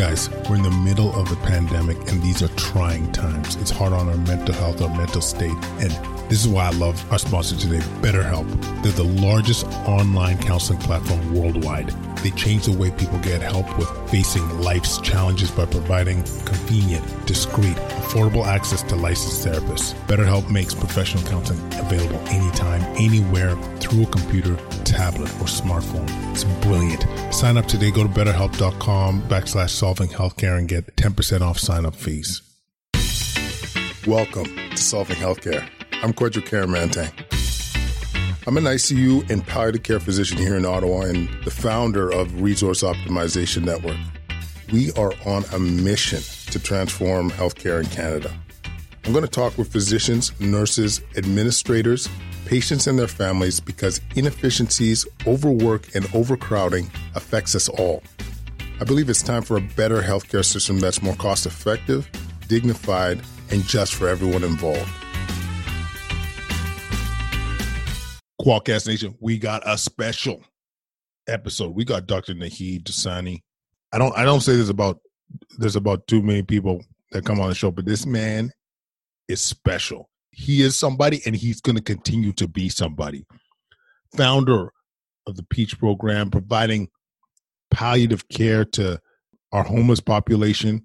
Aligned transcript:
Guys, 0.00 0.30
we're 0.48 0.56
in 0.56 0.62
the 0.62 0.70
middle 0.70 1.14
of 1.14 1.30
a 1.30 1.36
pandemic 1.44 1.98
and 2.10 2.22
these 2.22 2.42
are 2.42 2.48
trying 2.56 3.12
times. 3.12 3.56
It's 3.56 3.70
hard 3.70 3.92
on 3.92 4.08
our 4.08 4.16
mental 4.16 4.54
health, 4.54 4.80
our 4.80 4.88
mental 4.96 5.20
state. 5.20 5.52
And 5.78 5.90
this 6.30 6.42
is 6.42 6.48
why 6.48 6.68
I 6.68 6.70
love 6.70 7.04
our 7.12 7.18
sponsor 7.18 7.54
today, 7.54 7.80
BetterHelp. 8.00 8.48
They're 8.82 8.92
the 8.92 9.04
largest 9.04 9.66
online 9.86 10.38
counseling 10.38 10.78
platform 10.78 11.34
worldwide. 11.34 11.90
They 12.22 12.30
change 12.30 12.64
the 12.64 12.72
way 12.72 12.90
people 12.90 13.18
get 13.18 13.42
help 13.42 13.66
with 13.76 13.90
facing 14.10 14.48
life's 14.60 14.98
challenges 15.02 15.50
by 15.50 15.66
providing 15.66 16.22
convenient, 16.44 17.04
discreet, 17.26 17.76
affordable 17.76 18.46
access 18.46 18.82
to 18.84 18.96
licensed 18.96 19.46
therapists. 19.46 19.92
BetterHelp 20.06 20.50
makes 20.50 20.74
professional 20.74 21.22
counseling 21.24 21.60
available 21.74 22.20
anytime, 22.28 22.80
anywhere, 22.96 23.54
through 23.80 24.04
a 24.04 24.06
computer, 24.06 24.56
tablet, 24.84 25.28
or 25.40 25.46
smartphone. 25.46 26.08
It's 26.32 26.44
brilliant. 26.64 27.04
Sign 27.34 27.56
up 27.56 27.66
today. 27.66 27.90
Go 27.90 28.02
to 28.02 28.08
betterhelp.com 28.08 29.22
backslash 29.22 29.70
solving 29.90 30.16
healthcare 30.16 30.56
and 30.56 30.68
get 30.68 30.94
10% 30.94 31.40
off 31.40 31.58
sign 31.58 31.84
up 31.84 31.96
fees. 31.96 32.42
Welcome 34.06 34.44
to 34.44 34.76
Solving 34.76 35.16
Healthcare. 35.16 35.68
I'm 36.00 36.12
Kwadwo 36.12 36.42
Kyeremanteng. 36.42 37.10
I'm 38.46 38.56
an 38.56 38.64
ICU 38.64 39.28
and 39.28 39.44
palliative 39.44 39.82
care 39.82 39.98
physician 39.98 40.38
here 40.38 40.56
in 40.56 40.64
Ottawa 40.64 41.00
and 41.00 41.28
the 41.42 41.50
founder 41.50 42.08
of 42.08 42.40
Resource 42.40 42.84
Optimization 42.84 43.64
Network. 43.64 43.96
We 44.72 44.92
are 44.92 45.12
on 45.26 45.42
a 45.52 45.58
mission 45.58 46.22
to 46.52 46.60
transform 46.60 47.32
healthcare 47.32 47.82
in 47.82 47.90
Canada. 47.90 48.32
I'm 49.04 49.12
going 49.12 49.24
to 49.24 49.30
talk 49.30 49.58
with 49.58 49.72
physicians, 49.72 50.38
nurses, 50.40 51.00
administrators, 51.16 52.08
patients, 52.46 52.86
and 52.86 52.96
their 52.96 53.08
families 53.08 53.58
because 53.58 54.00
inefficiencies, 54.14 55.04
overwork, 55.26 55.96
and 55.96 56.04
overcrowding 56.14 56.88
affects 57.16 57.56
us 57.56 57.68
all. 57.68 58.04
I 58.80 58.84
believe 58.84 59.10
it's 59.10 59.22
time 59.22 59.42
for 59.42 59.58
a 59.58 59.60
better 59.60 60.00
healthcare 60.00 60.42
system 60.42 60.80
that's 60.80 61.02
more 61.02 61.14
cost 61.16 61.44
effective, 61.44 62.08
dignified, 62.48 63.20
and 63.50 63.62
just 63.64 63.94
for 63.94 64.08
everyone 64.08 64.42
involved. 64.42 64.90
Kwadcast 68.40 68.86
Nation, 68.86 69.14
we 69.20 69.36
got 69.36 69.62
a 69.66 69.76
special 69.76 70.42
episode. 71.28 71.74
We 71.74 71.84
got 71.84 72.06
Dr. 72.06 72.32
Naheed 72.32 72.84
Dosani. 72.84 73.42
I 73.92 73.98
don't 73.98 74.16
I 74.16 74.24
don't 74.24 74.40
say 74.40 74.56
this 74.56 74.70
about 74.70 74.98
there's 75.58 75.76
about 75.76 76.06
too 76.06 76.22
many 76.22 76.42
people 76.42 76.82
that 77.12 77.26
come 77.26 77.38
on 77.38 77.50
the 77.50 77.54
show, 77.54 77.70
but 77.70 77.84
this 77.84 78.06
man 78.06 78.50
is 79.28 79.44
special. 79.44 80.08
He 80.30 80.62
is 80.62 80.74
somebody 80.74 81.20
and 81.26 81.36
he's 81.36 81.60
going 81.60 81.76
to 81.76 81.82
continue 81.82 82.32
to 82.32 82.48
be 82.48 82.70
somebody. 82.70 83.26
Founder 84.16 84.72
of 85.26 85.36
the 85.36 85.42
Peach 85.42 85.78
program 85.78 86.30
providing 86.30 86.88
palliative 87.70 88.28
care 88.28 88.64
to 88.64 89.00
our 89.52 89.62
homeless 89.62 90.00
population, 90.00 90.84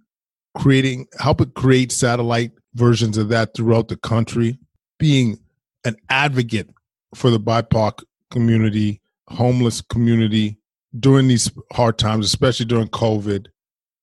creating 0.57 1.07
helping 1.19 1.51
create 1.51 1.91
satellite 1.91 2.51
versions 2.73 3.17
of 3.17 3.29
that 3.29 3.53
throughout 3.55 3.87
the 3.87 3.97
country, 3.97 4.57
being 4.99 5.37
an 5.85 5.95
advocate 6.09 6.69
for 7.13 7.29
the 7.29 7.39
BIPOC 7.39 8.03
community, 8.31 9.01
homeless 9.29 9.81
community 9.81 10.57
during 10.99 11.27
these 11.27 11.51
hard 11.73 11.97
times, 11.97 12.25
especially 12.25 12.65
during 12.65 12.87
COVID. 12.87 13.47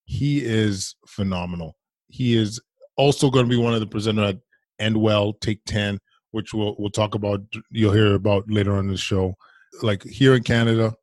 He 0.04 0.44
is 0.44 0.94
phenomenal. 1.06 1.76
He 2.08 2.36
is 2.36 2.60
also 2.96 3.30
going 3.30 3.46
to 3.46 3.50
be 3.50 3.62
one 3.62 3.74
of 3.74 3.80
the 3.80 3.86
presenters 3.86 4.30
at 4.30 4.38
End 4.78 4.96
Well 4.96 5.32
Take 5.34 5.64
10, 5.66 5.98
which 6.32 6.52
we'll 6.52 6.76
we'll 6.78 6.90
talk 6.90 7.14
about 7.14 7.40
you'll 7.70 7.92
hear 7.92 8.14
about 8.14 8.50
later 8.50 8.76
on 8.76 8.88
the 8.88 8.96
show. 8.96 9.34
Like 9.80 10.02
here 10.02 10.34
in 10.34 10.42
Canada, 10.42 10.94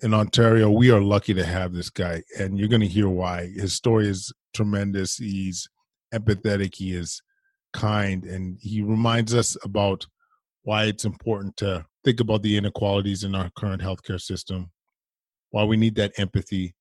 in 0.00 0.14
Ontario, 0.14 0.70
we 0.70 0.90
are 0.90 1.00
lucky 1.00 1.34
to 1.34 1.44
have 1.44 1.74
this 1.74 1.90
guy, 1.90 2.22
and 2.38 2.58
you're 2.58 2.68
going 2.68 2.80
to 2.80 2.88
hear 2.88 3.08
why. 3.08 3.48
His 3.48 3.74
story 3.74 4.08
is 4.08 4.32
tremendous. 4.54 5.16
He's 5.16 5.68
empathetic. 6.14 6.74
He 6.74 6.94
is 6.94 7.20
kind, 7.72 8.24
and 8.24 8.58
he 8.60 8.82
reminds 8.82 9.34
us 9.34 9.56
about 9.64 10.06
why 10.62 10.84
it's 10.84 11.04
important 11.04 11.56
to 11.58 11.84
think 12.04 12.20
about 12.20 12.42
the 12.42 12.56
inequalities 12.56 13.24
in 13.24 13.34
our 13.34 13.50
current 13.56 13.82
healthcare 13.82 14.20
system, 14.20 14.70
why 15.50 15.64
we 15.64 15.76
need 15.76 15.96
that 15.96 16.12
empathy, 16.18 16.74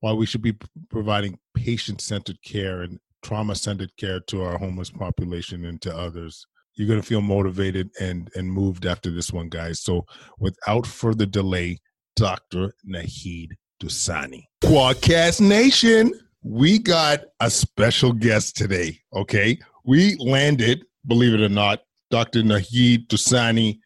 why 0.00 0.12
we 0.12 0.26
should 0.26 0.42
be 0.42 0.56
providing 0.90 1.38
patient 1.54 2.00
centered 2.00 2.38
care 2.42 2.82
and 2.82 2.98
trauma 3.22 3.54
centered 3.54 3.90
care 3.96 4.20
to 4.20 4.42
our 4.42 4.58
homeless 4.58 4.90
population 4.90 5.64
and 5.66 5.80
to 5.82 5.96
others. 5.96 6.46
You're 6.74 6.88
going 6.88 7.00
to 7.00 7.06
feel 7.06 7.20
motivated 7.20 7.90
and, 8.00 8.28
and 8.34 8.50
moved 8.50 8.84
after 8.86 9.10
this 9.10 9.32
one, 9.32 9.48
guys. 9.48 9.80
So, 9.80 10.04
without 10.40 10.86
further 10.86 11.24
delay, 11.24 11.78
Dr. 12.16 12.74
Naheed 12.88 13.52
Dosani. 13.82 14.44
Kwadcast 14.62 15.40
Nation, 15.40 16.12
we 16.42 16.78
got 16.78 17.20
a 17.40 17.50
special 17.50 18.12
guest 18.12 18.56
today, 18.56 19.00
okay? 19.14 19.58
We 19.84 20.16
landed, 20.18 20.84
believe 21.06 21.34
it 21.34 21.40
or 21.40 21.48
not, 21.48 21.80
Dr. 22.10 22.42
Naheed 22.42 23.08
Dosani, 23.08 23.78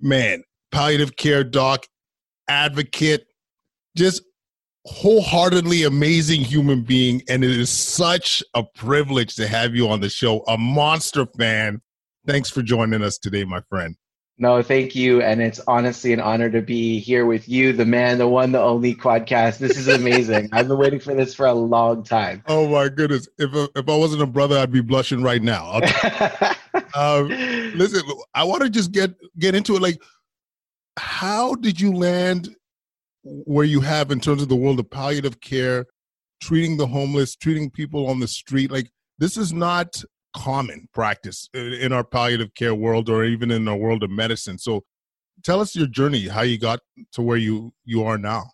man, 0.00 0.42
palliative 0.70 1.16
care 1.16 1.44
doc, 1.44 1.86
advocate, 2.48 3.26
just 3.96 4.22
wholeheartedly 4.84 5.84
amazing 5.84 6.42
human 6.42 6.82
being. 6.82 7.22
And 7.28 7.44
it 7.44 7.50
is 7.50 7.70
such 7.70 8.42
a 8.54 8.64
privilege 8.64 9.36
to 9.36 9.46
have 9.46 9.74
you 9.74 9.88
on 9.88 10.00
the 10.00 10.08
show, 10.08 10.40
a 10.48 10.58
monster 10.58 11.26
fan. 11.38 11.80
Thanks 12.26 12.50
for 12.50 12.62
joining 12.62 13.02
us 13.02 13.18
today, 13.18 13.44
my 13.44 13.60
friend. 13.68 13.96
No, 14.42 14.60
thank 14.60 14.96
you. 14.96 15.22
And 15.22 15.40
it's 15.40 15.60
honestly 15.68 16.12
an 16.12 16.18
honor 16.18 16.50
to 16.50 16.60
be 16.60 16.98
here 16.98 17.26
with 17.26 17.48
you, 17.48 17.72
the 17.72 17.84
man, 17.84 18.18
the 18.18 18.26
one, 18.26 18.50
the 18.50 18.60
only 18.60 18.92
Kwadcast. 18.92 19.58
This 19.58 19.78
is 19.78 19.86
amazing. 19.86 20.48
I've 20.50 20.66
been 20.66 20.78
waiting 20.78 20.98
for 20.98 21.14
this 21.14 21.32
for 21.32 21.46
a 21.46 21.54
long 21.54 22.02
time. 22.02 22.42
Oh 22.48 22.66
my 22.66 22.88
goodness. 22.88 23.28
If, 23.38 23.54
if 23.54 23.88
I 23.88 23.96
wasn't 23.96 24.20
a 24.20 24.26
brother, 24.26 24.58
I'd 24.58 24.72
be 24.72 24.80
blushing 24.80 25.22
right 25.22 25.40
now. 25.40 25.74
um, 26.96 27.28
listen, 27.76 28.02
I 28.34 28.42
want 28.42 28.64
to 28.64 28.68
just 28.68 28.90
get, 28.90 29.14
get 29.38 29.54
into 29.54 29.76
it. 29.76 29.80
Like, 29.80 30.02
how 30.96 31.54
did 31.54 31.80
you 31.80 31.94
land 31.94 32.52
where 33.22 33.64
you 33.64 33.80
have 33.80 34.10
in 34.10 34.18
terms 34.18 34.42
of 34.42 34.48
the 34.48 34.56
world 34.56 34.80
of 34.80 34.90
palliative 34.90 35.40
care, 35.40 35.86
treating 36.40 36.78
the 36.78 36.88
homeless, 36.88 37.36
treating 37.36 37.70
people 37.70 38.08
on 38.08 38.18
the 38.18 38.26
street? 38.26 38.72
Like, 38.72 38.90
this 39.18 39.36
is 39.36 39.52
not 39.52 40.02
common 40.34 40.88
practice 40.92 41.48
in 41.54 41.92
our 41.92 42.04
palliative 42.04 42.54
care 42.54 42.74
world 42.74 43.08
or 43.08 43.24
even 43.24 43.50
in 43.50 43.64
the 43.64 43.76
world 43.76 44.02
of 44.02 44.10
medicine. 44.10 44.58
So 44.58 44.84
tell 45.42 45.60
us 45.60 45.76
your 45.76 45.86
journey, 45.86 46.28
how 46.28 46.42
you 46.42 46.58
got 46.58 46.80
to 47.12 47.22
where 47.22 47.36
you 47.36 47.72
you 47.84 48.04
are 48.04 48.18
now. 48.18 48.44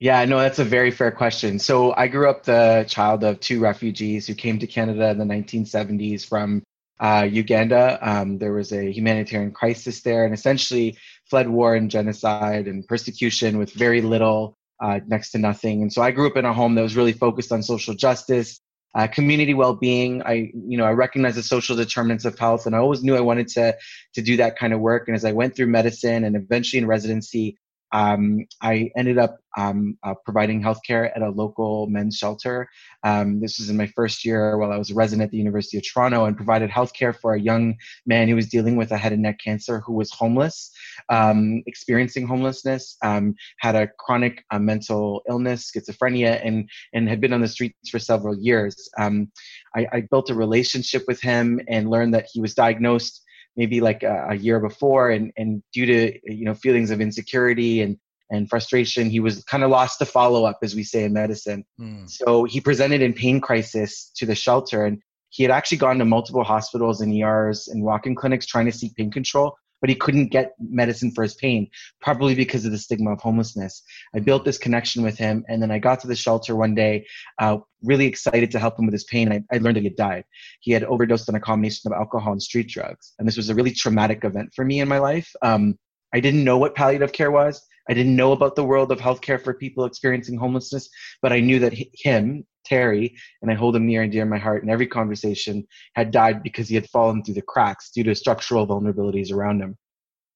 Yeah, 0.00 0.24
no, 0.24 0.38
that's 0.38 0.58
a 0.58 0.64
very 0.64 0.90
fair 0.90 1.12
question. 1.12 1.60
So 1.60 1.94
I 1.94 2.08
grew 2.08 2.28
up 2.28 2.42
the 2.42 2.84
child 2.88 3.22
of 3.22 3.38
two 3.38 3.60
refugees 3.60 4.26
who 4.26 4.34
came 4.34 4.58
to 4.58 4.66
Canada 4.66 5.10
in 5.10 5.18
the 5.18 5.24
1970s 5.24 6.26
from 6.26 6.64
uh, 6.98 7.28
Uganda. 7.30 7.98
Um, 8.02 8.38
there 8.38 8.52
was 8.52 8.72
a 8.72 8.90
humanitarian 8.90 9.52
crisis 9.52 10.02
there 10.02 10.24
and 10.24 10.34
essentially 10.34 10.98
fled 11.30 11.48
war 11.48 11.76
and 11.76 11.88
genocide 11.88 12.66
and 12.66 12.84
persecution 12.86 13.58
with 13.58 13.72
very 13.72 14.00
little, 14.02 14.56
uh, 14.80 14.98
next 15.06 15.30
to 15.32 15.38
nothing. 15.38 15.82
And 15.82 15.92
so 15.92 16.02
I 16.02 16.10
grew 16.10 16.26
up 16.26 16.36
in 16.36 16.46
a 16.46 16.52
home 16.52 16.74
that 16.74 16.82
was 16.82 16.96
really 16.96 17.12
focused 17.12 17.52
on 17.52 17.62
social 17.62 17.94
justice, 17.94 18.60
uh, 18.94 19.06
community 19.06 19.54
well-being. 19.54 20.22
I 20.22 20.50
you 20.54 20.76
know 20.76 20.84
i 20.84 20.90
recognize 20.90 21.34
the 21.34 21.42
social 21.42 21.76
determinants 21.76 22.24
of 22.24 22.38
health 22.38 22.66
and 22.66 22.74
i 22.74 22.78
always 22.78 23.02
knew 23.02 23.16
i 23.16 23.20
wanted 23.20 23.48
to 23.48 23.76
to 24.14 24.22
do 24.22 24.36
that 24.36 24.58
kind 24.58 24.72
of 24.72 24.80
work. 24.80 25.08
And 25.08 25.14
as 25.14 25.24
i 25.24 25.32
went 25.32 25.56
through 25.56 25.66
medicine 25.66 26.24
and 26.24 26.36
eventually 26.36 26.78
in 26.78 26.86
residency 26.86 27.58
um, 27.92 28.46
I 28.60 28.90
ended 28.96 29.18
up 29.18 29.38
um, 29.56 29.98
uh, 30.02 30.14
providing 30.24 30.62
healthcare 30.62 31.10
at 31.14 31.22
a 31.22 31.28
local 31.28 31.86
men's 31.88 32.16
shelter. 32.16 32.68
Um, 33.04 33.40
this 33.40 33.58
was 33.58 33.68
in 33.68 33.76
my 33.76 33.86
first 33.86 34.24
year 34.24 34.56
while 34.56 34.72
I 34.72 34.78
was 34.78 34.90
a 34.90 34.94
resident 34.94 35.26
at 35.26 35.30
the 35.30 35.36
University 35.36 35.76
of 35.76 35.84
Toronto 35.84 36.24
and 36.24 36.36
provided 36.36 36.70
healthcare 36.70 37.14
for 37.14 37.34
a 37.34 37.40
young 37.40 37.76
man 38.06 38.28
who 38.28 38.34
was 38.34 38.48
dealing 38.48 38.76
with 38.76 38.92
a 38.92 38.96
head 38.96 39.12
and 39.12 39.22
neck 39.22 39.38
cancer 39.44 39.80
who 39.80 39.92
was 39.92 40.10
homeless, 40.10 40.72
um, 41.10 41.62
experiencing 41.66 42.26
homelessness, 42.26 42.96
um, 43.02 43.34
had 43.58 43.74
a 43.74 43.88
chronic 43.98 44.44
uh, 44.50 44.58
mental 44.58 45.22
illness, 45.28 45.70
schizophrenia, 45.70 46.40
and, 46.44 46.68
and 46.94 47.08
had 47.08 47.20
been 47.20 47.32
on 47.32 47.42
the 47.42 47.48
streets 47.48 47.90
for 47.90 47.98
several 47.98 48.36
years. 48.38 48.88
Um, 48.98 49.30
I, 49.76 49.86
I 49.92 50.00
built 50.10 50.30
a 50.30 50.34
relationship 50.34 51.04
with 51.06 51.20
him 51.20 51.60
and 51.68 51.90
learned 51.90 52.14
that 52.14 52.28
he 52.32 52.40
was 52.40 52.54
diagnosed 52.54 53.22
maybe 53.56 53.80
like 53.80 54.02
a, 54.02 54.28
a 54.30 54.34
year 54.34 54.60
before 54.60 55.10
and 55.10 55.32
and 55.36 55.62
due 55.72 55.86
to 55.86 56.18
you 56.24 56.44
know 56.44 56.54
feelings 56.54 56.90
of 56.90 57.00
insecurity 57.00 57.82
and 57.82 57.96
and 58.30 58.48
frustration 58.48 59.10
he 59.10 59.20
was 59.20 59.44
kind 59.44 59.62
of 59.62 59.70
lost 59.70 59.98
to 59.98 60.06
follow 60.06 60.44
up 60.44 60.58
as 60.62 60.74
we 60.74 60.82
say 60.82 61.04
in 61.04 61.12
medicine 61.12 61.64
mm. 61.80 62.08
so 62.08 62.44
he 62.44 62.60
presented 62.60 63.02
in 63.02 63.12
pain 63.12 63.40
crisis 63.40 64.10
to 64.16 64.26
the 64.26 64.34
shelter 64.34 64.86
and 64.86 64.98
he 65.30 65.42
had 65.42 65.52
actually 65.52 65.78
gone 65.78 65.98
to 65.98 66.04
multiple 66.04 66.44
hospitals 66.44 67.00
and 67.00 67.14
ers 67.22 67.68
and 67.68 67.82
walk-in 67.82 68.14
clinics 68.14 68.46
trying 68.46 68.66
to 68.66 68.72
seek 68.72 68.94
pain 68.96 69.10
control 69.10 69.54
but 69.82 69.90
he 69.90 69.96
couldn't 69.96 70.28
get 70.28 70.54
medicine 70.58 71.10
for 71.10 71.22
his 71.22 71.34
pain, 71.34 71.68
probably 72.00 72.34
because 72.34 72.64
of 72.64 72.70
the 72.70 72.78
stigma 72.78 73.12
of 73.12 73.20
homelessness. 73.20 73.82
I 74.14 74.20
built 74.20 74.44
this 74.46 74.56
connection 74.56 75.02
with 75.02 75.18
him, 75.18 75.44
and 75.48 75.60
then 75.60 75.70
I 75.70 75.78
got 75.78 76.00
to 76.00 76.06
the 76.06 76.14
shelter 76.14 76.56
one 76.56 76.74
day, 76.74 77.04
uh, 77.38 77.58
really 77.82 78.06
excited 78.06 78.52
to 78.52 78.60
help 78.60 78.78
him 78.78 78.86
with 78.86 78.94
his 78.94 79.04
pain. 79.04 79.30
I, 79.30 79.42
I 79.52 79.58
learned 79.58 79.76
that 79.76 79.80
he 79.80 79.88
had 79.88 79.96
died. 79.96 80.24
He 80.60 80.72
had 80.72 80.84
overdosed 80.84 81.28
on 81.28 81.34
a 81.34 81.40
combination 81.40 81.92
of 81.92 81.98
alcohol 81.98 82.32
and 82.32 82.42
street 82.42 82.68
drugs, 82.68 83.12
and 83.18 83.26
this 83.26 83.36
was 83.36 83.50
a 83.50 83.54
really 83.54 83.72
traumatic 83.72 84.24
event 84.24 84.52
for 84.54 84.64
me 84.64 84.80
in 84.80 84.88
my 84.88 84.98
life. 84.98 85.30
Um, 85.42 85.76
I 86.14 86.20
didn't 86.20 86.44
know 86.44 86.58
what 86.58 86.76
palliative 86.76 87.12
care 87.12 87.32
was. 87.32 87.60
I 87.88 87.94
didn't 87.94 88.14
know 88.14 88.32
about 88.32 88.54
the 88.54 88.64
world 88.64 88.92
of 88.92 89.00
healthcare 89.00 89.42
for 89.42 89.54
people 89.54 89.84
experiencing 89.84 90.38
homelessness, 90.38 90.88
but 91.20 91.32
I 91.32 91.40
knew 91.40 91.58
that 91.58 91.74
him, 91.94 92.46
Terry, 92.64 93.16
and 93.40 93.50
I 93.50 93.54
hold 93.54 93.76
him 93.76 93.86
near 93.86 94.02
and 94.02 94.12
dear 94.12 94.22
in 94.22 94.28
my 94.28 94.38
heart 94.38 94.62
and 94.62 94.70
every 94.70 94.86
conversation, 94.86 95.66
had 95.94 96.10
died 96.10 96.42
because 96.42 96.68
he 96.68 96.74
had 96.74 96.88
fallen 96.90 97.22
through 97.22 97.34
the 97.34 97.42
cracks 97.42 97.90
due 97.90 98.04
to 98.04 98.14
structural 98.14 98.66
vulnerabilities 98.66 99.32
around 99.32 99.60
him. 99.60 99.76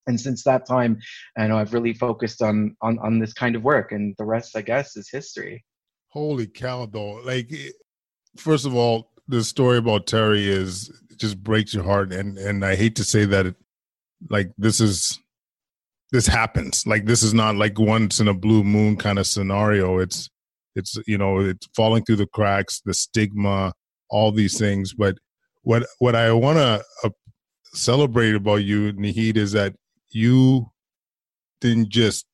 And 0.06 0.20
since 0.20 0.44
that 0.44 0.67
time, 0.67 0.99
I 1.37 1.46
know 1.46 1.58
I've 1.58 1.75
really 1.75 1.94
focused 1.94 2.40
on 2.43 2.76
on 2.81 2.99
on 3.00 3.19
this 3.19 3.32
kind 3.32 3.56
of 3.56 3.64
work, 3.64 3.93
and 3.93 4.14
the 4.19 4.25
rest, 4.25 4.56
I 4.56 4.62
guess, 4.62 4.96
is 4.96 5.08
history. 5.11 5.64
Holy 6.08 6.46
cow, 6.46 6.87
though! 6.87 7.20
Like, 7.25 7.52
first 8.37 8.67
of 8.67 8.75
all, 8.75 9.11
the 9.26 9.43
story 9.43 9.78
about 9.78 10.06
Terry 10.06 10.49
is 10.49 10.90
just 11.17 11.43
breaks 11.43 11.75
your 11.75 11.82
heart, 11.82 12.12
and 12.12 12.38
and 12.38 12.64
I 12.64 12.76
hate 12.76 12.94
to 12.96 13.05
say 13.05 13.25
that, 13.25 13.46
it, 13.46 13.56
like 14.31 14.52
this 14.56 14.81
is 14.81 15.19
this 16.12 16.26
happens. 16.26 16.87
Like 16.87 17.06
this 17.06 17.23
is 17.23 17.34
not 17.34 17.56
like 17.56 17.78
once 17.78 18.20
in 18.20 18.28
a 18.28 18.34
blue 18.34 18.62
moon 18.62 18.96
kind 18.96 19.19
of 19.19 19.26
scenario. 19.26 19.99
It's 19.99 20.31
it's 20.76 20.96
you 21.06 21.19
know 21.19 21.40
it's 21.40 21.69
falling 21.75 22.05
through 22.05 22.17
the 22.17 22.26
cracks, 22.26 22.81
the 22.84 22.94
stigma, 22.94 23.73
all 24.08 24.31
these 24.31 24.58
things. 24.58 24.94
But 24.94 25.17
what 25.62 25.87
what 25.99 26.14
I 26.14 26.32
want 26.32 26.58
to 26.58 26.84
uh, 27.05 27.11
celebrate 27.73 28.34
about 28.34 28.56
you, 28.56 28.93
Naheed, 28.93 29.37
is 29.37 29.52
that 29.52 29.75
you 30.11 30.70
didn't 31.61 31.88
just 31.88 32.26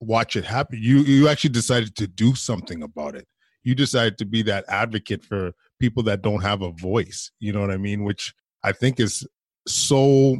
watch 0.00 0.34
it 0.34 0.44
happen. 0.44 0.78
You 0.82 0.98
you 1.00 1.28
actually 1.28 1.50
decided 1.50 1.94
to 1.96 2.06
do 2.06 2.34
something 2.34 2.82
about 2.82 3.14
it. 3.14 3.26
You 3.62 3.74
decided 3.74 4.18
to 4.18 4.24
be 4.24 4.42
that 4.42 4.64
advocate 4.68 5.24
for 5.24 5.52
people 5.78 6.02
that 6.04 6.22
don't 6.22 6.42
have 6.42 6.62
a 6.62 6.72
voice. 6.72 7.30
You 7.38 7.52
know 7.52 7.60
what 7.60 7.70
I 7.70 7.76
mean? 7.76 8.02
Which 8.02 8.34
I 8.64 8.72
think 8.72 8.98
is 8.98 9.26
so 9.68 10.36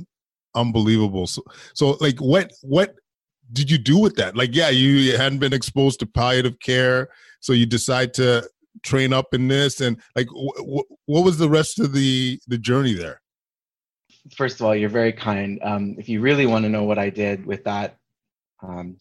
unbelievable. 0.54 1.26
So, 1.26 1.42
so 1.74 1.96
like, 2.00 2.18
what 2.18 2.50
what 2.62 2.94
did 3.52 3.70
you 3.70 3.78
do 3.78 3.98
with 3.98 4.16
that? 4.16 4.36
Like, 4.36 4.54
yeah, 4.54 4.70
you 4.70 5.16
hadn't 5.16 5.38
been 5.38 5.52
exposed 5.52 6.00
to 6.00 6.06
palliative 6.06 6.58
care, 6.60 7.08
so 7.42 7.52
you 7.52 7.66
decide 7.66 8.14
to 8.14 8.48
train 8.82 9.12
up 9.12 9.34
in 9.34 9.48
this, 9.48 9.80
and 9.80 10.00
like, 10.16 10.28
what 10.32 10.86
was 11.24 11.36
the 11.36 11.50
rest 11.50 11.78
of 11.78 11.92
the 11.92 12.40
the 12.46 12.56
journey 12.56 12.94
there? 12.94 13.20
First 14.34 14.60
of 14.60 14.66
all, 14.66 14.74
you're 14.74 14.88
very 14.88 15.12
kind. 15.12 15.58
Um, 15.62 15.96
if 15.98 16.08
you 16.08 16.20
really 16.20 16.46
want 16.46 16.64
to 16.64 16.68
know 16.68 16.84
what 16.84 16.98
I 16.98 17.10
did 17.10 17.44
with 17.44 17.64
that, 17.64 17.98
um, 18.62 18.96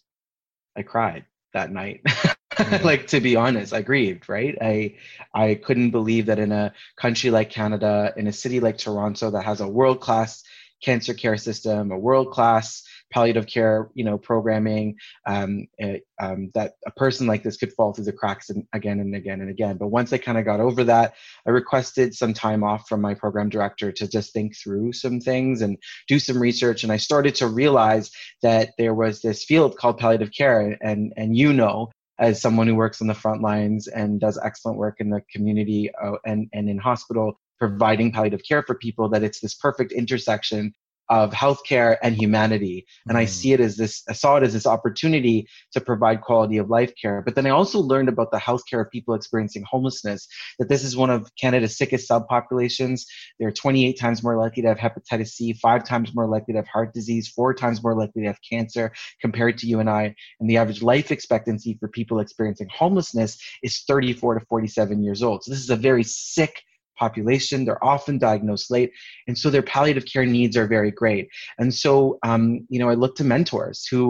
I 0.75 0.81
cried 0.81 1.25
that 1.53 1.71
night. 1.71 2.01
Mm-hmm. 2.03 2.31
like 2.85 3.07
to 3.07 3.21
be 3.21 3.35
honest, 3.35 3.73
I 3.73 3.81
grieved, 3.81 4.27
right? 4.27 4.57
I 4.61 4.95
I 5.33 5.55
couldn't 5.55 5.91
believe 5.91 6.25
that 6.25 6.39
in 6.39 6.51
a 6.51 6.73
country 6.97 7.29
like 7.29 7.49
Canada, 7.49 8.13
in 8.17 8.27
a 8.27 8.33
city 8.33 8.59
like 8.59 8.77
Toronto 8.77 9.31
that 9.31 9.45
has 9.45 9.61
a 9.61 9.67
world-class 9.67 10.43
cancer 10.83 11.13
care 11.13 11.37
system, 11.37 11.91
a 11.91 11.97
world-class 11.97 12.83
palliative 13.11 13.47
care, 13.47 13.89
you 13.93 14.03
know, 14.03 14.17
programming, 14.17 14.95
um, 15.27 15.67
it, 15.77 16.03
um, 16.19 16.51
that 16.53 16.73
a 16.85 16.91
person 16.91 17.27
like 17.27 17.43
this 17.43 17.57
could 17.57 17.73
fall 17.73 17.93
through 17.93 18.05
the 18.05 18.13
cracks 18.13 18.49
and 18.49 18.65
again 18.73 18.99
and 18.99 19.15
again 19.15 19.41
and 19.41 19.49
again. 19.49 19.77
But 19.77 19.89
once 19.89 20.11
I 20.13 20.17
kind 20.17 20.37
of 20.37 20.45
got 20.45 20.59
over 20.59 20.83
that, 20.85 21.15
I 21.45 21.51
requested 21.51 22.15
some 22.15 22.33
time 22.33 22.63
off 22.63 22.87
from 22.87 23.01
my 23.01 23.13
program 23.13 23.49
director 23.49 23.91
to 23.91 24.07
just 24.07 24.33
think 24.33 24.55
through 24.55 24.93
some 24.93 25.19
things 25.19 25.61
and 25.61 25.77
do 26.07 26.19
some 26.19 26.41
research. 26.41 26.83
And 26.83 26.91
I 26.91 26.97
started 26.97 27.35
to 27.35 27.47
realize 27.47 28.11
that 28.41 28.71
there 28.77 28.93
was 28.93 29.21
this 29.21 29.43
field 29.43 29.77
called 29.77 29.97
palliative 29.97 30.31
care, 30.31 30.77
and 30.81 31.13
and 31.15 31.37
you 31.37 31.53
know 31.53 31.91
as 32.19 32.39
someone 32.39 32.67
who 32.67 32.75
works 32.75 33.01
on 33.01 33.07
the 33.07 33.13
front 33.15 33.41
lines 33.41 33.87
and 33.87 34.19
does 34.19 34.39
excellent 34.43 34.77
work 34.77 34.97
in 34.99 35.09
the 35.09 35.21
community 35.33 35.89
uh, 36.01 36.11
and, 36.23 36.47
and 36.53 36.69
in 36.69 36.77
hospital 36.77 37.39
providing 37.57 38.11
palliative 38.11 38.41
care 38.47 38.63
for 38.63 38.75
people 38.75 39.09
that 39.09 39.23
it's 39.23 39.39
this 39.39 39.55
perfect 39.55 39.91
intersection 39.91 40.73
of 41.11 41.31
healthcare 41.33 41.97
and 42.01 42.15
humanity. 42.15 42.87
And. 43.07 43.17
I 43.17 43.25
hmm. 43.25 43.27
see 43.27 43.51
it 43.51 43.59
as 43.59 43.75
this, 43.75 44.01
I 44.09 44.13
saw 44.13 44.37
it 44.37 44.43
as 44.43 44.53
this 44.53 44.65
opportunity 44.65 45.45
to 45.73 45.81
provide 45.81 46.21
quality 46.21 46.57
of 46.57 46.69
life 46.69 46.93
care. 46.99 47.21
But 47.21 47.35
then 47.35 47.45
I 47.45 47.49
also 47.49 47.79
learned 47.79 48.07
about 48.07 48.31
the 48.31 48.37
healthcare 48.37 48.81
of 48.81 48.89
people 48.89 49.13
experiencing 49.13 49.63
homelessness, 49.69 50.27
that 50.57 50.69
this 50.69 50.85
is 50.85 50.95
one 50.95 51.09
of 51.09 51.29
Canada's 51.35 51.77
sickest 51.77 52.09
subpopulations. 52.09 53.01
They're 53.39 53.51
28 53.51 53.99
times 53.99 54.23
more 54.23 54.37
likely 54.37 54.63
to 54.63 54.69
have 54.69 54.77
hepatitis 54.77 55.31
C, 55.31 55.53
five 55.53 55.83
times 55.83 56.15
more 56.15 56.27
likely 56.27 56.53
to 56.53 56.59
have 56.59 56.67
heart 56.67 56.93
disease, 56.93 57.27
four 57.27 57.53
times 57.53 57.83
more 57.83 57.93
likely 57.93 58.21
to 58.21 58.27
have 58.27 58.39
cancer 58.49 58.93
compared 59.19 59.57
to 59.59 59.67
you 59.67 59.81
and 59.81 59.89
I. 59.89 60.15
And 60.39 60.49
the 60.49 60.57
average 60.57 60.81
life 60.81 61.11
expectancy 61.11 61.75
for 61.77 61.89
people 61.89 62.19
experiencing 62.19 62.69
homelessness 62.73 63.37
is 63.61 63.81
34 63.81 64.39
to 64.39 64.45
47 64.45 65.03
years 65.03 65.21
old. 65.21 65.43
So 65.43 65.51
this 65.51 65.59
is 65.59 65.69
a 65.69 65.75
very 65.75 66.03
sick 66.03 66.63
population. 67.03 67.65
They're 67.65 67.83
often 67.93 68.15
diagnosed 68.29 68.67
late, 68.75 68.91
and 69.27 69.35
so 69.41 69.49
their 69.49 69.67
palliative 69.73 70.05
care 70.11 70.27
needs 70.37 70.55
are 70.59 70.67
very 70.77 70.91
great. 71.01 71.25
And 71.59 71.69
so, 71.83 71.91
um, 72.29 72.41
you 72.69 72.79
know, 72.79 72.89
I 72.93 72.95
look 73.01 73.15
to 73.17 73.23
mentors 73.33 73.77
who 73.91 74.03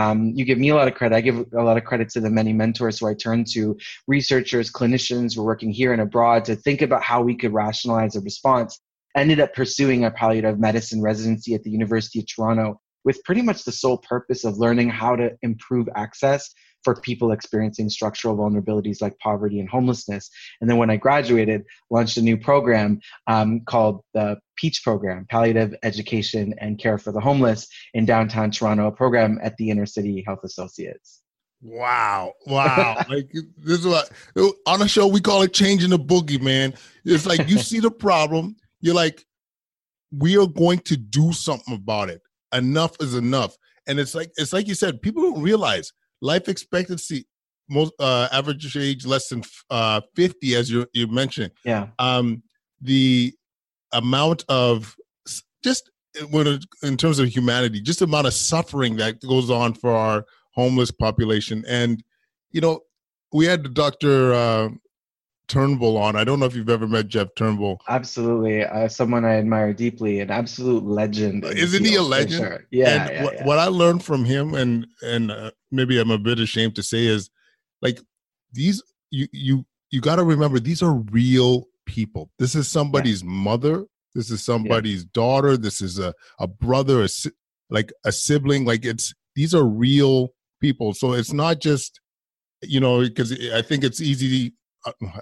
um, 0.00 0.18
you 0.36 0.44
give 0.44 0.60
me 0.64 0.70
a 0.70 0.76
lot 0.80 0.88
of 0.88 0.94
credit. 0.98 1.16
I 1.16 1.20
give 1.28 1.38
a 1.62 1.66
lot 1.68 1.78
of 1.80 1.84
credit 1.90 2.08
to 2.10 2.20
the 2.20 2.36
many 2.38 2.52
mentors 2.52 2.98
who 2.98 3.06
I 3.08 3.14
turn 3.14 3.44
to, 3.54 3.62
researchers, 4.16 4.72
clinicians 4.78 5.34
who 5.34 5.42
are 5.42 5.52
working 5.52 5.72
here 5.80 5.92
and 5.94 6.02
abroad 6.02 6.44
to 6.46 6.56
think 6.56 6.82
about 6.82 7.02
how 7.10 7.20
we 7.28 7.34
could 7.40 7.52
rationalize 7.64 8.16
a 8.16 8.20
response. 8.20 8.80
Ended 9.16 9.40
up 9.40 9.52
pursuing 9.60 10.04
a 10.04 10.10
palliative 10.10 10.58
medicine 10.58 11.02
residency 11.10 11.54
at 11.54 11.62
the 11.64 11.70
University 11.70 12.18
of 12.20 12.26
Toronto 12.26 12.80
with 13.04 13.22
pretty 13.24 13.42
much 13.42 13.64
the 13.64 13.72
sole 13.82 13.98
purpose 13.98 14.44
of 14.44 14.58
learning 14.58 14.88
how 14.88 15.16
to 15.16 15.30
improve 15.42 15.86
access 16.04 16.42
for 16.84 16.96
people 17.00 17.32
experiencing 17.32 17.88
structural 17.88 18.36
vulnerabilities 18.36 19.00
like 19.00 19.18
poverty 19.18 19.60
and 19.60 19.68
homelessness. 19.68 20.30
And 20.60 20.68
then 20.68 20.78
when 20.78 20.90
I 20.90 20.96
graduated, 20.96 21.64
launched 21.90 22.16
a 22.16 22.22
new 22.22 22.36
program 22.36 23.00
um, 23.26 23.60
called 23.66 24.02
the 24.14 24.38
PEACH 24.56 24.82
program, 24.82 25.26
Palliative 25.30 25.74
Education 25.82 26.54
and 26.58 26.78
Care 26.78 26.98
for 26.98 27.12
the 27.12 27.20
Homeless 27.20 27.68
in 27.94 28.04
downtown 28.04 28.50
Toronto, 28.50 28.86
a 28.86 28.92
program 28.92 29.38
at 29.42 29.56
the 29.56 29.70
Inner 29.70 29.86
City 29.86 30.22
Health 30.26 30.40
Associates. 30.44 31.22
Wow. 31.62 32.32
Wow. 32.46 32.96
like 33.08 33.30
this 33.58 33.78
is 33.80 33.86
what 33.86 34.10
on 34.66 34.82
a 34.82 34.88
show 34.88 35.06
we 35.06 35.20
call 35.20 35.42
it 35.42 35.52
changing 35.52 35.90
the 35.90 35.98
boogie, 35.98 36.40
man. 36.40 36.74
It's 37.04 37.26
like 37.26 37.48
you 37.48 37.58
see 37.58 37.78
the 37.78 37.90
problem, 37.90 38.56
you're 38.80 38.94
like, 38.94 39.24
we 40.10 40.36
are 40.36 40.46
going 40.46 40.80
to 40.80 40.96
do 40.96 41.32
something 41.32 41.74
about 41.74 42.10
it. 42.10 42.20
Enough 42.52 42.96
is 43.00 43.14
enough. 43.14 43.56
And 43.86 43.98
it's 43.98 44.14
like 44.14 44.32
it's 44.36 44.52
like 44.52 44.68
you 44.68 44.74
said, 44.74 45.02
people 45.02 45.22
don't 45.22 45.42
realize 45.42 45.92
life 46.22 46.48
expectancy 46.48 47.26
most 47.68 47.92
uh, 47.98 48.28
average 48.32 48.76
age 48.76 49.04
less 49.04 49.28
than 49.28 49.42
uh, 49.70 50.00
50 50.16 50.54
as 50.54 50.70
you 50.70 50.86
you 50.92 51.06
mentioned. 51.06 51.52
Yeah. 51.64 51.88
Um 51.98 52.42
the 52.80 53.34
amount 53.92 54.44
of 54.48 54.96
just 55.62 55.90
uh, 56.20 56.26
when 56.26 56.60
in 56.82 56.96
terms 56.96 57.18
of 57.18 57.28
humanity 57.28 57.80
just 57.80 57.98
the 57.98 58.06
amount 58.06 58.26
of 58.26 58.34
suffering 58.34 58.96
that 58.96 59.20
goes 59.20 59.50
on 59.50 59.74
for 59.74 59.92
our 59.92 60.24
homeless 60.54 60.90
population. 60.90 61.64
And 61.68 62.02
you 62.50 62.60
know 62.60 62.80
we 63.32 63.46
had 63.46 63.64
the 63.64 63.68
dr 63.68 64.34
uh, 64.34 64.68
Turnbull 65.52 65.98
on. 65.98 66.16
I 66.16 66.24
don't 66.24 66.40
know 66.40 66.46
if 66.46 66.56
you've 66.56 66.70
ever 66.70 66.88
met 66.88 67.08
Jeff 67.08 67.28
Turnbull. 67.36 67.78
Absolutely, 67.86 68.64
uh, 68.64 68.88
someone 68.88 69.26
I 69.26 69.34
admire 69.34 69.74
deeply, 69.74 70.20
an 70.20 70.30
absolute 70.30 70.82
legend. 70.82 71.44
Isn't 71.44 71.84
he 71.84 71.94
a 71.96 72.02
legend? 72.02 72.42
Sure. 72.42 72.64
Yeah, 72.70 73.10
yeah, 73.10 73.24
what, 73.24 73.34
yeah, 73.34 73.44
what, 73.44 73.58
I 73.58 73.66
learned 73.66 74.02
from 74.02 74.24
him, 74.24 74.54
and 74.54 74.86
and 75.02 75.30
uh, 75.30 75.50
maybe 75.70 76.00
I'm 76.00 76.10
a 76.10 76.16
bit 76.16 76.40
ashamed 76.40 76.74
to 76.76 76.82
say, 76.82 77.04
is 77.04 77.28
like 77.82 78.00
these 78.50 78.82
you 79.10 79.28
you 79.30 79.66
you 79.90 80.00
got 80.00 80.16
to 80.16 80.24
remember 80.24 80.58
these 80.58 80.82
are 80.82 80.94
real 80.94 81.66
people. 81.84 82.30
This 82.38 82.54
is 82.54 82.66
somebody's 82.66 83.22
yeah. 83.22 83.28
mother. 83.28 83.84
This 84.14 84.30
is 84.30 84.42
somebody's 84.42 85.04
daughter. 85.04 85.58
This 85.58 85.82
is 85.82 85.98
a 85.98 86.14
a 86.38 86.46
brother, 86.46 87.02
a 87.02 87.08
like 87.68 87.92
a 88.06 88.12
sibling. 88.12 88.64
Like 88.64 88.86
it's 88.86 89.12
these 89.36 89.54
are 89.54 89.64
real 89.64 90.30
people. 90.62 90.94
So 90.94 91.12
it's 91.12 91.34
not 91.34 91.60
just 91.60 92.00
you 92.62 92.80
know 92.80 93.00
because 93.00 93.32
I 93.52 93.60
think 93.60 93.84
it's 93.84 94.00
easy 94.00 94.54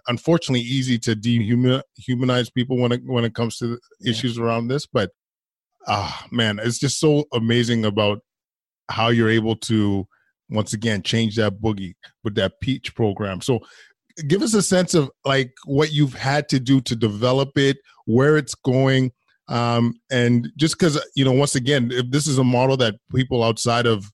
unfortunately 0.09 0.61
easy 0.61 0.99
to 0.99 1.15
dehumanize 1.15 2.53
people 2.55 2.79
when 2.79 2.93
it 2.93 3.03
when 3.05 3.25
it 3.25 3.35
comes 3.35 3.59
to 3.59 3.79
issues 4.05 4.37
yeah. 4.37 4.45
around 4.45 4.69
this 4.69 4.87
but 4.87 5.11
ah 5.87 6.27
man 6.31 6.59
it's 6.63 6.79
just 6.79 6.99
so 6.99 7.25
amazing 7.33 7.85
about 7.85 8.21
how 8.91 9.09
you're 9.09 9.31
able 9.31 9.57
to 9.57 10.07
once 10.49 10.73
again 10.73 11.03
change 11.03 11.37
that 11.37 11.61
boogie 11.61 11.95
with 12.25 12.35
that 12.35 12.53
peach 12.61 12.95
program 12.95 13.41
so 13.41 13.61
give 14.27 14.43
us 14.43 14.55
a 14.55 14.63
sense 14.63 14.95
of 14.95 15.11
like 15.25 15.53
what 15.65 15.93
you've 15.93 16.15
had 16.15 16.49
to 16.49 16.59
do 16.59 16.81
to 16.81 16.97
develop 16.97 17.51
it 17.57 17.79
where 18.07 18.37
it's 18.37 18.55
going 18.55 19.11
um, 19.49 19.95
and 20.13 20.49
just 20.57 20.79
because 20.79 21.03
you 21.17 21.25
know 21.25 21.33
once 21.33 21.55
again 21.55 21.91
if 21.93 22.11
this 22.11 22.27
is 22.27 22.39
a 22.39 22.45
model 22.45 22.77
that 22.77 22.95
people 23.15 23.43
outside 23.43 23.87
of 23.87 24.11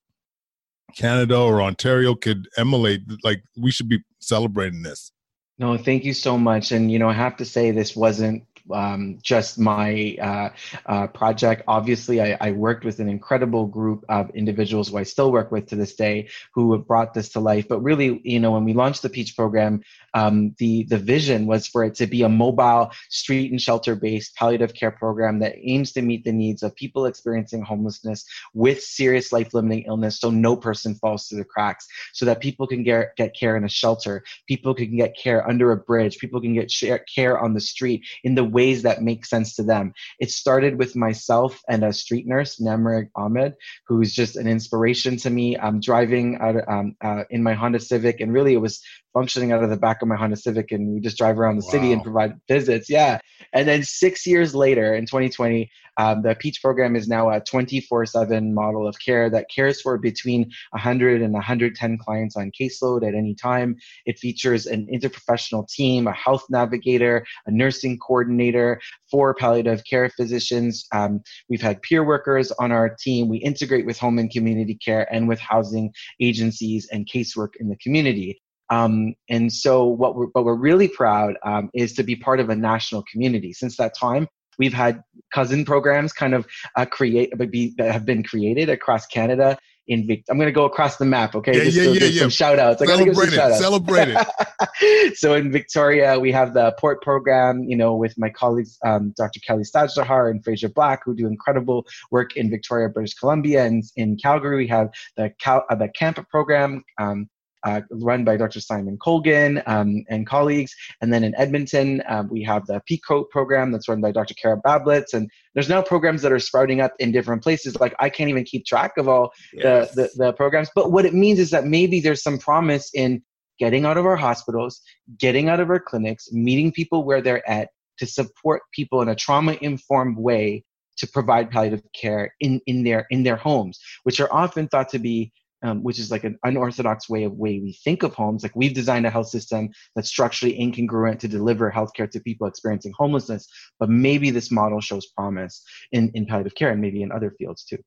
canada 0.97 1.39
or 1.39 1.61
ontario 1.61 2.15
could 2.15 2.49
emulate 2.57 3.01
like 3.23 3.43
we 3.57 3.71
should 3.71 3.89
be 3.89 4.01
celebrating 4.21 4.83
this 4.83 5.13
no, 5.59 5.77
thank 5.79 6.05
you 6.05 6.13
so 6.13 6.39
much. 6.39 6.73
And, 6.73 6.91
you 6.91 6.99
know, 6.99 7.09
I 7.09 7.15
have 7.15 7.37
to 7.39 7.45
say, 7.45 7.71
this 7.71 7.97
wasn't 7.97 8.45
um, 8.73 9.19
just 9.23 9.59
my 9.59 10.17
uh, 10.21 10.49
uh, 10.87 11.07
project. 11.09 11.63
Obviously, 11.69 12.21
I, 12.21 12.37
I, 12.41 12.51
worked 12.53 12.85
with 12.85 13.01
an 13.01 13.09
incredible 13.09 13.67
group 13.67 14.05
of 14.09 14.31
individuals 14.31 14.89
who 14.89 14.99
I 14.99 15.03
still 15.03 15.31
work 15.31 15.53
with 15.53 15.67
to 15.69 15.77
this 15.77 15.95
day 15.95 16.29
who 16.55 16.73
have 16.73 16.87
brought 16.87 17.15
this 17.15 17.31
to 17.31 17.41
life. 17.41 17.69
But 17.69 17.81
really, 17.81 18.21
you 18.25 18.41
know, 18.41 18.53
when 18.53 18.65
we 18.65 18.73
launched 18.73 19.03
the 19.03 19.09
Peach 19.09 19.37
program, 19.37 19.83
um, 20.15 20.55
the 20.59 20.85
the 20.85 20.99
vision 20.99 21.47
was 21.47 21.67
for 21.67 21.85
it 21.85 21.95
to 21.97 22.07
be 22.07 22.23
a 22.23 22.29
mobile, 22.29 22.91
street 23.11 23.51
and 23.51 23.61
shelter 23.61 23.95
based 23.95 24.35
palliative 24.35 24.75
care 24.75 24.91
program 24.91 25.39
that 25.41 25.55
aims 25.63 25.93
to 25.93 26.03
meet 26.03 26.25
the 26.25 26.33
needs 26.33 26.63
of 26.63 26.75
people 26.75 27.07
experiencing 27.07 27.63
homelessness 27.63 28.25
with 28.55 28.83
serious 28.83 29.33
life 29.33 29.55
limiting 29.55 29.85
illness, 29.87 30.19
so 30.21 30.31
no 30.31 30.57
person 30.57 30.95
falls 30.95 31.27
through 31.27 31.39
the 31.39 31.45
cracks, 31.45 31.87
so 32.13 32.25
that 32.25 32.41
people 32.41 32.67
can 32.67 32.83
get 32.83 33.15
get 33.17 33.35
care 33.35 33.57
in 33.57 33.65
a 33.65 33.69
shelter, 33.69 34.25
people 34.49 34.75
can 34.75 34.97
get 34.97 35.17
care 35.17 35.47
under 35.49 35.73
a 35.73 35.77
bridge, 35.77 36.19
people 36.19 36.41
can 36.41 36.55
get 36.55 36.73
care 37.15 37.39
on 37.39 37.55
the 37.55 37.61
street 37.61 38.03
in 38.25 38.35
the 38.35 38.45
ways 38.59 38.79
that 38.83 39.09
make 39.11 39.23
sense 39.35 39.49
to 39.57 39.65
them. 39.73 39.93
It 40.25 40.31
started 40.43 40.73
with 40.81 40.93
myself 41.07 41.51
and 41.73 41.81
a 41.85 41.93
street 42.03 42.27
nurse, 42.33 42.53
Namrig 42.67 43.07
Ahmed, 43.15 43.53
who's 43.87 44.13
just 44.21 44.35
an 44.41 44.49
inspiration 44.57 45.13
to 45.25 45.31
me. 45.39 45.47
I'm 45.65 45.79
driving 45.91 46.29
out, 46.45 46.57
um, 46.75 46.87
uh, 47.09 47.25
in 47.35 47.41
my 47.49 47.55
Honda 47.61 47.81
Civic, 47.81 48.17
and 48.21 48.33
really 48.37 48.55
it 48.55 48.65
was 48.69 48.77
functioning 49.17 49.51
out 49.51 49.65
of 49.65 49.71
the 49.71 49.79
back 49.79 50.03
of 50.03 50.09
my 50.09 50.15
Honda 50.15 50.37
Civic, 50.37 50.73
and 50.73 50.93
we 50.93 51.01
just 51.01 51.17
drive 51.17 51.39
around 51.39 51.57
the 51.57 51.65
wow. 51.65 51.71
city 51.71 51.91
and 51.91 52.03
provide 52.03 52.35
visits. 52.49 52.91
Yeah. 52.91 53.19
And 53.55 53.67
then 53.67 53.83
six 53.83 54.27
years 54.27 54.55
later, 54.55 54.95
in 54.95 55.07
2020, 55.07 55.71
um, 55.97 56.21
the 56.21 56.35
Peach 56.35 56.61
program 56.61 56.95
is 56.95 57.09
now 57.09 57.31
a 57.31 57.41
24/7 57.41 58.53
model 58.53 58.87
of 58.87 58.95
care 58.99 59.31
that 59.31 59.47
cares 59.49 59.81
for 59.81 59.97
between 59.97 60.51
100 60.73 61.23
and 61.23 61.33
110 61.33 61.97
clients 61.97 62.37
on 62.37 62.53
caseload 62.61 63.09
at 63.09 63.15
any 63.15 63.35
time. 63.35 63.77
It 64.05 64.19
features 64.19 64.67
an 64.67 64.87
interprofessional 64.93 65.67
team, 65.67 66.07
a 66.07 66.13
health 66.13 66.45
navigator, 66.51 67.25
a 67.47 67.51
nursing 67.51 67.99
coordinator, 67.99 68.79
four 69.11 69.33
palliative 69.33 69.83
care 69.89 70.11
physicians. 70.11 70.87
Um, 70.93 71.23
we've 71.49 71.63
had 71.63 71.81
peer 71.81 72.05
workers 72.05 72.53
on 72.53 72.71
our 72.71 72.95
team. 73.01 73.31
We 73.31 73.39
integrate 73.39 73.87
with 73.87 73.99
home 73.99 74.19
and 74.19 74.31
community 74.31 74.75
care 74.75 75.11
and 75.11 75.27
with 75.27 75.41
housing 75.41 75.95
agencies 76.21 76.87
and 76.93 77.09
casework 77.09 77.57
in 77.59 77.71
the 77.71 77.77
community. 77.77 78.43
Um, 78.71 79.15
and 79.29 79.53
so 79.53 79.85
what 79.85 80.17
we're, 80.17 80.27
what 80.27 80.45
we're 80.45 80.55
really 80.55 80.89
proud 80.89 81.35
um, 81.45 81.71
is 81.75 81.93
to 81.95 82.03
be 82.03 82.17
part 82.17 82.41
of 82.41 82.51
a 82.51 82.57
national 82.57 83.05
community. 83.11 83.53
Since 83.53 83.77
that 83.77 83.97
time, 83.97 84.29
we've 84.59 84.73
had 84.73 85.03
cousin 85.33 85.65
programs 85.65 86.13
kind 86.13 86.35
of 86.35 86.47
uh, 86.77 86.87
create 86.87 87.33
but 87.37 87.51
be, 87.51 87.75
that 87.79 87.93
have 87.93 88.05
been 88.05 88.23
created 88.23 88.69
across 88.69 89.07
Canada. 89.07 89.59
In 89.89 90.05
Vic- 90.05 90.25
I'm 90.29 90.37
going 90.37 90.49
to 90.49 90.53
go 90.53 90.65
across 90.65 90.97
the 90.97 91.05
map, 91.05 91.37
okay? 91.37 91.59
Yeah, 91.59 91.65
Just 91.65 91.77
yeah, 91.77 91.85
yeah, 91.85 92.05
yeah. 92.07 92.21
Some 92.23 92.31
shout 92.31 92.59
outs. 92.59 92.83
I 92.83 92.87
Celebrate 92.87 93.05
give 93.05 93.15
some 93.15 93.31
shout 93.31 93.51
outs. 93.53 93.61
Celebrate 93.61 94.09
it. 94.09 95.17
so 95.17 95.35
in 95.35 95.53
Victoria, 95.53 96.19
we 96.19 96.33
have 96.33 96.55
the 96.55 96.75
port 96.81 97.01
program, 97.03 97.63
you 97.63 97.77
know, 97.77 97.95
with 97.95 98.13
my 98.19 98.29
colleagues, 98.29 98.79
um, 98.85 99.15
Dr. 99.17 99.39
Kelli 99.49 99.65
Stajduhar 99.65 100.29
and 100.29 100.43
Fraser 100.43 100.69
Black, 100.69 101.03
who 101.05 101.15
do 101.15 101.29
incredible 101.29 101.87
work 102.11 102.37
in 102.37 102.51
Victoria, 102.51 102.89
British 102.89 103.15
Columbia. 103.15 103.65
And 103.65 103.85
in 103.95 104.17
Calgary, 104.17 104.57
we 104.57 104.67
have 104.67 104.91
the, 105.17 105.33
Cal- 105.41 105.65
uh, 105.71 105.77
the 105.77 105.89
CAMP 105.89 106.29
program, 106.31 106.83
um, 106.99 107.29
uh, 107.67 107.81
run 107.91 108.25
by 108.25 108.37
Dr. 108.37 108.61
Simon 108.61 108.97
Colgan 108.97 109.61
um, 109.67 110.05
and 110.09 110.25
colleagues. 110.25 110.73
And 111.03 111.13
then 111.13 111.25
in 111.25 111.35
Edmonton, 111.35 112.01
um, 112.09 112.29
we 112.31 112.43
have 112.45 112.65
the 112.67 112.81
PECOAT 112.89 113.29
program 113.31 113.73
that's 113.73 113.89
run 113.89 114.01
by 114.01 114.13
Dr. 114.13 114.35
Kara 114.35 114.61
Bablitz. 114.65 115.13
And 115.13 115.29
there's 115.55 115.69
now 115.69 115.83
programs 115.83 116.23
that 116.23 116.31
are 116.31 116.39
sprouting 116.39 116.81
up 116.81 116.95
in 117.01 117.11
different 117.11 117.43
places. 117.43 117.79
Like 117.81 117.95
I 117.99 118.09
can't 118.09 118.31
even 118.31 118.45
keep 118.45 118.65
track 118.65 118.93
of 118.97 119.09
all 119.09 119.33
yes. 119.53 119.93
the, 119.95 120.03
the, 120.03 120.11
the 120.27 120.33
programs. 120.33 120.71
But 120.77 120.93
what 120.93 121.05
it 121.05 121.13
means 121.13 121.41
is 121.41 121.51
that 121.51 121.67
maybe 121.67 122.01
there's 122.01 122.23
some 122.23 122.39
promise 122.39 122.89
in 122.95 123.23
getting 123.59 123.85
out 123.85 123.97
of 123.97 124.07
our 124.07 124.17
hospitals, 124.17 124.81
getting 125.19 125.49
out 125.49 125.59
of 125.59 125.69
our 125.69 125.81
clinics, 125.81 126.31
meeting 126.31 126.71
people 126.71 127.05
where 127.05 127.21
they're 127.21 127.49
at 127.51 127.71
to 127.99 128.07
support 128.07 128.63
people 128.73 129.03
in 129.03 129.09
a 129.09 129.17
trauma 129.17 129.57
informed 129.61 130.19
way 130.19 130.63
to 130.99 131.07
provide 131.09 131.51
palliative 131.51 131.83
care 131.95 132.33
in, 132.41 132.61
in 132.67 132.85
their 132.85 133.07
in 133.11 133.23
their 133.23 133.37
homes, 133.37 133.81
which 134.05 134.21
are 134.21 134.33
often 134.33 134.69
thought 134.69 134.89
to 134.91 134.99
be 134.99 135.33
um, 135.63 135.83
which 135.83 135.99
is 135.99 136.11
like 136.11 136.25
an 136.25 136.39
unorthodox 136.45 137.09
way 137.09 137.25
of 137.25 137.33
way 137.33 137.61
we 137.61 137.73
think 137.85 138.03
of 138.03 138.15
homes. 138.15 138.43
Like 138.43 138.55
we've 138.55 138.75
designed 138.75 139.07
a 139.07 139.11
health 139.11 139.29
system 139.29 139.71
that's 139.95 140.09
structurally 140.09 140.59
incongruent 140.59 141.19
to 141.21 141.29
deliver 141.29 141.71
healthcare 141.71 142.11
to 142.11 142.21
people 142.21 142.47
experiencing 142.47 142.93
homelessness. 142.97 143.49
But 143.79 143.89
maybe 143.89 144.31
this 144.31 144.51
model 144.51 144.81
shows 144.81 145.07
promise 145.07 145.63
in, 145.93 146.11
in 146.15 146.27
palliative 146.27 146.55
care 146.55 146.71
and 146.71 146.81
maybe 146.81 147.03
in 147.03 147.13
other 147.13 147.35
fields 147.39 147.65
too. 147.65 147.79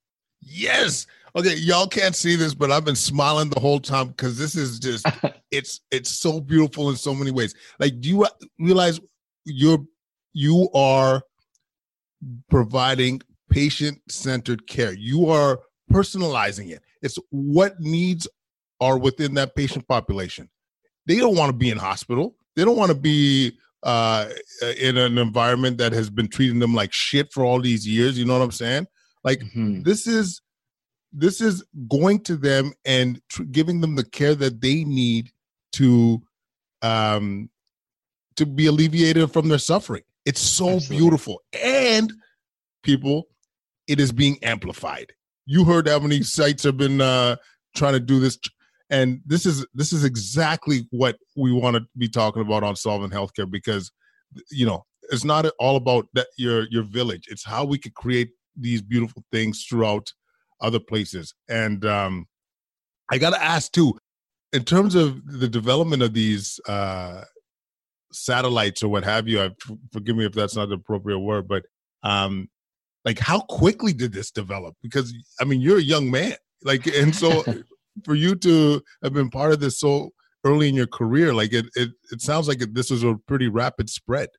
Yes. 0.41 1.05
Okay, 1.35 1.55
y'all 1.55 1.87
can't 1.87 2.15
see 2.15 2.35
this, 2.35 2.53
but 2.53 2.71
I've 2.71 2.85
been 2.85 2.95
smiling 2.95 3.49
the 3.49 3.59
whole 3.59 3.79
time 3.79 4.07
because 4.07 4.37
this 4.37 4.55
is 4.55 4.79
just 4.79 5.05
it's 5.51 5.81
it's 5.91 6.09
so 6.09 6.39
beautiful 6.39 6.89
in 6.89 6.95
so 6.95 7.13
many 7.13 7.31
ways. 7.31 7.53
Like, 7.79 7.99
do 7.99 8.09
you 8.09 8.25
realize 8.57 8.99
you're 9.45 9.85
you 10.33 10.69
are 10.73 11.21
providing 12.49 13.21
patient 13.49 14.01
centered 14.09 14.65
care? 14.65 14.93
You 14.93 15.29
are 15.29 15.59
personalizing 15.91 16.69
it. 16.71 16.81
It's 17.01 17.17
what 17.29 17.79
needs 17.79 18.27
are 18.81 18.97
within 18.97 19.33
that 19.35 19.55
patient 19.55 19.87
population. 19.87 20.49
They 21.05 21.17
don't 21.17 21.35
want 21.35 21.49
to 21.49 21.57
be 21.57 21.69
in 21.69 21.77
hospital. 21.77 22.35
They 22.55 22.65
don't 22.65 22.77
want 22.77 22.91
to 22.91 22.97
be 22.97 23.57
uh, 23.83 24.29
in 24.79 24.97
an 24.97 25.17
environment 25.17 25.77
that 25.77 25.93
has 25.93 26.09
been 26.09 26.27
treating 26.27 26.59
them 26.59 26.73
like 26.73 26.93
shit 26.93 27.31
for 27.31 27.43
all 27.43 27.61
these 27.61 27.87
years. 27.87 28.17
You 28.17 28.25
know 28.25 28.37
what 28.37 28.43
I'm 28.43 28.51
saying? 28.51 28.87
Like 29.23 29.39
mm-hmm. 29.39 29.83
this 29.83 30.07
is 30.07 30.41
this 31.11 31.41
is 31.41 31.63
going 31.87 32.19
to 32.21 32.35
them 32.35 32.73
and 32.85 33.21
tr- 33.29 33.43
giving 33.43 33.81
them 33.81 33.95
the 33.95 34.03
care 34.03 34.35
that 34.35 34.61
they 34.61 34.83
need 34.83 35.31
to 35.73 36.21
um 36.81 37.49
to 38.35 38.45
be 38.45 38.67
alleviated 38.67 39.31
from 39.31 39.49
their 39.49 39.57
suffering. 39.57 40.03
It's 40.25 40.41
so 40.41 40.75
Absolutely. 40.75 40.97
beautiful. 40.97 41.41
And 41.61 42.13
people, 42.83 43.27
it 43.87 43.99
is 43.99 44.11
being 44.11 44.37
amplified 44.43 45.11
you 45.49 45.65
heard 45.65 45.87
how 45.87 45.97
many 45.97 46.21
sites 46.21 46.63
have 46.63 46.77
been 46.77 47.01
uh, 47.01 47.35
trying 47.75 47.93
to 47.93 47.99
do 47.99 48.19
this 48.19 48.37
and 48.91 49.19
this 49.25 49.45
is 49.45 49.65
this 49.73 49.93
is 49.93 50.03
exactly 50.03 50.87
what 50.91 51.17
we 51.35 51.51
want 51.51 51.75
to 51.75 51.85
be 51.97 52.07
talking 52.07 52.41
about 52.41 52.63
on 52.63 52.75
solving 52.75 53.09
healthcare 53.09 53.49
because 53.49 53.91
you 54.51 54.65
know 54.65 54.83
it's 55.11 55.23
not 55.23 55.45
all 55.59 55.75
about 55.75 56.07
that 56.13 56.27
your 56.37 56.67
your 56.69 56.83
village. 56.83 57.25
It's 57.29 57.45
how 57.45 57.65
we 57.65 57.77
could 57.79 57.95
create 57.95 58.31
these 58.55 58.81
beautiful 58.81 59.23
things 59.31 59.65
throughout 59.67 60.11
other 60.61 60.79
places. 60.79 61.33
And 61.47 61.85
um 61.85 62.27
i 63.11 63.17
gotta 63.17 63.43
ask 63.43 63.71
too 63.71 63.97
in 64.53 64.63
terms 64.63 64.93
of 64.93 65.25
the 65.25 65.47
development 65.47 66.03
of 66.03 66.13
these 66.13 66.59
uh 66.67 67.23
satellites 68.11 68.83
or 68.83 68.89
what 68.89 69.03
have 69.03 69.27
you 69.27 69.41
I, 69.41 69.49
forgive 69.91 70.15
me 70.15 70.25
if 70.25 70.33
that's 70.33 70.55
not 70.55 70.69
the 70.69 70.75
appropriate 70.75 71.19
word 71.19 71.47
but 71.47 71.63
um 72.03 72.49
like 73.09 73.17
how 73.17 73.39
quickly 73.39 73.91
did 73.91 74.13
this 74.13 74.29
develop? 74.29 74.75
Because 74.83 75.11
i 75.41 75.43
mean 75.43 75.61
you're 75.61 75.79
a 75.79 75.91
young 75.95 76.11
man. 76.11 76.35
Like 76.63 76.85
and 76.85 77.15
so 77.15 77.43
for 78.05 78.13
you 78.13 78.35
to 78.35 78.83
have 79.03 79.13
been 79.13 79.31
part 79.31 79.51
of 79.51 79.59
this 79.59 79.79
so 79.79 80.11
early 80.45 80.69
in 80.69 80.75
your 80.75 80.87
career 80.87 81.33
like 81.33 81.51
it 81.51 81.65
it, 81.75 81.89
it 82.11 82.21
sounds 82.21 82.47
like 82.47 82.59
this 82.59 82.91
was 82.91 83.03
a 83.03 83.15
pretty 83.27 83.47
rapid 83.47 83.89
spread. 83.89 84.29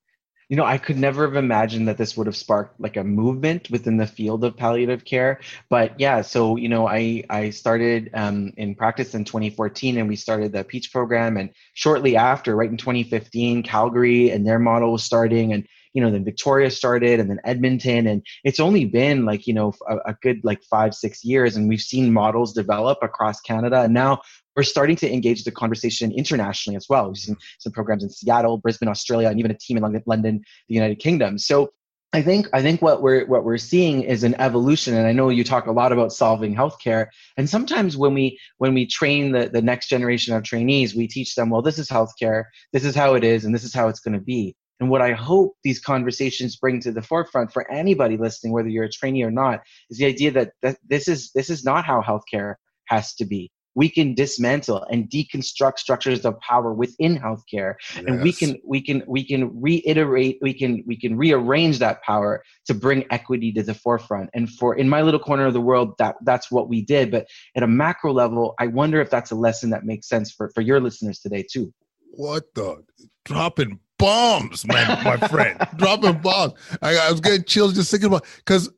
You 0.49 0.57
know, 0.57 0.65
I 0.65 0.79
could 0.79 0.99
never 0.99 1.27
have 1.27 1.37
imagined 1.37 1.87
that 1.89 1.97
this 1.97 2.17
would 2.17 2.27
have 2.27 2.37
sparked 2.37 2.81
like 2.81 2.97
a 2.97 3.05
movement 3.05 3.71
within 3.71 3.97
the 3.97 4.07
field 4.07 4.45
of 4.45 4.57
palliative 4.57 5.05
care. 5.05 5.41
But 5.69 5.99
yeah, 5.99 6.23
so 6.23 6.57
you 6.57 6.69
know, 6.69 6.89
I 6.89 7.25
I 7.29 7.51
started 7.51 8.11
um, 8.15 8.53
in 8.57 8.77
practice 8.77 9.15
in 9.15 9.25
2014, 9.25 9.99
and 9.99 10.09
we 10.09 10.17
started 10.17 10.53
the 10.53 10.65
Peach 10.65 10.93
program, 10.93 11.37
and 11.37 11.51
shortly 11.75 12.17
after, 12.17 12.55
right 12.55 12.71
in 12.71 12.77
2015, 12.77 13.63
Calgary 13.65 14.31
and 14.31 14.47
their 14.47 14.59
model 14.61 14.93
was 14.93 15.05
starting, 15.05 15.53
and 15.53 15.67
you 15.93 16.03
know 16.03 16.11
then 16.11 16.25
victoria 16.25 16.71
started 16.71 17.21
and 17.21 17.31
then 17.31 17.41
edmonton 17.45 18.07
and 18.07 18.25
it's 18.45 18.61
only 18.61 18.85
been 18.85 19.25
like 19.25 19.47
you 19.47 19.55
know 19.55 19.73
a, 19.89 19.97
a, 20.11 20.17
good 20.23 20.41
like 20.45 20.63
five 20.65 20.95
six 20.95 21.25
years 21.25 21.57
and 21.57 21.69
we've 21.69 21.81
seen 21.81 22.13
models 22.13 22.53
develop 22.53 22.99
across 23.03 23.41
canada 23.41 23.83
and 23.83 23.95
now 23.95 24.21
we're 24.57 24.63
starting 24.63 24.97
to 24.97 25.11
engage 25.11 25.45
the 25.45 25.51
conversation 25.51 26.13
internationally 26.13 26.77
as 26.77 26.87
well 26.89 27.09
we've 27.09 27.17
seen 27.17 27.37
some 27.59 27.73
programs 27.73 28.03
in 28.03 28.11
seattle 28.11 28.59
brisbane 28.59 28.89
australia 28.89 29.29
and 29.29 29.39
even 29.39 29.51
a 29.51 29.59
team 29.59 29.77
in 29.77 30.03
london, 30.07 30.43
the 30.69 30.75
united 30.75 30.99
kingdom 30.99 31.39
so 31.39 31.71
I 32.13 32.23
think 32.23 32.49
I 32.53 32.61
think 32.61 32.83
what 32.83 33.03
we're 33.03 33.25
what 33.27 33.45
we're 33.45 33.57
seeing 33.57 34.03
is 34.03 34.25
an 34.25 34.35
evolution, 34.41 34.95
and 34.95 35.07
I 35.07 35.13
know 35.13 35.29
you 35.29 35.45
talk 35.45 35.67
a 35.67 35.73
lot 35.73 35.93
about 35.93 36.13
solving 36.13 36.57
healthcare. 36.57 37.07
And 37.37 37.49
sometimes 37.49 37.97
when 37.97 38.15
we 38.15 38.37
when 38.59 38.75
we 38.75 38.85
train 38.85 39.31
the, 39.31 39.49
the 39.49 39.63
next 39.63 39.89
generation 39.89 40.35
of 40.35 40.43
trainees, 40.43 40.93
we 40.93 41.07
teach 41.07 41.37
them, 41.37 41.51
well, 41.51 41.63
this 41.63 41.79
is 41.79 41.89
healthcare, 41.89 42.45
this 42.73 42.85
is 42.85 42.97
how 42.97 43.15
it 43.15 43.23
is, 43.23 43.45
and 43.45 43.55
this 43.55 43.63
is 43.63 43.73
how 43.73 43.87
it's 43.87 44.01
going 44.01 44.19
to 44.19 44.21
be. 44.21 44.57
And 44.81 44.89
what 44.89 45.03
I 45.03 45.13
hope 45.13 45.57
these 45.63 45.79
conversations 45.79 46.57
bring 46.57 46.81
to 46.81 46.91
the 46.91 47.03
forefront 47.03 47.53
for 47.53 47.71
anybody 47.71 48.17
listening, 48.17 48.55
whether 48.55 48.69
you're 48.69 48.85
a 48.85 48.91
trainee 48.91 49.23
or 49.23 49.31
not, 49.31 49.61
is 49.91 49.99
the 49.99 50.07
idea 50.07 50.31
that, 50.33 50.53
that 50.63 50.79
this 50.89 51.07
is 51.07 51.31
this 51.33 51.51
is 51.51 51.65
not 51.65 51.85
how 51.85 52.01
healthcare 52.01 52.55
has 52.87 53.15
to 53.17 53.27
be. 53.27 53.53
We 53.77 53.89
can 53.89 54.15
dismantle 54.15 54.85
and 54.91 55.09
deconstruct 55.09 55.79
structures 55.79 56.25
of 56.25 56.41
power 56.41 56.73
within 56.73 57.19
healthcare, 57.19 57.75
yes. 57.95 58.05
and 58.05 58.21
we 58.21 58.33
can 58.33 58.57
we 58.67 58.83
can 58.83 59.05
we 59.07 59.25
can 59.25 59.61
reiterate 59.61 60.39
we 60.43 60.55
can 60.55 60.83
we 60.87 60.99
can 60.99 61.17
rearrange 61.17 61.79
that 61.79 62.03
power 62.03 62.43
to 62.67 62.75
bring 62.75 63.05
equity 63.11 63.53
to 63.53 63.63
the 63.63 63.75
forefront. 63.75 64.31
And 64.35 64.51
for 64.51 64.75
in 64.75 64.89
my 64.89 65.03
little 65.03 65.21
corner 65.21 65.47
of 65.47 65.53
the 65.53 65.61
world, 65.61 65.95
that 65.99 66.17
that's 66.25 66.51
what 66.51 66.69
we 66.69 66.83
did. 66.83 67.13
But 67.13 67.27
at 67.55 67.63
a 67.63 67.69
macro 67.69 68.13
level, 68.13 68.55
I 68.59 68.67
wonder 68.67 69.01
if 69.01 69.09
that's 69.09 69.31
a 69.31 69.37
lesson 69.37 69.71
that 69.71 69.85
makes 69.85 70.09
sense 70.09 70.33
for 70.33 70.51
for 70.55 70.63
your 70.63 70.81
listeners 70.81 71.21
today 71.21 71.45
too. 71.49 71.73
What 72.13 72.45
the 72.55 72.83
dropping 73.25 73.79
bombs, 73.99 74.67
man, 74.67 75.05
my 75.05 75.17
friend, 75.29 75.59
dropping 75.77 76.19
bombs. 76.19 76.55
I, 76.83 76.97
I, 76.97 77.11
was 77.11 77.21
getting 77.21 77.45
chills 77.45 77.75
just 77.75 77.91
thinking 77.91 78.09
about 78.09 78.27
because 78.37 78.71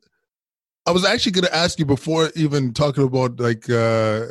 I 0.85 0.91
was 0.91 1.05
actually 1.05 1.31
going 1.31 1.45
to 1.45 1.55
ask 1.55 1.79
you 1.79 1.85
before 1.85 2.31
even 2.35 2.73
talking 2.73 3.03
about 3.03 3.39
like 3.39 3.69
uh, 3.69 4.27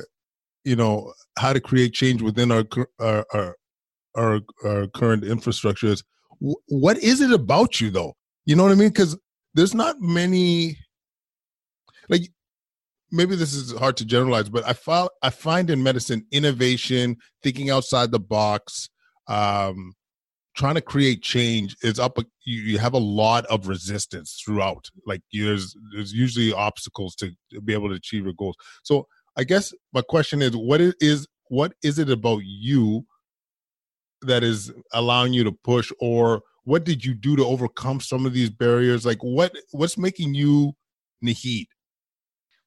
you 0.65 0.77
know 0.77 1.13
how 1.39 1.53
to 1.53 1.61
create 1.61 1.95
change 1.95 2.23
within 2.23 2.53
our 2.53 2.65
our 3.01 3.27
our, 3.33 3.57
our, 4.17 4.41
our 4.65 4.87
current 4.89 5.25
infrastructures. 5.25 6.03
what 6.69 6.99
is 6.99 7.21
it 7.21 7.33
about 7.33 7.81
you 7.81 7.91
though? 7.91 8.15
You 8.45 8.57
know 8.57 8.65
what 8.65 8.73
I 8.73 8.77
mean? 8.77 8.89
Because 8.89 9.17
there's 9.55 9.75
not 9.75 10.01
many 10.01 10.77
like 12.09 12.31
maybe 13.13 13.37
this 13.37 13.53
is 13.55 13.73
hard 13.79 13.97
to 13.99 14.05
generalize, 14.05 14.49
but 14.49 14.67
I 14.67 14.73
find 14.73 15.09
I 15.23 15.31
find 15.31 15.71
in 15.71 15.83
medicine 15.83 16.27
innovation, 16.33 17.19
thinking 17.43 17.71
outside 17.71 18.11
the 18.11 18.19
box, 18.19 18.89
um, 19.29 19.93
trying 20.57 20.75
to 20.75 20.81
create 20.81 21.23
change 21.23 21.77
is 21.83 21.99
up. 22.01 22.19
You, 22.45 22.63
you 22.63 22.79
have 22.79 22.95
a 22.95 22.99
lot 22.99 23.45
of 23.47 23.69
resistance 23.69 24.41
throughout. 24.45 24.89
Like 25.07 25.23
there's 25.33 25.77
there's 25.95 26.13
usually 26.13 26.53
obstacles 26.53 27.15
to, 27.17 27.31
be 27.65 27.75
able 27.75 27.91
to 27.91 27.95
achieve 27.95 28.25
your 28.25 28.35
goals. 28.35 28.57
So 28.83 29.07
I 29.37 29.45
guess 29.45 29.73
my 29.93 30.03
question 30.03 30.43
is, 30.43 30.57
what 30.57 30.81
is 30.81 31.29
what 31.49 31.75
is 31.83 31.99
it 31.99 32.11
about 32.11 32.43
you 32.45 33.05
that 34.23 34.43
is 34.43 34.73
allowing 34.93 35.35
you 35.35 35.45
to 35.45 35.53
push, 35.53 35.93
or 36.01 36.43
what 36.65 36.85
did 36.85 37.05
you 37.05 37.15
do 37.15 37.37
to 37.37 37.45
overcome 37.45 38.01
some 38.01 38.25
of 38.25 38.33
these 38.33 38.51
barriers? 38.51 39.05
Like 39.05 39.23
what 39.23 39.55
what's 39.73 39.99
making 39.99 40.35
you 40.35 40.73
Naheed? 41.25 41.67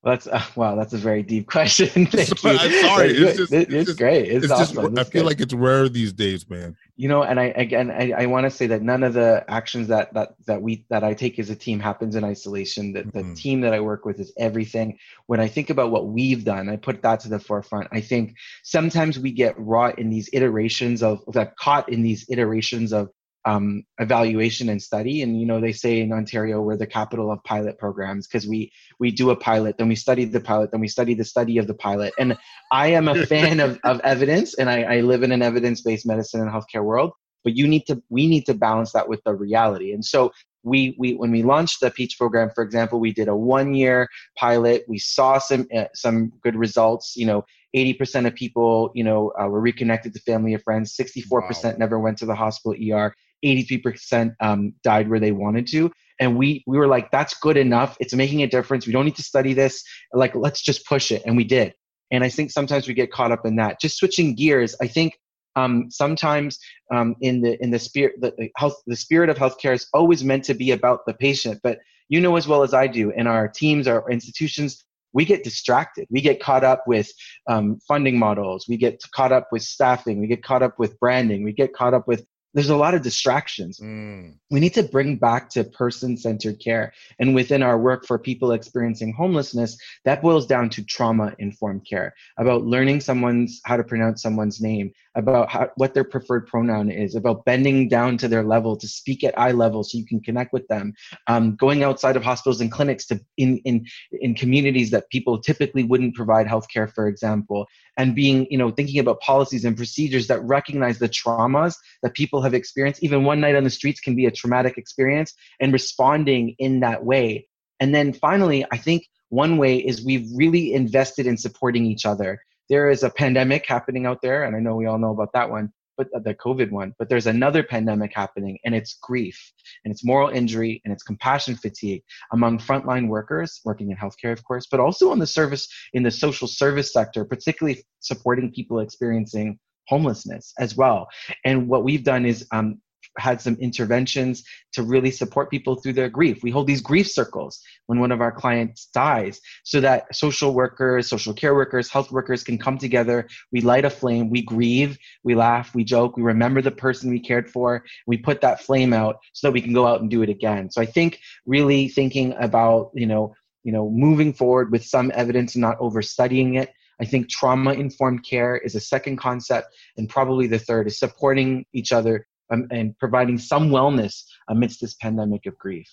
That's 0.06 0.28
uh, 0.28 0.42
wow. 0.56 0.76
That's 0.76 0.94
a 0.94 0.98
very 0.98 1.24
deep 1.24 1.48
question. 1.52 1.88
Thank 2.06 2.44
you. 2.44 2.50
I'm 2.52 2.72
sorry. 2.72 3.10
It's, 3.10 3.38
just, 3.38 3.52
it's, 3.52 3.74
it's 3.74 3.86
just, 3.88 3.98
great. 3.98 4.30
It's, 4.30 4.46
it's 4.46 4.54
awesome. 4.54 4.96
Just, 4.96 5.08
I 5.08 5.12
feel 5.12 5.24
good. 5.24 5.30
like 5.30 5.42
it's 5.42 5.54
rare 5.54 5.90
these 5.90 6.14
days, 6.14 6.48
man. 6.48 6.78
You 6.96 7.10
know, 7.10 7.24
and 7.24 7.40
I 7.40 7.46
again, 7.46 7.90
I, 7.90 8.12
I 8.12 8.26
want 8.28 8.44
to 8.46 8.52
say 8.52 8.68
that 8.68 8.84
none 8.84 9.02
of 9.02 9.14
the 9.14 9.44
actions 9.48 9.88
that 9.88 10.14
that 10.14 10.36
that 10.46 10.62
we 10.62 10.86
that 10.90 11.04
I 11.04 11.16
take 11.16 11.40
as 11.40 11.50
a 11.50 11.56
team 11.56 11.80
happens 11.80 12.16
in 12.16 12.24
isolation. 12.24 12.94
That 12.94 13.12
the 13.14 13.22
mm-hmm. 13.22 13.34
team 13.34 13.62
that 13.62 13.74
I 13.74 13.80
work 13.80 14.06
with 14.06 14.20
is 14.20 14.32
everything. 14.38 15.00
When 15.26 15.40
I 15.40 15.48
think 15.48 15.72
about 15.72 15.90
what 15.90 16.08
we've 16.08 16.46
done, 16.46 16.70
I 16.70 16.76
put 16.76 17.02
that 17.02 17.20
to 17.22 17.30
the 17.30 17.40
forefront. 17.40 17.88
I 17.92 18.00
think 18.00 18.36
sometimes 18.64 19.18
we 19.18 19.32
get 19.32 19.60
wrought 19.60 19.98
in 19.98 20.12
these 20.12 20.30
iterations 20.34 21.02
of 21.02 21.24
that 21.34 21.58
caught 21.58 21.90
in 21.90 22.04
these 22.04 22.26
iterations 22.30 22.94
of 22.94 23.10
um, 23.46 23.84
evaluation 24.00 24.70
and 24.70 24.82
study. 24.82 25.22
And 25.22 25.40
you 25.40 25.46
know, 25.46 25.62
they 25.62 25.72
say 25.72 26.02
in 26.02 26.12
Ontario 26.12 26.62
we're 26.62 26.78
the 26.78 26.88
capital 26.88 27.32
of 27.32 27.44
pilot 27.44 27.78
programs 27.78 28.28
because 28.28 28.48
we 28.48 28.72
we 29.00 29.12
do 29.12 29.30
a 29.30 29.36
pilot, 29.36 29.78
then 29.78 29.88
we 29.88 29.96
study 29.96 30.25
the 30.25 30.40
pilot, 30.40 30.72
then 30.72 30.82
we 30.82 30.88
study 30.88 31.14
the 31.14 31.24
study 31.24 31.58
of 31.58 31.68
the 31.68 31.74
pilot. 31.75 32.14
And 32.20 32.38
I 32.72 32.88
am 32.88 33.08
a 33.08 33.25
fan 33.28 33.60
of, 33.60 33.80
of 33.84 34.00
evidence, 34.02 34.56
and 34.56 34.70
I, 34.70 34.84
I 34.84 35.02
live 35.02 35.24
in 35.24 35.32
an 35.32 35.42
evidence-based 35.42 36.06
medicine 36.06 36.42
and 36.42 36.50
healthcare 36.50 36.84
world. 36.84 37.12
But 37.44 37.56
you 37.56 37.68
need 37.68 37.86
to 37.86 38.02
we 38.10 38.28
need 38.28 38.46
to 38.48 38.56
balance 38.56 38.92
that 38.94 39.08
with 39.08 39.22
the 39.24 39.36
reality. 39.36 39.94
And 39.94 40.04
so 40.04 40.32
we, 40.64 40.96
we 40.98 41.14
when 41.14 41.30
we 41.30 41.44
launched 41.44 41.80
the 41.80 41.92
Peach 41.92 42.18
program, 42.18 42.50
for 42.56 42.64
example, 42.64 43.00
we 43.00 43.14
did 43.14 43.28
a 43.28 43.36
one-year 43.36 44.08
pilot. 44.36 44.84
We 44.88 44.98
saw 44.98 45.38
some 45.38 45.68
uh, 45.75 45.86
some 45.94 46.34
good 46.42 46.56
results. 46.56 47.14
You 47.16 47.28
know, 47.28 47.46
80% 47.75 48.25
of 48.25 48.34
people, 48.34 48.92
you 48.96 49.04
know, 49.04 49.32
uh, 49.40 49.48
were 49.48 49.60
reconnected 49.60 50.14
to 50.14 50.20
family 50.22 50.56
or 50.56 50.60
friends. 50.60 50.96
64% 50.96 51.64
wow. 51.64 51.74
never 51.78 52.00
went 52.00 52.18
to 52.20 52.25
the 52.25 52.34
hospital 52.34 52.74
ER. 52.74 53.14
83% 53.46 54.36
um, 54.40 54.74
died 54.84 55.10
where 55.10 55.20
they 55.20 55.32
wanted 55.32 55.68
to. 55.68 55.92
And 56.20 56.38
we 56.38 56.64
we 56.66 56.78
were 56.78 56.88
like 56.88 57.12
that's 57.12 57.38
good 57.40 57.58
enough. 57.58 57.98
It's 58.00 58.14
making 58.14 58.42
a 58.42 58.48
difference. 58.48 58.88
We 58.88 58.94
don't 58.94 59.06
need 59.06 59.18
to 59.18 59.24
study 59.24 59.54
this. 59.54 59.84
Like 60.14 60.34
let's 60.36 60.62
just 60.62 60.86
push 60.86 61.12
it. 61.12 61.24
And 61.25 61.36
we 61.36 61.44
did. 61.44 61.74
And 62.12 62.24
i 62.24 62.30
think 62.30 62.52
sometimes 62.52 62.88
we 62.88 62.94
get 62.94 63.12
caught 63.12 63.32
up 63.32 63.46
in 63.46 63.58
that. 63.58 63.82
Just 63.82 63.98
switching 63.98 64.36
gears 64.36 64.75
i 64.82 64.88
think 64.88 65.14
um, 65.58 65.90
sometimes 65.90 66.60
um, 66.94 67.16
in 67.22 67.42
the 67.42 67.62
in 67.64 67.72
the 67.72 67.80
spirit 67.80 68.16
the 68.20 68.50
health 68.58 68.75
the 68.88 68.96
spirit 68.96 69.30
of 69.30 69.38
healthcare 69.38 69.74
is 69.74 69.88
always 69.94 70.24
meant 70.24 70.44
to 70.46 70.54
be 70.54 70.72
about 70.72 71.02
the 71.06 71.14
patient. 71.14 71.60
But 71.64 71.80
you 72.08 72.22
know 72.22 72.36
as 72.36 72.48
well 72.48 72.64
as 72.64 72.74
i 72.74 72.88
do 72.88 73.12
in 73.12 73.25
our 73.28 73.48
teams 73.48 73.88
our 73.88 74.10
institutions 74.12 74.86
we 75.16 75.24
get 75.24 75.46
distracted. 75.46 76.08
We 76.12 76.20
get 76.20 76.42
caught 76.42 76.66
up 76.66 76.84
with 76.86 77.10
um, 77.48 77.80
funding 77.88 78.20
models. 78.20 78.66
We 78.68 78.75
get 78.75 79.02
caught 79.16 79.32
up 79.32 79.48
with 79.50 79.64
staffing. 79.64 80.20
We 80.20 80.28
get 80.28 80.44
caught 80.44 80.62
up 80.62 80.78
with 80.78 81.00
branding. 81.00 81.42
We 81.44 81.54
get 81.54 81.74
caught 81.74 81.94
up 81.94 82.06
with 82.06 82.25
there's 82.56 82.70
a 82.70 82.76
lot 82.76 82.94
of 82.94 83.02
distractions. 83.02 83.80
Mm. 83.82 84.36
We 84.50 84.62
need 84.62 84.74
to 84.76 84.84
bring 84.84 85.18
back 85.18 85.50
to 85.52 85.66
person 85.66 86.16
centered 86.16 86.60
care. 86.62 86.94
And 87.20 87.36
within 87.36 87.62
our 87.62 87.78
work 87.78 88.06
for 88.06 88.18
people 88.18 88.54
experiencing 88.54 89.14
homelessness, 89.14 89.78
that 90.06 90.22
boils 90.22 90.48
down 90.48 90.70
to 90.70 90.84
trauma 90.86 91.36
informed 91.38 91.86
care 91.88 92.16
about 92.38 92.64
learning 92.64 93.02
someone's 93.02 93.60
how 93.66 93.76
to 93.76 93.84
pronounce 93.84 94.22
someone's 94.22 94.62
name, 94.62 94.94
about 95.16 95.50
how, 95.50 95.70
what 95.76 95.94
their 95.94 96.06
preferred 96.06 96.48
pronoun 96.48 96.90
is, 96.90 97.16
about 97.16 97.44
bending 97.44 97.90
down 97.90 98.18
to 98.18 98.30
their 98.30 98.44
level 98.44 98.78
to 98.78 98.88
speak 98.88 99.26
at 99.26 99.38
eye 99.38 99.52
level 99.52 99.84
so 99.84 99.98
you 99.98 100.06
can 100.06 100.22
connect 100.22 100.54
with 100.54 100.66
them, 100.70 100.94
um, 101.27 101.58
going 101.58 101.84
outside 101.84 102.16
of 102.16 102.24
hospitals 102.24 102.62
and 102.62 102.72
clinics 102.72 103.06
to 103.06 103.20
in, 103.36 103.58
in, 103.66 103.86
in 104.22 104.34
communities 104.34 104.92
that 104.92 105.10
people 105.10 105.40
typically 105.40 105.84
wouldn't 105.84 106.16
provide 106.16 106.48
healthcare, 106.48 106.90
for 106.90 107.10
example, 107.10 107.68
and 107.98 108.16
being, 108.16 108.48
you 108.50 108.58
know, 108.58 108.72
thinking 108.72 109.00
about 109.00 109.22
policies 109.22 109.66
and 109.66 109.77
procedures 109.77 110.27
that 110.27 110.44
recognize 110.44 111.00
the 111.00 111.10
traumas 111.10 111.75
that 112.03 112.14
people 112.14 112.42
have 112.42 112.53
experienced. 112.53 113.03
Even 113.03 113.24
one 113.24 113.40
night 113.40 113.55
on 113.55 113.64
the 113.64 113.70
streets 113.70 114.00
can 114.00 114.16
be 114.16 114.25
a 114.25 114.31
traumatic 114.31 114.77
experience 114.77 115.34
and 115.60 115.74
responding 115.74 116.55
in 116.60 116.81
that 116.81 117.05
way. 117.05 117.48
And 117.79 117.94
then 117.94 118.14
finally, 118.14 118.66
I 118.72 118.77
think 118.77 119.08
one 119.29 119.58
way 119.58 119.77
is 119.77 120.05
we've 120.05 120.27
really 120.36 120.74
invested 120.74 121.25
in 121.25 121.38
supporting 121.38 121.86
each 121.86 122.05
other 122.05 122.40
there 122.70 122.90
is 122.90 123.03
a 123.03 123.10
pandemic 123.10 123.66
happening 123.68 124.05
out 124.05 124.22
there, 124.22 124.44
and 124.44 124.55
I 124.55 124.60
know 124.60 124.75
we 124.75 124.88
all 124.88 124.98
know 124.98 125.12
about 125.12 125.34
that 125.34 125.50
one, 125.50 125.72
but 125.98 126.08
the 126.24 126.34
COVID 126.36 126.72
one. 126.72 126.94
But 127.00 127.10
there's 127.10 127.27
another 127.27 127.64
pandemic 127.64 128.14
happening, 128.14 128.58
and 128.66 128.75
it's 128.75 128.96
grief, 129.01 129.40
and 129.84 129.92
it's 129.92 130.03
moral 130.03 130.29
injury, 130.29 130.81
and 130.84 130.94
it's 130.94 131.03
compassion 131.03 131.55
fatigue 131.55 132.03
among 132.31 132.60
frontline 132.60 133.08
workers 133.08 133.62
working 133.66 133.92
in 133.92 133.98
healthcare, 133.98 134.31
of 134.31 134.44
course, 134.44 134.68
but 134.70 134.79
also 134.79 135.12
in 135.12 135.20
the 135.20 135.27
service 135.27 135.68
in 135.94 136.03
the 136.03 136.12
social 136.12 136.48
service 136.48 136.92
sector, 136.94 137.25
particularly 137.25 137.84
supporting 138.00 138.51
people 138.51 138.79
experiencing 138.79 139.60
homelessness 139.88 140.53
as 140.60 140.75
well. 140.75 141.08
And 141.44 141.68
what 141.68 141.84
we've 141.84 142.03
done 142.03 142.25
is 142.25 142.48
um, 142.51 142.81
had 143.18 143.42
some 143.42 143.56
interventions 143.56 144.44
to 144.74 144.84
really 144.84 145.12
support 145.12 145.50
people 145.50 145.75
through 145.75 145.94
their 145.94 146.10
grief. 146.10 146.44
We 146.44 146.51
hold 146.51 146.68
these 146.68 146.82
grief 146.82 147.10
circles 147.10 147.62
when 147.88 148.00
one 148.00 148.12
of 148.12 148.22
our 148.22 148.32
clients 148.32 148.88
dies 148.94 149.40
so 149.64 149.80
that 149.82 150.14
social 150.16 150.54
workers, 150.54 151.10
social 151.10 151.34
care 151.34 151.56
workers, 151.56 151.90
health 151.90 152.12
workers 152.12 152.44
can 152.44 152.58
come 152.58 152.78
together. 152.78 153.28
We 153.51 153.62
light 153.62 153.86
a 153.86 153.90
flame, 153.90 154.30
we 154.30 154.42
grieve, 154.42 154.98
we 155.24 155.36
laugh, 155.36 155.74
we 155.74 155.84
joke, 155.84 156.18
we 156.18 156.24
remember 156.24 156.62
the 156.62 156.72
person 156.72 157.10
we 157.10 157.20
cared 157.20 157.50
for, 157.50 157.84
we 158.08 158.18
put 158.18 158.42
that 158.42 158.62
flame 158.62 158.94
out 158.94 159.18
so 159.34 159.48
that 159.48 159.54
we 159.54 159.62
can 159.62 159.74
go 159.74 159.88
out 159.88 160.01
and 160.01 160.10
do 160.10 160.22
it 160.22 160.30
again. 160.30 160.70
So 160.72 160.82
I 160.82 160.86
think 160.86 161.20
really 161.46 161.88
thinking 161.88 162.34
about, 162.40 162.92
you 162.94 163.08
know, 163.08 163.34
you 163.64 163.72
know, 163.72 163.90
moving 163.90 164.32
forward 164.32 164.72
with 164.72 164.86
some 164.86 165.12
evidence 165.16 165.56
and 165.56 165.62
not 165.62 165.78
overstudying 165.80 166.56
it. 166.56 166.72
I 167.01 167.06
think 167.06 167.30
trauma 167.30 167.74
informed 167.74 168.24
care 168.24 168.58
is 168.58 168.75
a 168.75 168.80
second 168.80 169.18
concept, 169.18 169.68
and 169.98 170.08
probably 170.08 170.48
the 170.48 170.60
third 170.60 170.88
is 170.88 171.00
supporting 171.00 171.66
each 171.74 171.92
other 171.92 172.28
um, 172.51 172.68
and 172.72 172.98
providing 172.98 173.38
some 173.38 173.70
wellness 173.70 174.24
amidst 174.50 174.81
this 174.81 174.96
pandemic 174.96 175.46
of 175.46 175.58
grief. 175.58 175.90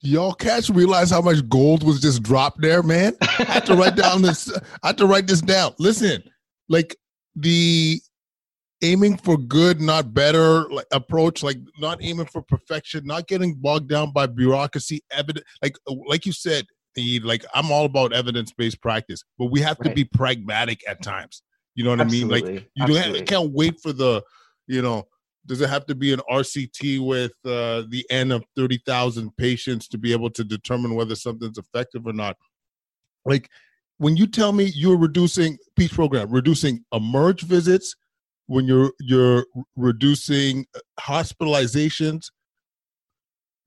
Y'all 0.00 0.34
catch 0.34 0.68
realize 0.68 1.10
how 1.10 1.22
much 1.22 1.48
gold 1.48 1.82
was 1.82 2.00
just 2.00 2.22
dropped 2.22 2.60
there, 2.60 2.82
man. 2.82 3.16
I 3.22 3.44
had 3.44 3.66
to 3.66 3.74
write 3.74 3.96
down 3.96 4.20
this. 4.22 4.52
I 4.82 4.88
had 4.88 4.98
to 4.98 5.06
write 5.06 5.26
this 5.26 5.40
down. 5.40 5.72
Listen, 5.78 6.22
like 6.68 6.96
the 7.36 8.00
aiming 8.82 9.16
for 9.16 9.38
good, 9.38 9.80
not 9.80 10.12
better 10.12 10.68
like, 10.68 10.86
approach, 10.92 11.42
like 11.42 11.56
not 11.78 11.98
aiming 12.02 12.26
for 12.26 12.42
perfection, 12.42 13.06
not 13.06 13.28
getting 13.28 13.54
bogged 13.54 13.88
down 13.88 14.12
by 14.12 14.26
bureaucracy, 14.26 15.02
evidence. 15.10 15.46
Like 15.62 15.76
like 15.86 16.26
you 16.26 16.32
said, 16.32 16.66
the 16.94 17.20
like 17.20 17.44
I'm 17.54 17.72
all 17.72 17.86
about 17.86 18.12
evidence 18.12 18.52
based 18.52 18.82
practice, 18.82 19.24
but 19.38 19.46
we 19.46 19.60
have 19.60 19.78
right. 19.80 19.88
to 19.88 19.94
be 19.94 20.04
pragmatic 20.04 20.82
at 20.88 21.02
times. 21.02 21.42
You 21.74 21.84
know 21.84 21.90
what 21.90 22.00
Absolutely. 22.02 22.42
I 22.42 22.44
mean? 22.44 22.54
Like 22.54 22.70
you 22.74 22.86
don't, 22.86 23.26
can't 23.26 23.52
wait 23.52 23.80
for 23.80 23.92
the, 23.92 24.22
you 24.66 24.82
know, 24.82 25.08
does 25.46 25.60
it 25.60 25.68
have 25.68 25.86
to 25.86 25.94
be 25.94 26.12
an 26.12 26.20
RCT 26.30 27.06
with 27.06 27.32
uh, 27.44 27.84
the 27.88 28.04
N 28.10 28.32
of 28.32 28.44
30,000 28.56 29.36
patients 29.36 29.88
to 29.88 29.98
be 29.98 30.12
able 30.12 30.30
to 30.30 30.44
determine 30.44 30.94
whether 30.94 31.14
something's 31.14 31.58
effective 31.58 32.06
or 32.06 32.12
not? 32.12 32.36
Like 33.24 33.50
when 33.98 34.16
you 34.16 34.26
tell 34.26 34.52
me 34.52 34.72
you're 34.74 34.98
reducing 34.98 35.58
Peach 35.76 35.92
program, 35.92 36.30
reducing 36.30 36.84
emerge 36.92 37.42
visits, 37.42 37.94
when 38.46 38.66
you're 38.66 38.92
you're 39.00 39.46
reducing 39.76 40.66
uh, 40.74 40.80
hospitalizations, 41.00 42.26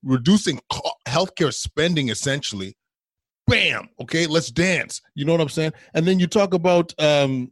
reducing 0.02 0.60
healthcare 1.06 1.52
spending 1.52 2.08
essentially. 2.08 2.76
Bam. 3.46 3.88
Okay, 4.00 4.26
let's 4.26 4.50
dance. 4.50 5.00
You 5.14 5.24
know 5.24 5.32
what 5.32 5.40
I'm 5.40 5.48
saying? 5.48 5.72
And 5.94 6.06
then 6.06 6.18
you 6.18 6.26
talk 6.26 6.54
about 6.54 6.92
um 6.98 7.50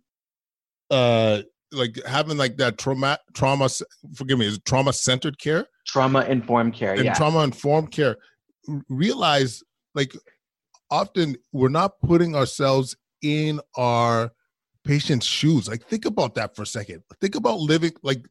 uh 0.91 1.43
like 1.73 1.99
having 2.07 2.37
like 2.37 2.57
that 2.57 2.79
trauma 2.79 3.19
trauma 3.35 3.69
forgive 4.15 4.39
me 4.39 4.47
is 4.47 4.59
trauma 4.65 4.93
centered 4.93 5.39
care 5.39 5.67
trauma 5.87 6.21
informed 6.27 6.73
care 6.73 6.95
and 6.95 7.05
yeah. 7.05 7.15
trauma 7.15 7.43
informed 7.43 7.91
care 7.91 8.17
realize 8.89 9.63
like 9.95 10.15
often 10.91 11.37
we're 11.53 11.69
not 11.69 11.99
putting 12.01 12.37
ourselves 12.37 12.97
in 13.23 13.61
our 13.77 14.31
patient's 14.85 15.27
shoes 15.27 15.69
like 15.69 15.85
think 15.87 16.05
about 16.05 16.35
that 16.35 16.55
for 16.55 16.63
a 16.63 16.67
second 16.67 17.03
think 17.21 17.35
about 17.35 17.59
living 17.59 17.93
like 18.03 18.25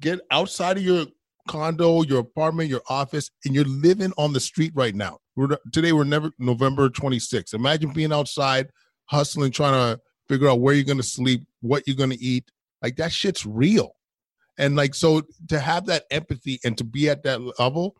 get 0.00 0.20
outside 0.30 0.76
of 0.76 0.82
your 0.82 1.06
condo, 1.48 2.02
your 2.02 2.20
apartment, 2.20 2.70
your 2.70 2.82
office, 2.88 3.30
and 3.44 3.54
you're 3.54 3.64
living 3.64 4.12
on 4.16 4.32
the 4.32 4.40
street 4.40 4.72
right 4.74 4.94
now. 4.94 5.18
We're, 5.36 5.56
today 5.72 5.92
we're 5.92 6.04
never 6.04 6.30
November 6.38 6.88
26th. 6.88 7.54
Imagine 7.54 7.92
being 7.92 8.12
outside, 8.12 8.70
hustling, 9.06 9.52
trying 9.52 9.72
to 9.72 10.00
figure 10.28 10.48
out 10.48 10.60
where 10.60 10.74
you're 10.74 10.84
going 10.84 10.98
to 10.98 11.02
sleep, 11.02 11.46
what 11.60 11.82
you're 11.86 11.96
going 11.96 12.10
to 12.10 12.22
eat. 12.22 12.50
Like 12.84 12.96
that 12.96 13.12
shit's 13.12 13.46
real. 13.46 13.96
And 14.58 14.76
like 14.76 14.94
so 14.94 15.22
to 15.48 15.58
have 15.58 15.86
that 15.86 16.04
empathy 16.10 16.60
and 16.64 16.76
to 16.76 16.84
be 16.84 17.08
at 17.08 17.22
that 17.22 17.40
level 17.58 17.96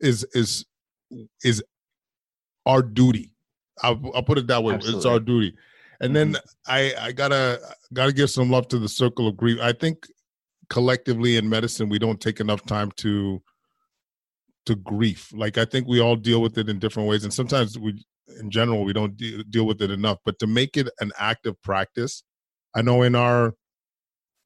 is 0.00 0.24
is 0.34 0.64
is 1.42 1.64
our 2.64 2.80
duty. 2.80 3.34
I'll, 3.82 4.00
I'll 4.14 4.22
put 4.22 4.38
it 4.38 4.46
that 4.46 4.62
way. 4.62 4.74
Absolutely. 4.74 4.98
It's 4.98 5.06
our 5.06 5.18
duty. 5.18 5.56
And 6.00 6.14
then 6.14 6.34
mm-hmm. 6.34 6.72
I 6.72 6.94
I 7.08 7.12
gotta 7.12 7.58
gotta 7.92 8.12
give 8.12 8.30
some 8.30 8.50
love 8.50 8.68
to 8.68 8.78
the 8.78 8.88
circle 8.88 9.26
of 9.26 9.36
grief. 9.36 9.58
I 9.60 9.72
think 9.72 10.06
collectively 10.68 11.36
in 11.36 11.48
medicine 11.48 11.88
we 11.88 11.98
don't 11.98 12.20
take 12.20 12.38
enough 12.38 12.64
time 12.64 12.92
to 12.98 13.42
to 14.66 14.76
grief. 14.76 15.32
Like 15.34 15.58
I 15.58 15.64
think 15.64 15.88
we 15.88 16.00
all 16.00 16.14
deal 16.14 16.40
with 16.40 16.56
it 16.56 16.68
in 16.68 16.78
different 16.78 17.08
ways, 17.08 17.24
and 17.24 17.34
sometimes 17.34 17.76
we, 17.76 18.04
in 18.38 18.48
general, 18.48 18.84
we 18.84 18.92
don't 18.92 19.16
de- 19.16 19.42
deal 19.42 19.66
with 19.66 19.82
it 19.82 19.90
enough. 19.90 20.18
But 20.24 20.38
to 20.38 20.46
make 20.46 20.76
it 20.76 20.88
an 21.00 21.10
active 21.18 21.60
practice, 21.62 22.22
I 22.76 22.82
know 22.82 23.02
in 23.02 23.16
our 23.16 23.54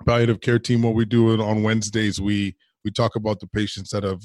palliative 0.07 0.41
care 0.41 0.59
team, 0.59 0.83
what 0.83 0.95
we 0.95 1.05
do 1.05 1.41
on 1.41 1.63
Wednesdays, 1.63 2.21
we 2.21 2.57
we 2.85 2.91
talk 2.91 3.17
about 3.17 3.41
the 3.41 3.47
patients 3.47 3.91
that 3.91 4.03
have 4.03 4.23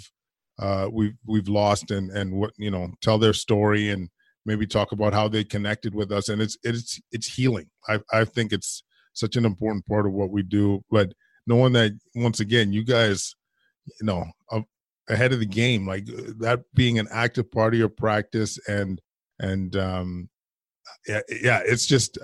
uh, 0.59 0.89
we've 0.91 1.15
we've 1.25 1.47
lost 1.47 1.91
and 1.91 2.11
and 2.11 2.33
what 2.33 2.51
you 2.57 2.71
know 2.71 2.89
tell 3.01 3.17
their 3.17 3.33
story 3.33 3.89
and 3.89 4.09
maybe 4.45 4.65
talk 4.65 4.91
about 4.91 5.13
how 5.13 5.27
they 5.27 5.43
connected 5.43 5.93
with 5.93 6.11
us 6.11 6.29
and 6.29 6.41
it's 6.41 6.57
it's 6.63 6.99
it's 7.11 7.27
healing. 7.27 7.69
I 7.87 7.99
I 8.11 8.25
think 8.25 8.51
it's 8.51 8.83
such 9.13 9.35
an 9.35 9.45
important 9.45 9.85
part 9.85 10.05
of 10.05 10.13
what 10.13 10.31
we 10.31 10.43
do, 10.43 10.81
but 10.89 11.13
knowing 11.47 11.73
that 11.73 11.91
once 12.15 12.39
again, 12.39 12.71
you 12.71 12.85
guys, 12.85 13.35
you 13.99 14.05
know, 14.05 14.25
ahead 15.09 15.33
of 15.33 15.39
the 15.39 15.45
game, 15.45 15.87
like 15.87 16.05
that 16.05 16.61
being 16.75 16.99
an 16.99 17.07
active 17.11 17.51
part 17.51 17.73
of 17.73 17.79
your 17.79 17.89
practice 17.89 18.59
and 18.67 19.01
and 19.39 19.75
um 19.75 20.29
yeah, 21.07 21.21
yeah 21.41 21.61
it's 21.65 21.85
just 21.85 22.17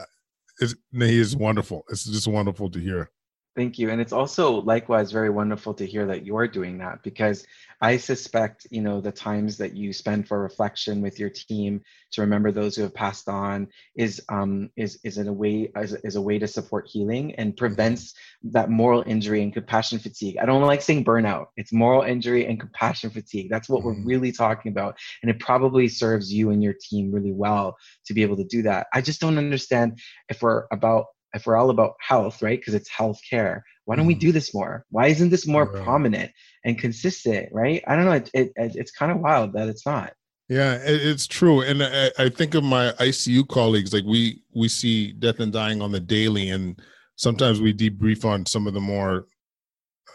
it's, 0.60 0.75
he 0.93 1.19
is 1.19 1.36
wonderful. 1.36 1.84
It's 1.89 2.05
just 2.05 2.27
wonderful 2.27 2.69
to 2.71 2.79
hear. 2.79 3.10
Thank 3.56 3.80
you. 3.80 3.89
And 3.89 4.02
it's 4.02 4.12
also 4.12 4.62
likewise 4.62 5.13
very 5.13 5.30
wonderful 5.30 5.74
to 5.76 5.86
hear 5.86 6.06
that 6.08 6.26
you're 6.26 6.48
doing 6.48 6.78
that 6.80 7.02
because 7.04 7.46
I 7.82 7.96
suspect, 7.96 8.68
you 8.70 8.82
know, 8.82 9.00
the 9.00 9.13
times 9.13 9.58
that 9.58 9.76
you 9.78 9.94
spend 9.94 10.28
for 10.28 10.41
reflection 10.41 11.02
with 11.02 11.20
your 11.20 11.30
team 11.30 11.82
to 12.12 12.22
remember 12.22 12.52
those 12.52 12.76
who 12.76 12.82
have 12.82 12.94
passed 12.94 13.30
on 13.30 13.68
is 13.96 14.22
um, 14.28 14.70
is 14.76 15.00
is 15.06 15.18
in 15.18 15.30
a 15.30 15.34
way 15.34 15.72
is, 15.78 15.94
is 16.04 16.15
a 16.18 16.22
way 16.22 16.38
to 16.38 16.48
support 16.48 16.88
healing 16.88 17.34
and 17.36 17.56
prevents 17.56 18.13
that 18.44 18.70
moral 18.70 19.04
injury 19.08 19.41
and 19.41 19.54
compassion 19.54 20.00
fatigue. 20.00 20.38
I 20.41 20.46
don't 20.46 20.62
like 20.62 20.82
saying 20.82 21.06
burnout. 21.06 21.48
It's 21.56 21.72
moral 21.72 22.02
injury 22.02 22.48
and 22.48 22.60
compassion 22.60 23.10
fatigue. 23.10 23.50
That's 23.50 23.70
what 23.70 23.84
mm-hmm. 23.84 24.04
we're 24.04 24.06
really 24.06 24.34
talking 24.34 24.72
about. 24.72 24.98
And 25.22 25.32
it 25.32 25.39
probably 25.39 25.88
serves 25.88 26.32
you 26.32 26.50
and 26.50 26.62
your 26.62 26.76
team 26.82 27.10
really 27.12 27.34
well 27.34 27.78
to 28.06 28.13
be 28.13 28.22
able 28.22 28.38
to 28.38 28.46
do 28.46 28.63
that. 28.63 28.88
I 28.94 29.00
just 29.00 29.22
don't 29.22 29.38
understand 29.38 30.00
if 30.28 30.41
we're 30.41 30.65
about 30.72 31.06
if 31.36 31.45
we're 31.45 31.58
all 31.58 31.69
about 31.69 31.95
health, 32.00 32.41
right? 32.41 32.60
Because 32.60 32.74
it's 32.74 32.89
health 32.89 33.19
care. 33.30 33.63
Why 33.84 33.95
don't 33.95 34.08
we 34.08 34.13
mm-hmm. 34.13 34.21
do 34.21 34.32
this 34.32 34.54
more? 34.54 34.86
Why 34.89 35.08
isn't 35.08 35.30
this 35.30 35.45
more 35.45 35.67
prominent 35.67 36.32
and 36.63 36.80
consistent, 36.80 37.50
right? 37.52 37.84
I 37.88 37.95
don't 37.95 38.06
know. 38.06 38.13
It, 38.13 38.30
it, 38.34 38.52
it's 38.56 38.91
kind 38.91 39.12
of 39.12 39.19
wild 39.19 39.54
that 39.54 39.67
it's 39.67 39.86
not. 39.86 40.13
Yeah, 40.48 40.78
it's 40.84 41.26
true, 41.26 41.62
and 41.62 41.82
I, 41.82 42.12
I, 42.19 42.30
think 42.30 42.54
of 42.54 42.63
my 42.63 42.91
ICU 43.00 43.48
colleagues. 43.48 43.91
Like 43.91 44.04
we 44.06 44.43
we 44.54 44.67
see 44.69 45.12
death 45.12 45.39
and 45.39 45.52
dying 45.52 45.82
on 45.82 45.91
the 45.91 46.00
daily, 46.00 46.50
and 46.50 46.80
sometimes 47.15 47.60
we 47.60 47.74
debrief 47.74 48.24
on 48.26 48.45
some 48.45 48.67
of 48.67 48.76
the 48.76 48.80
more 48.80 49.26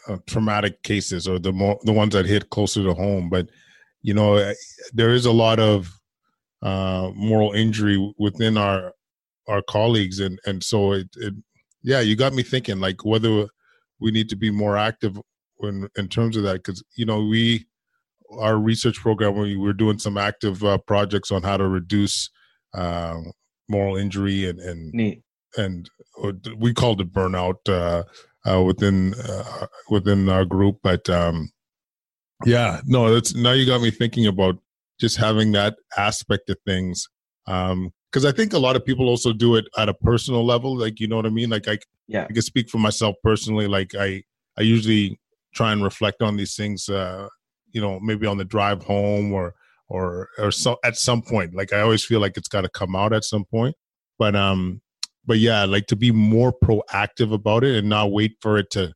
uh, 0.07 0.19
traumatic 0.29 0.85
cases 0.85 1.27
or 1.27 1.41
the 1.41 1.51
more 1.51 1.81
the 1.83 1.93
ones 1.93 2.15
that 2.15 2.27
hit 2.27 2.49
closer 2.51 2.85
to 2.85 2.95
home. 2.95 3.29
But 3.29 3.49
you 4.03 4.15
know, 4.15 4.55
there 4.93 5.11
is 5.11 5.27
a 5.27 5.33
lot 5.33 5.59
of 5.59 5.91
uh, 6.63 7.11
moral 7.17 7.51
injury 7.51 8.15
within 8.17 8.57
our 8.57 8.93
our 9.51 9.63
colleagues 9.63 10.21
and 10.21 10.39
and 10.47 10.63
so 10.63 10.93
it, 10.93 11.09
it 11.17 11.35
yeah 11.83 12.01
you 12.01 12.17
got 12.17 12.33
me 12.33 12.43
thinking 12.43 12.81
like 12.81 13.05
whether 13.05 13.47
we 14.01 14.11
need 14.11 14.29
to 14.29 14.37
be 14.37 14.51
more 14.51 14.77
active 14.77 15.19
in 15.63 15.89
in 15.97 16.09
terms 16.09 16.37
of 16.37 16.43
that 16.45 16.55
because 16.55 16.83
you 16.97 17.05
know 17.05 17.25
we 17.25 17.67
our 18.39 18.57
research 18.57 18.97
program 18.97 19.35
we 19.35 19.57
were 19.57 19.73
doing 19.73 19.99
some 19.99 20.17
active 20.17 20.63
uh, 20.65 20.79
projects 20.79 21.33
on 21.33 21.43
how 21.43 21.57
to 21.57 21.67
reduce 21.67 22.31
uh, 22.75 23.17
moral 23.69 23.97
injury 23.97 24.49
and 24.49 24.61
and 24.61 24.93
Neat. 24.95 25.23
and 25.57 25.91
we 26.57 26.73
called 26.73 27.01
it 27.01 27.13
burnout 27.13 27.57
uh, 27.69 28.05
uh, 28.49 28.63
within 28.63 29.15
uh, 29.15 29.67
within 29.91 30.29
our 30.29 30.45
group 30.45 30.79
but 30.83 31.09
um, 31.11 31.51
yeah 32.47 32.81
no 32.87 33.13
that's 33.13 33.35
now 33.35 33.53
you 33.53 33.67
got 33.67 33.83
me 33.83 33.91
thinking 33.91 34.27
about 34.27 34.57
just 35.01 35.17
having 35.17 35.53
that 35.53 35.77
aspect 35.97 36.49
of 36.51 36.57
things 36.65 37.09
um, 37.47 37.91
because 38.11 38.25
I 38.25 38.33
think 38.33 38.53
a 38.53 38.59
lot 38.59 38.77
of 38.77 38.85
people 38.85 39.09
also 39.09 39.33
do 39.33 39.55
it 39.57 39.67
at 39.79 39.89
a 39.89 39.95
personal 39.95 40.45
level. 40.45 40.77
Like 40.77 41.01
you 41.01 41.07
know 41.07 41.17
what 41.17 41.27
I 41.27 41.31
mean. 41.31 41.51
Like 41.51 41.69
I, 41.69 41.79
yeah, 42.09 42.27
I 42.29 42.33
can 42.33 42.43
speak 42.43 42.69
for 42.69 42.79
myself 42.79 43.17
personally. 43.23 43.69
Like 43.69 43.95
I, 43.95 44.23
I 44.59 44.63
usually 44.63 45.21
try 45.55 45.73
and 45.73 45.83
reflect 45.83 46.23
on 46.23 46.37
these 46.37 46.57
things. 46.57 46.89
Uh, 46.89 47.29
you 47.73 47.81
know, 47.81 48.01
maybe 48.01 48.27
on 48.27 48.39
the 48.39 48.45
drive 48.45 48.83
home 48.83 49.33
or 49.33 49.55
or 49.89 50.29
or 50.39 50.51
so 50.51 50.79
at 50.85 50.97
some 50.97 51.23
point. 51.23 51.55
Like 51.55 51.73
I 51.73 51.81
always 51.81 52.05
feel 52.05 52.21
like 52.21 52.37
it's 52.37 52.49
got 52.49 52.63
to 52.63 52.69
come 52.69 52.97
out 52.97 53.13
at 53.13 53.25
some 53.25 53.45
point. 53.45 53.77
But 54.19 54.35
um, 54.35 54.81
but 55.25 55.39
yeah, 55.39 55.65
like 55.65 55.87
to 55.87 55.97
be 55.97 56.11
more 56.11 56.53
proactive 56.53 57.33
about 57.33 57.65
it 57.65 57.77
and 57.77 57.89
not 57.89 58.11
wait 58.11 58.33
for 58.41 58.59
it 58.59 58.71
to, 58.73 58.93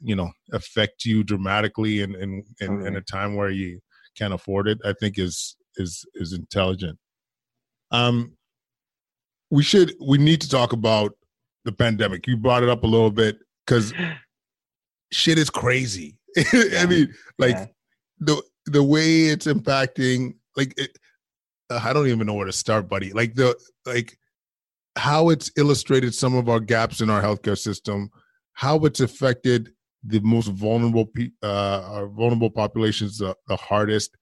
you 0.00 0.14
know, 0.14 0.30
affect 0.52 1.04
you 1.04 1.24
dramatically 1.24 2.00
in 2.00 2.14
in 2.14 2.44
in, 2.60 2.68
mm-hmm. 2.68 2.86
in 2.86 2.96
a 2.96 3.00
time 3.02 3.34
where 3.34 3.50
you 3.50 3.80
can't 4.16 4.34
afford 4.34 4.68
it. 4.68 4.78
I 4.84 4.92
think 4.92 5.18
is 5.18 5.56
is 5.76 6.04
is 6.14 6.32
intelligent. 6.32 6.98
Um, 7.92 8.32
we 9.50 9.62
should 9.62 9.94
we 10.00 10.18
need 10.18 10.40
to 10.40 10.48
talk 10.48 10.72
about 10.72 11.12
the 11.64 11.72
pandemic. 11.72 12.26
You 12.26 12.36
brought 12.36 12.62
it 12.62 12.68
up 12.68 12.82
a 12.82 12.86
little 12.86 13.10
bit 13.10 13.38
because 13.66 13.92
shit 15.12 15.38
is 15.38 15.50
crazy. 15.50 16.18
I 16.76 16.86
mean, 16.86 17.12
like 17.38 17.54
yeah. 17.54 17.66
the 18.18 18.42
the 18.66 18.82
way 18.82 19.26
it's 19.26 19.46
impacting, 19.46 20.34
like 20.56 20.74
it, 20.78 20.98
uh, 21.70 21.80
I 21.82 21.92
don't 21.92 22.08
even 22.08 22.26
know 22.26 22.34
where 22.34 22.46
to 22.46 22.52
start, 22.52 22.88
buddy. 22.88 23.12
Like 23.12 23.34
the 23.34 23.56
like 23.84 24.18
how 24.96 25.28
it's 25.28 25.50
illustrated 25.56 26.14
some 26.14 26.34
of 26.34 26.48
our 26.48 26.60
gaps 26.60 27.00
in 27.00 27.10
our 27.10 27.22
healthcare 27.22 27.58
system, 27.58 28.10
how 28.54 28.78
it's 28.80 29.00
affected 29.00 29.72
the 30.04 30.20
most 30.20 30.48
vulnerable 30.48 31.08
uh, 31.42 31.82
our 31.86 32.06
vulnerable 32.08 32.50
populations 32.50 33.18
the, 33.18 33.36
the 33.46 33.56
hardest 33.56 34.16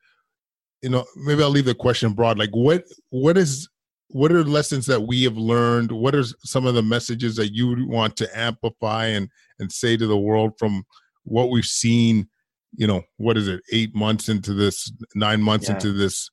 you 0.83 0.89
know 0.91 1.05
maybe 1.17 1.43
i'll 1.43 1.51
leave 1.51 1.65
the 1.65 1.75
question 1.75 2.13
broad. 2.13 2.39
Like 2.39 2.51
what 2.51 2.85
what 3.11 3.37
is 3.37 3.69
what 4.09 4.33
are 4.33 4.43
lessons 4.43 4.87
that 4.87 5.03
we 5.03 5.23
have 5.23 5.37
learned? 5.37 5.93
What 5.93 6.15
are 6.17 6.25
some 6.45 6.67
of 6.67 6.75
the 6.75 6.83
messages 6.83 7.37
that 7.37 7.55
you 7.55 7.87
want 7.87 8.17
to 8.17 8.39
amplify 8.39 9.07
and 9.07 9.29
and 9.59 9.71
say 9.71 9.97
to 9.97 10.07
the 10.07 10.19
world 10.19 10.53
from 10.59 10.85
what 11.25 11.51
we've 11.51 11.65
seen 11.65 12.29
you 12.77 12.87
know 12.87 13.03
what 13.17 13.37
is 13.37 13.49
it 13.49 13.61
eight 13.73 13.95
months 13.95 14.29
into 14.29 14.55
this 14.55 14.93
nine 15.15 15.43
months 15.43 15.69
yeah. 15.69 15.75
into 15.75 15.93
this 15.93 16.31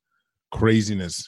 craziness? 0.52 1.28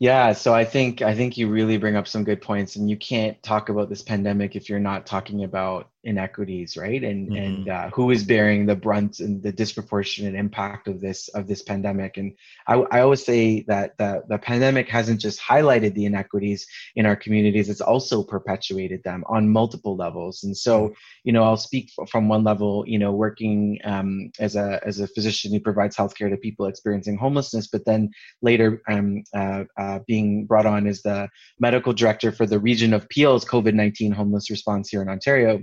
Yeah, 0.00 0.32
so 0.32 0.52
I 0.52 0.64
think 0.64 1.00
I 1.00 1.14
think 1.14 1.36
you 1.36 1.48
really 1.48 1.76
bring 1.76 1.94
up 1.94 2.08
some 2.08 2.24
good 2.24 2.42
points, 2.42 2.74
and 2.74 2.90
you 2.90 2.96
can't 2.96 3.40
talk 3.42 3.68
about 3.68 3.88
this 3.88 4.02
pandemic 4.02 4.56
if 4.56 4.68
you're 4.68 4.80
not 4.80 5.06
talking 5.06 5.44
about 5.44 5.91
inequities, 6.04 6.76
right? 6.76 7.02
And 7.02 7.28
mm-hmm. 7.28 7.36
and 7.36 7.68
uh, 7.68 7.90
who 7.90 8.10
is 8.10 8.24
bearing 8.24 8.66
the 8.66 8.76
brunt 8.76 9.20
and 9.20 9.42
the 9.42 9.52
disproportionate 9.52 10.34
impact 10.34 10.88
of 10.88 11.00
this 11.00 11.28
of 11.28 11.46
this 11.46 11.62
pandemic? 11.62 12.16
And 12.16 12.32
I, 12.66 12.74
I 12.90 13.00
always 13.00 13.24
say 13.24 13.62
that 13.68 13.96
the 13.98 14.22
the 14.28 14.38
pandemic 14.38 14.88
hasn't 14.88 15.20
just 15.20 15.40
highlighted 15.40 15.94
the 15.94 16.06
inequities 16.06 16.66
in 16.96 17.06
our 17.06 17.16
communities; 17.16 17.68
it's 17.68 17.80
also 17.80 18.22
perpetuated 18.22 19.02
them 19.04 19.24
on 19.28 19.48
multiple 19.48 19.96
levels. 19.96 20.44
And 20.44 20.56
so, 20.56 20.84
mm-hmm. 20.84 20.94
you 21.24 21.32
know, 21.32 21.44
I'll 21.44 21.56
speak 21.56 21.90
from 22.08 22.28
one 22.28 22.44
level. 22.44 22.84
You 22.86 22.98
know, 22.98 23.12
working 23.12 23.78
um, 23.84 24.30
as 24.38 24.56
a 24.56 24.80
as 24.84 25.00
a 25.00 25.08
physician 25.08 25.52
who 25.52 25.60
provides 25.60 25.96
healthcare 25.96 26.30
to 26.30 26.36
people 26.36 26.66
experiencing 26.66 27.16
homelessness, 27.16 27.68
but 27.68 27.84
then 27.84 28.10
later 28.40 28.82
um, 28.88 29.22
uh, 29.34 29.64
uh, 29.78 30.00
being 30.06 30.46
brought 30.46 30.66
on 30.66 30.86
as 30.86 31.02
the 31.02 31.28
medical 31.60 31.92
director 31.92 32.32
for 32.32 32.46
the 32.46 32.58
region 32.58 32.92
of 32.92 33.08
Peel's 33.08 33.44
COVID 33.44 33.74
19 33.74 34.12
homeless 34.12 34.50
response 34.50 34.88
here 34.88 35.02
in 35.02 35.08
Ontario. 35.08 35.62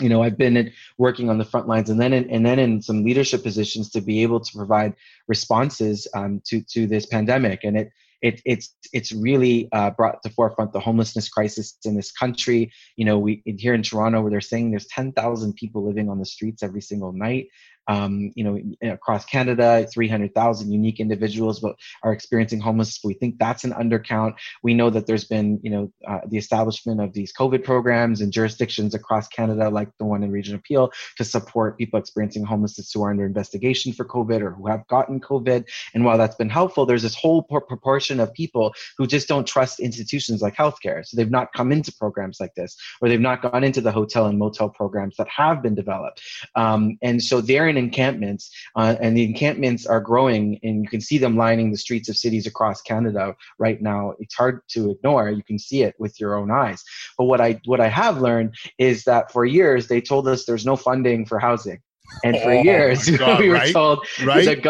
You 0.00 0.08
know, 0.08 0.22
I've 0.22 0.38
been 0.38 0.72
working 0.98 1.28
on 1.28 1.38
the 1.38 1.44
front 1.44 1.68
lines 1.68 1.90
and 1.90 2.00
then 2.00 2.12
in, 2.12 2.30
and 2.30 2.44
then 2.44 2.58
in 2.58 2.82
some 2.82 3.04
leadership 3.04 3.42
positions 3.42 3.90
to 3.90 4.00
be 4.00 4.22
able 4.22 4.40
to 4.40 4.56
provide 4.56 4.94
responses 5.28 6.06
um, 6.14 6.40
to 6.46 6.62
to 6.72 6.86
this 6.86 7.06
pandemic, 7.06 7.64
and 7.64 7.76
it 7.76 7.90
it, 8.22 8.42
it's 8.44 8.74
it's 8.92 9.12
really 9.12 9.68
uh, 9.72 9.90
brought 9.90 10.22
to 10.22 10.30
forefront 10.30 10.72
the 10.72 10.80
homelessness 10.80 11.28
crisis 11.28 11.76
in 11.84 11.96
this 11.96 12.12
country. 12.12 12.72
You 12.96 13.04
know, 13.04 13.18
we 13.18 13.42
here 13.44 13.74
in 13.74 13.82
Toronto, 13.82 14.20
where 14.20 14.30
they're 14.30 14.40
saying 14.40 14.70
there's 14.70 14.86
10,000 14.86 15.54
people 15.54 15.86
living 15.86 16.08
on 16.08 16.18
the 16.18 16.26
streets 16.26 16.62
every 16.62 16.82
single 16.82 17.12
night. 17.12 17.48
Um, 17.90 18.30
you 18.36 18.44
know, 18.44 18.92
across 18.92 19.24
Canada, 19.24 19.84
300,000 19.92 20.70
unique 20.70 21.00
individuals 21.00 21.64
are 22.04 22.12
experiencing 22.12 22.60
homelessness. 22.60 23.00
We 23.02 23.14
think 23.14 23.36
that's 23.38 23.64
an 23.64 23.72
undercount. 23.72 24.34
We 24.62 24.74
know 24.74 24.90
that 24.90 25.08
there's 25.08 25.24
been, 25.24 25.58
you 25.64 25.70
know, 25.70 25.92
uh, 26.06 26.20
the 26.28 26.38
establishment 26.38 27.00
of 27.00 27.12
these 27.14 27.32
COVID 27.32 27.64
programs 27.64 28.20
in 28.20 28.30
jurisdictions 28.30 28.94
across 28.94 29.26
Canada, 29.26 29.70
like 29.70 29.88
the 29.98 30.04
one 30.04 30.22
in 30.22 30.30
Region 30.30 30.54
of 30.54 30.62
Peel, 30.62 30.92
to 31.16 31.24
support 31.24 31.78
people 31.78 31.98
experiencing 31.98 32.44
homelessness 32.44 32.92
who 32.92 33.02
are 33.02 33.10
under 33.10 33.26
investigation 33.26 33.92
for 33.92 34.04
COVID 34.04 34.40
or 34.40 34.52
who 34.52 34.68
have 34.68 34.86
gotten 34.86 35.20
COVID. 35.20 35.64
And 35.92 36.04
while 36.04 36.16
that's 36.16 36.36
been 36.36 36.48
helpful, 36.48 36.86
there's 36.86 37.02
this 37.02 37.16
whole 37.16 37.42
proportion 37.42 38.20
of 38.20 38.32
people 38.34 38.72
who 38.98 39.08
just 39.08 39.26
don't 39.26 39.48
trust 39.48 39.80
institutions 39.80 40.42
like 40.42 40.54
healthcare. 40.54 41.04
So 41.04 41.16
they've 41.16 41.28
not 41.28 41.52
come 41.54 41.72
into 41.72 41.92
programs 41.92 42.38
like 42.38 42.54
this, 42.54 42.76
or 43.00 43.08
they've 43.08 43.20
not 43.20 43.42
gone 43.42 43.64
into 43.64 43.80
the 43.80 43.90
hotel 43.90 44.26
and 44.26 44.38
motel 44.38 44.68
programs 44.68 45.16
that 45.16 45.26
have 45.28 45.60
been 45.60 45.74
developed. 45.74 46.22
Um, 46.54 46.96
and 47.02 47.20
so 47.20 47.40
they're 47.40 47.68
in 47.68 47.79
encampments, 47.84 48.50
uh, 48.76 48.96
and 49.00 49.16
the 49.16 49.24
encampments 49.24 49.86
are 49.86 50.00
growing, 50.00 50.60
and 50.62 50.82
you 50.82 50.88
can 50.88 51.00
see 51.00 51.18
them 51.18 51.36
lining 51.36 51.70
the 51.70 51.76
streets 51.76 52.08
of 52.08 52.16
cities 52.16 52.46
across 52.46 52.80
Canada 52.82 53.34
right 53.58 53.80
now. 53.82 54.14
It's 54.20 54.34
hard 54.34 54.60
to 54.74 54.90
ignore. 54.92 55.30
You 55.30 55.42
can 55.42 55.58
see 55.58 55.82
it 55.82 55.94
with 55.98 56.20
your 56.20 56.36
own 56.36 56.50
eyes. 56.50 56.82
But 57.18 57.24
what 57.24 57.40
I 57.40 57.60
what 57.64 57.80
I 57.80 57.88
have 57.88 58.20
learned 58.20 58.54
is 58.78 59.04
that 59.04 59.32
for 59.32 59.44
years 59.44 59.88
they 59.88 60.00
told 60.00 60.28
us 60.28 60.44
there's 60.44 60.66
no 60.66 60.76
funding 60.76 61.26
for 61.26 61.38
housing. 61.38 61.80
And 62.22 62.36
for 62.38 62.52
oh 62.52 62.62
years, 62.62 63.08
God, 63.18 63.40
we 63.40 63.48
were 63.48 63.54
right? 63.54 63.72
told 63.72 64.06
right? 64.22 64.44
that 64.44 64.62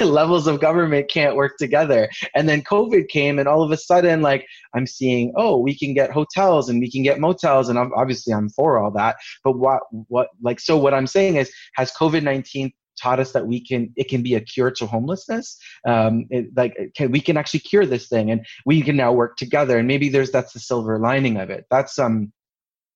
levels 0.00 0.46
of 0.46 0.60
government 0.60 1.10
can't 1.10 1.36
work 1.36 1.56
together. 1.58 2.08
And 2.34 2.48
then 2.48 2.62
COVID 2.62 3.08
came, 3.08 3.38
and 3.38 3.48
all 3.48 3.62
of 3.62 3.70
a 3.70 3.76
sudden, 3.76 4.22
like 4.22 4.46
I'm 4.74 4.86
seeing, 4.86 5.32
oh, 5.36 5.58
we 5.58 5.76
can 5.76 5.94
get 5.94 6.10
hotels 6.10 6.68
and 6.68 6.80
we 6.80 6.90
can 6.90 7.02
get 7.02 7.20
motels, 7.20 7.68
and 7.68 7.78
I'm, 7.78 7.92
obviously 7.94 8.32
I'm 8.32 8.48
for 8.50 8.78
all 8.78 8.90
that. 8.92 9.16
But 9.44 9.58
what, 9.58 9.82
what, 10.08 10.28
like, 10.42 10.60
so 10.60 10.76
what 10.76 10.94
I'm 10.94 11.06
saying 11.06 11.36
is, 11.36 11.52
has 11.74 11.92
COVID 11.92 12.22
nineteen 12.22 12.72
taught 13.00 13.20
us 13.20 13.32
that 13.32 13.46
we 13.46 13.64
can 13.64 13.92
it 13.96 14.08
can 14.08 14.22
be 14.22 14.34
a 14.34 14.40
cure 14.40 14.72
to 14.72 14.84
homelessness 14.84 15.56
um, 15.86 16.26
it, 16.30 16.46
like 16.56 16.76
can, 16.96 17.12
we 17.12 17.20
can 17.20 17.36
actually 17.36 17.60
cure 17.60 17.86
this 17.86 18.08
thing 18.08 18.30
and 18.30 18.44
we 18.66 18.82
can 18.82 18.96
now 18.96 19.12
work 19.12 19.36
together 19.36 19.78
and 19.78 19.86
maybe 19.86 20.08
there's 20.08 20.32
that's 20.32 20.52
the 20.52 20.58
silver 20.58 20.98
lining 20.98 21.36
of 21.36 21.48
it 21.48 21.64
that's 21.70 21.96
um 21.98 22.32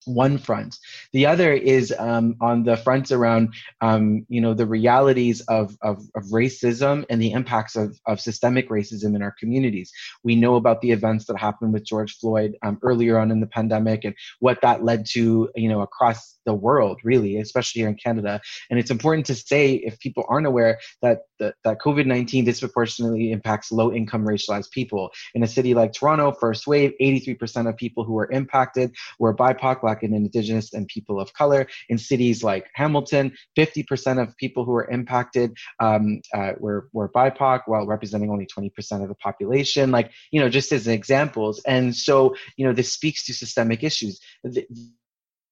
one 0.05 0.39
front. 0.39 0.77
The 1.13 1.27
other 1.27 1.53
is 1.53 1.95
um, 1.99 2.37
on 2.41 2.65
the 2.65 2.77
fronts 2.77 3.13
around, 3.13 3.55
um, 3.81 4.27
you 4.29 4.41
know, 4.41 4.55
the 4.55 4.67
realities 4.67 5.41
of, 5.43 5.77
of, 5.83 5.99
of, 6.15 6.25
racism 6.33 7.05
and 7.11 7.21
the 7.21 7.33
impacts 7.33 7.77
of, 7.77 7.99
of 8.07 8.21
systemic 8.21 8.69
racism 8.71 9.15
in 9.15 9.23
our 9.23 9.35
communities. 9.39 9.93
We 10.23 10.37
know 10.37 10.57
about 10.57 10.81
the 10.81 10.91
events 10.91 11.27
that 11.27 11.39
happened 11.39 11.73
with 11.73 11.85
George 11.85 12.17
Floyd 12.19 12.57
um, 12.63 12.79
earlier 12.83 13.19
on 13.19 13.31
in 13.31 13.41
the 13.41 13.47
pandemic 13.47 14.05
and 14.05 14.15
what 14.41 14.61
that 14.63 14.85
led 14.85 15.07
to, 15.11 15.51
you 15.55 15.69
know, 15.69 15.83
across 15.83 16.39
the 16.45 16.55
world, 16.55 17.01
really, 17.05 17.37
especially 17.39 17.81
here 17.81 17.89
in 17.89 17.97
Canada. 17.97 18.41
And 18.71 18.79
it's 18.79 18.91
important 18.91 19.27
to 19.27 19.35
say, 19.35 19.75
if 19.75 19.99
people 20.01 20.25
aren't 20.29 20.47
aware, 20.47 20.79
that 21.03 21.21
that, 21.43 21.55
that 21.65 21.79
COVID 21.81 22.07
19 22.07 22.45
disproportionately 22.45 23.33
impacts 23.33 23.73
low 23.73 23.93
income 23.93 24.25
racialized 24.25 24.71
people. 24.71 25.11
In 25.35 25.43
a 25.43 25.47
city 25.47 25.75
like 25.75 25.93
Toronto, 25.93 26.33
first 26.33 26.67
wave, 26.67 26.93
83% 27.01 27.69
of 27.69 27.77
people 27.77 28.05
who 28.05 28.13
were 28.13 28.31
impacted 28.31 28.95
were 29.19 29.35
BIPOC, 29.35 29.81
Black 29.81 30.03
and 30.03 30.15
Indigenous, 30.15 30.73
and 30.73 30.87
people 30.87 31.21
of 31.21 31.33
color. 31.35 31.67
In 31.89 31.99
cities 31.99 32.43
like 32.45 32.71
Hamilton, 32.75 33.33
50% 33.59 34.23
of 34.23 34.37
people 34.37 34.65
who 34.65 34.73
were 34.73 34.89
impacted 34.89 35.57
um, 35.81 36.21
uh, 36.33 36.53
were, 36.59 36.89
were 36.93 37.09
BIPOC, 37.09 37.63
while 37.67 37.87
representing 37.87 38.31
only 38.31 38.47
20% 38.47 39.03
of 39.03 39.09
the 39.09 39.15
population. 39.17 39.91
Like, 39.91 40.13
you 40.31 40.41
know, 40.41 40.49
just 40.49 40.73
as 40.73 40.87
examples. 40.87 41.61
And 41.67 41.95
so, 41.95 42.37
you 42.57 42.67
know, 42.67 42.73
this 42.73 42.93
speaks 42.93 43.27
to 43.27 43.35
systemic 43.35 43.83
issues. 43.83 44.21
The, 44.45 44.67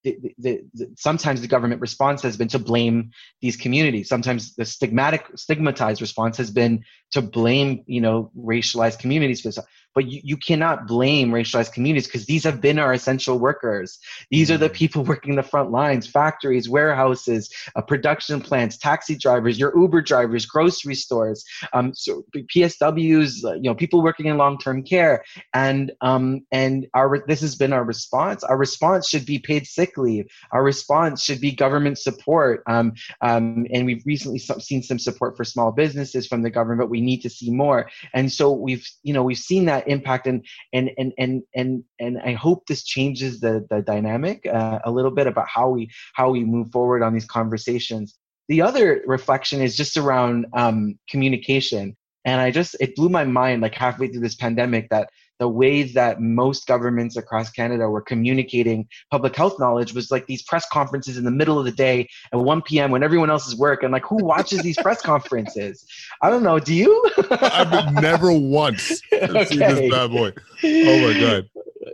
the, 0.04 0.16
the, 0.38 0.60
the, 0.74 0.94
sometimes 0.96 1.40
the 1.40 1.48
government 1.48 1.80
response 1.80 2.22
has 2.22 2.36
been 2.36 2.48
to 2.48 2.58
blame 2.58 3.10
these 3.40 3.56
communities. 3.56 4.08
Sometimes 4.08 4.54
the 4.54 4.64
stigmatic, 4.64 5.38
stigmatized 5.38 6.00
response 6.00 6.36
has 6.38 6.50
been 6.50 6.84
to 7.12 7.22
blame, 7.22 7.84
you 7.86 8.00
know, 8.00 8.30
racialized 8.36 8.98
communities 8.98 9.42
for 9.42 9.48
this 9.48 9.58
but 9.94 10.07
you, 10.07 10.20
you 10.22 10.37
cannot 10.37 10.87
blame 10.87 11.31
racialized 11.31 11.72
communities 11.72 12.07
because 12.07 12.26
these 12.26 12.44
have 12.44 12.61
been 12.61 12.79
our 12.79 12.92
essential 12.92 13.38
workers. 13.38 13.98
These 14.31 14.50
are 14.50 14.59
the 14.59 14.70
mm. 14.70 14.74
people 14.74 15.05
working 15.11 15.37
the 15.37 15.42
front 15.42 15.70
lines, 15.70 16.07
factories, 16.07 16.68
warehouses, 16.68 17.50
uh, 17.76 17.83
production 17.83 18.40
plants, 18.40 18.76
taxi 18.76 19.16
drivers, 19.16 19.59
your 19.59 19.76
Uber 19.76 20.03
drivers, 20.03 20.46
grocery 20.46 20.94
stores, 20.94 21.44
um, 21.72 21.92
so 21.94 22.24
PSWs, 22.35 23.44
uh, 23.44 23.55
you 23.55 23.62
know, 23.62 23.74
people 23.74 24.03
working 24.03 24.26
in 24.26 24.37
long-term 24.37 24.83
care, 24.83 25.22
and 25.55 25.92
um, 26.00 26.40
and 26.53 26.87
our 26.94 27.24
this 27.26 27.40
has 27.40 27.55
been 27.55 27.72
our 27.72 27.85
response. 27.85 28.42
Our 28.44 28.57
response 28.57 29.09
should 29.09 29.26
be 29.26 29.38
paid 29.38 29.66
sick 29.66 29.96
leave. 29.96 30.26
Our 30.53 30.62
response 30.62 31.22
should 31.22 31.40
be 31.40 31.53
government 31.53 31.98
support. 31.98 32.62
Um, 32.66 32.92
um, 33.20 33.66
and 33.72 33.87
we've 33.87 34.03
recently 34.07 34.38
seen 34.38 34.83
some 34.83 34.98
support 34.98 35.37
for 35.37 35.44
small 35.44 35.72
businesses 35.72 36.26
from 36.26 36.42
the 36.42 36.50
government, 36.50 36.81
but 36.81 36.90
we 36.90 37.00
need 37.00 37.20
to 37.22 37.31
see 37.31 37.50
more. 37.50 37.90
And 38.14 38.31
so 38.33 38.53
we've 38.53 38.87
you 39.03 39.12
know 39.12 39.22
we've 39.22 39.38
seen 39.38 39.66
that 39.66 39.80
that 39.81 39.90
impact 39.90 40.27
and 40.27 40.45
and 40.73 40.90
and 40.99 41.12
and 41.19 41.43
and 41.55 41.85
and 41.99 42.19
I 42.25 42.33
hope 42.33 42.66
this 42.66 42.85
changes 42.85 43.40
the 43.40 43.66
the 43.71 43.83
dynamic 43.83 44.47
uh, 44.47 44.81
a 44.85 44.90
little 44.90 45.11
bit 45.11 45.27
about 45.27 45.49
how 45.49 45.71
we 45.71 45.90
how 46.14 46.31
we 46.31 46.45
move 46.45 46.71
forward 46.71 47.03
on 47.03 47.14
these 47.14 47.27
conversations. 47.27 48.16
The 48.49 48.62
other 48.62 49.03
reflection 49.07 49.61
is 49.61 49.77
just 49.77 49.97
around 49.97 50.47
um, 50.55 50.99
communication, 51.09 51.97
and 52.25 52.40
I 52.40 52.51
just 52.51 52.77
it 52.81 52.97
blew 52.97 53.09
my 53.09 53.25
mind 53.25 53.62
like 53.62 53.75
halfway 53.75 54.09
through 54.09 54.23
this 54.23 54.35
pandemic 54.35 54.88
that 54.90 55.11
the 55.40 55.48
way 55.48 55.83
that 55.83 56.20
most 56.20 56.66
governments 56.66 57.16
across 57.16 57.50
Canada 57.50 57.88
were 57.88 58.03
communicating 58.03 58.87
public 59.11 59.35
health 59.35 59.59
knowledge 59.59 59.94
was 59.94 60.11
like 60.11 60.26
these 60.26 60.42
press 60.42 60.68
conferences 60.68 61.16
in 61.16 61.24
the 61.24 61.31
middle 61.31 61.59
of 61.59 61.64
the 61.64 61.72
day 61.72 62.09
at 62.33 62.38
1 62.38 62.62
p.m. 62.62 62.90
when 62.92 63.03
everyone 63.03 63.31
else 63.31 63.48
is 63.48 63.57
work. 63.57 63.83
And 63.83 63.90
like, 63.92 64.05
who 64.05 64.22
watches 64.22 64.62
these 64.62 64.76
press 64.76 65.03
conferences? 65.03 65.85
I 66.22 66.31
don't 66.31 66.42
know. 66.42 66.61
Do 66.61 66.74
you? 66.74 67.11
I've 67.31 67.94
never 67.94 68.33
once 68.38 69.03
okay. 69.12 69.44
seen 69.46 69.59
this 69.59 69.90
bad 69.90 70.11
boy. 70.11 70.33
Oh 70.62 71.12
my 71.12 71.18
god 71.18 71.48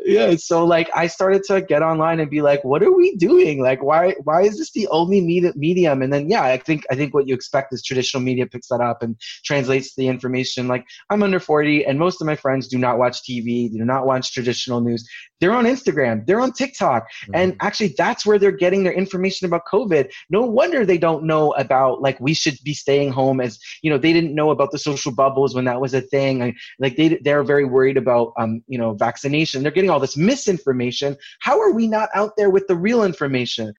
yeah. 0.04 0.34
So 0.36 0.64
like 0.64 0.90
i 0.94 1.06
started 1.06 1.42
to 1.44 1.60
get 1.60 1.82
online 1.82 2.20
and 2.20 2.30
be 2.30 2.42
like 2.42 2.64
what 2.64 2.82
are 2.82 2.92
we 2.92 3.16
doing? 3.16 3.60
Like 3.62 3.82
why 3.82 4.14
why 4.24 4.42
is 4.42 4.58
this 4.58 4.72
the 4.72 4.88
only 4.88 5.20
medium? 5.20 6.02
And 6.02 6.12
then 6.12 6.28
yeah 6.28 6.42
i 6.42 6.56
think 6.56 6.84
i 6.90 6.94
think 6.94 7.14
what 7.14 7.28
you 7.28 7.34
expect 7.34 7.72
is 7.72 7.82
traditional 7.82 8.22
media 8.22 8.46
picks 8.46 8.68
that 8.68 8.80
up 8.80 9.02
and 9.02 9.16
translates 9.44 9.94
the 9.94 10.08
information. 10.08 10.68
Like 10.68 10.84
i'm 11.10 11.22
under 11.22 11.40
40 11.40 11.86
and 11.86 11.98
most 11.98 12.20
of 12.20 12.26
my 12.26 12.36
friends 12.36 12.68
do 12.68 12.78
not 12.78 12.98
watch 12.98 13.22
tv 13.22 13.70
do 13.70 13.84
not 13.84 14.06
watch 14.06 14.32
traditional 14.32 14.80
news. 14.80 15.08
They're 15.40 15.52
on 15.52 15.64
instagram 15.64 16.26
they're 16.26 16.40
on 16.40 16.52
tiktok. 16.52 17.04
Mm-hmm. 17.04 17.34
and 17.34 17.56
actually 17.60 17.94
that's 17.96 18.26
where 18.26 18.38
they're 18.38 18.50
getting 18.50 18.82
their 18.82 18.92
information 18.92 19.46
about 19.46 19.62
covid. 19.72 20.10
No 20.30 20.42
wonder 20.42 20.84
they 20.84 20.98
don't 20.98 21.24
know 21.24 21.52
about 21.52 22.02
like 22.02 22.18
we 22.20 22.34
should 22.34 22.58
be 22.64 22.74
staying 22.74 23.12
home 23.12 23.40
as 23.40 23.58
you 23.82 23.90
know 23.90 23.98
they 23.98 24.12
didn't 24.12 24.34
know 24.34 24.50
about 24.50 24.70
the 24.72 24.78
social 24.78 25.12
bubbles 25.12 25.54
when 25.54 25.64
that 25.66 25.80
was 25.80 25.94
a 25.94 26.00
thing. 26.00 26.54
Like 26.78 26.96
they 26.96 27.18
they're 27.22 27.44
very 27.44 27.64
worried 27.64 27.96
about 27.96 28.32
um 28.38 28.62
you 28.66 28.78
know 28.78 28.94
vaccination. 28.94 29.62
They're 29.62 29.75
getting 29.76 29.90
all 29.90 30.00
this 30.00 30.16
misinformation. 30.16 31.16
How 31.40 31.60
are 31.60 31.70
we 31.70 31.86
not 31.86 32.08
out 32.14 32.32
there 32.36 32.50
with 32.50 32.66
the 32.66 32.74
real 32.74 33.04
information? 33.04 33.72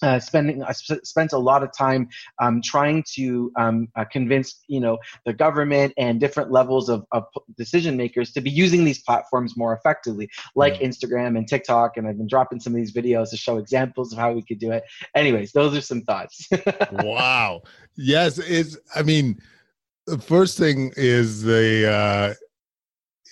Uh, 0.00 0.20
spending 0.20 0.62
I 0.62 0.70
sp- 0.78 1.02
spent 1.02 1.32
a 1.32 1.38
lot 1.38 1.64
of 1.64 1.70
time 1.76 2.08
um, 2.40 2.62
trying 2.62 3.02
to 3.14 3.50
um, 3.56 3.88
uh, 3.96 4.04
convince 4.04 4.60
you 4.68 4.78
know 4.78 4.96
the 5.26 5.32
government 5.32 5.92
and 5.98 6.20
different 6.20 6.52
levels 6.52 6.88
of, 6.88 7.04
of, 7.10 7.24
decision 7.56 7.96
makers 7.96 8.30
to 8.34 8.40
be 8.40 8.48
using 8.48 8.84
these 8.84 9.02
platforms 9.02 9.56
more 9.56 9.72
effectively, 9.72 10.30
like. 10.54 10.74
Instagram 10.74 11.36
and 11.36 11.48
TikTok. 11.48 11.96
And 11.96 12.06
I've 12.06 12.16
been 12.16 12.28
dropping 12.28 12.60
some 12.60 12.72
of 12.72 12.76
these 12.76 12.92
videos 12.92 13.30
to 13.30 13.36
show 13.36 13.58
examples 13.58 14.12
of 14.12 14.18
how 14.20 14.32
we 14.32 14.42
could 14.42 14.60
do 14.60 14.70
it. 14.70 14.84
Anyways, 15.16 15.50
those 15.50 15.76
are 15.76 15.80
some 15.80 16.02
thoughts. 16.02 16.48
wow. 16.92 17.62
Yes, 17.96 18.38
it's. 18.38 18.76
I 18.94 19.02
mean, 19.02 19.40
the 20.06 20.18
first 20.18 20.58
thing 20.58 20.92
is 20.96 21.42
the. 21.42 21.90
Uh, 21.90 22.34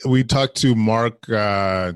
we 0.05 0.25
talked 0.25 0.57
to 0.59 0.75
Mark. 0.75 1.29
Uh, 1.29 1.93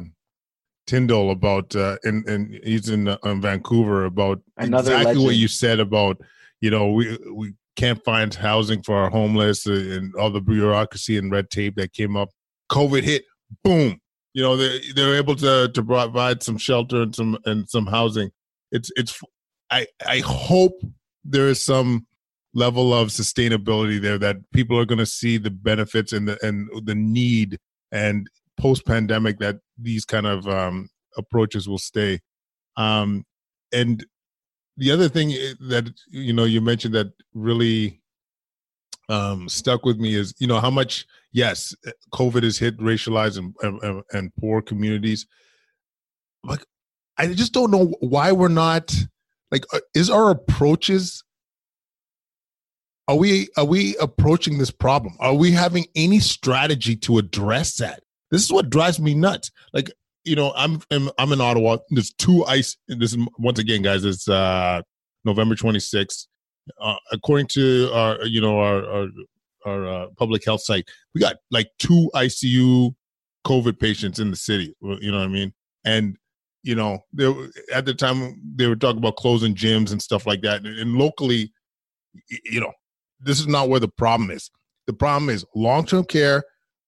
Tyndall 0.90 1.30
about, 1.30 1.76
uh, 1.76 1.98
and 2.02 2.26
and 2.28 2.58
he's 2.64 2.88
in, 2.88 3.06
uh, 3.06 3.16
in 3.24 3.40
Vancouver 3.40 4.06
about 4.06 4.40
Another 4.56 4.90
exactly 4.90 5.06
legend. 5.06 5.24
what 5.24 5.36
you 5.36 5.46
said 5.46 5.78
about, 5.78 6.20
you 6.60 6.68
know, 6.68 6.90
we 6.90 7.16
we 7.32 7.52
can't 7.76 8.02
find 8.04 8.34
housing 8.34 8.82
for 8.82 8.96
our 8.96 9.08
homeless 9.08 9.68
uh, 9.68 9.72
and 9.72 10.12
all 10.16 10.30
the 10.30 10.40
bureaucracy 10.40 11.16
and 11.16 11.30
red 11.30 11.48
tape 11.48 11.76
that 11.76 11.92
came 11.92 12.16
up. 12.16 12.30
COVID 12.72 13.04
hit, 13.04 13.22
boom. 13.62 14.00
You 14.34 14.42
know, 14.42 14.56
they 14.56 14.80
they're 14.96 15.14
able 15.14 15.36
to 15.36 15.70
to 15.72 15.82
provide 15.84 16.42
some 16.42 16.58
shelter 16.58 17.02
and 17.02 17.14
some 17.14 17.38
and 17.44 17.68
some 17.70 17.86
housing. 17.86 18.32
It's 18.72 18.90
it's. 18.96 19.20
I 19.70 19.86
I 20.04 20.18
hope 20.26 20.82
there 21.24 21.46
is 21.46 21.62
some 21.62 22.04
level 22.52 22.92
of 22.92 23.08
sustainability 23.08 24.00
there 24.00 24.18
that 24.18 24.38
people 24.52 24.76
are 24.76 24.86
going 24.86 24.98
to 24.98 25.06
see 25.06 25.38
the 25.38 25.50
benefits 25.52 26.12
and 26.12 26.26
the 26.26 26.36
and 26.44 26.68
the 26.84 26.96
need 26.96 27.60
and 27.92 28.26
post 28.58 28.86
pandemic 28.86 29.38
that 29.38 29.56
these 29.78 30.04
kind 30.04 30.26
of 30.26 30.46
um, 30.46 30.88
approaches 31.16 31.68
will 31.68 31.78
stay. 31.78 32.20
Um, 32.76 33.24
and 33.72 34.04
the 34.76 34.90
other 34.90 35.08
thing 35.08 35.32
eh, 35.32 35.54
that 35.68 35.90
you 36.08 36.32
know 36.32 36.44
you 36.44 36.60
mentioned 36.60 36.94
that 36.94 37.12
really 37.34 38.00
um, 39.08 39.48
stuck 39.48 39.84
with 39.84 39.98
me 39.98 40.14
is 40.14 40.34
you 40.38 40.46
know 40.46 40.60
how 40.60 40.70
much 40.70 41.06
yes 41.32 41.74
eh, 41.86 41.92
COVID 42.14 42.42
has 42.42 42.58
hit 42.58 42.78
racialized 42.78 43.38
and, 43.38 43.54
and, 43.82 44.02
and 44.12 44.34
poor 44.36 44.62
communities. 44.62 45.26
Like 46.44 46.64
I 47.18 47.26
just 47.28 47.52
don't 47.52 47.70
know 47.70 47.94
why 48.00 48.32
we're 48.32 48.48
not 48.48 48.94
like 49.50 49.64
uh, 49.72 49.80
is 49.94 50.10
our 50.10 50.30
approaches 50.30 51.22
are 53.10 53.16
we 53.16 53.48
are 53.56 53.64
we 53.64 53.96
approaching 53.96 54.58
this 54.58 54.70
problem? 54.70 55.16
Are 55.18 55.34
we 55.34 55.50
having 55.50 55.86
any 55.96 56.20
strategy 56.20 56.94
to 56.98 57.18
address 57.18 57.76
that? 57.78 58.04
This 58.30 58.44
is 58.44 58.52
what 58.52 58.70
drives 58.70 59.00
me 59.00 59.14
nuts. 59.14 59.50
Like 59.72 59.90
you 60.22 60.36
know, 60.36 60.52
I'm 60.54 60.80
I'm, 60.92 61.10
I'm 61.18 61.32
in 61.32 61.40
Ottawa. 61.40 61.78
There's 61.88 62.12
two 62.12 62.44
ice. 62.44 62.76
This 62.86 63.12
is 63.12 63.18
once 63.36 63.58
again, 63.58 63.82
guys. 63.82 64.04
It's 64.04 64.28
uh, 64.28 64.82
November 65.24 65.56
26th. 65.56 66.28
Uh, 66.80 66.94
according 67.10 67.48
to 67.48 67.90
our 67.92 68.24
you 68.26 68.40
know 68.40 68.60
our 68.60 68.84
our, 68.84 69.06
our 69.66 69.88
uh, 69.88 70.06
public 70.16 70.44
health 70.44 70.62
site, 70.62 70.88
we 71.12 71.20
got 71.20 71.34
like 71.50 71.68
two 71.80 72.08
ICU 72.14 72.94
COVID 73.44 73.80
patients 73.80 74.20
in 74.20 74.30
the 74.30 74.36
city. 74.36 74.72
You 74.80 75.10
know 75.10 75.18
what 75.18 75.24
I 75.24 75.28
mean? 75.28 75.52
And 75.84 76.16
you 76.62 76.76
know, 76.76 77.00
they, 77.12 77.26
at 77.74 77.86
the 77.86 77.94
time 77.94 78.40
they 78.54 78.68
were 78.68 78.76
talking 78.76 78.98
about 78.98 79.16
closing 79.16 79.56
gyms 79.56 79.90
and 79.90 80.00
stuff 80.00 80.28
like 80.28 80.42
that. 80.42 80.64
And 80.64 80.94
locally, 80.94 81.52
you 82.44 82.60
know, 82.60 82.72
this 83.20 83.40
is 83.40 83.46
not 83.46 83.68
where 83.68 83.80
the 83.80 83.88
problem 83.88 84.30
is. 84.30 84.50
The 84.86 84.92
problem 84.92 85.30
is 85.30 85.44
long 85.54 85.86
term 85.86 86.04
care, 86.04 86.42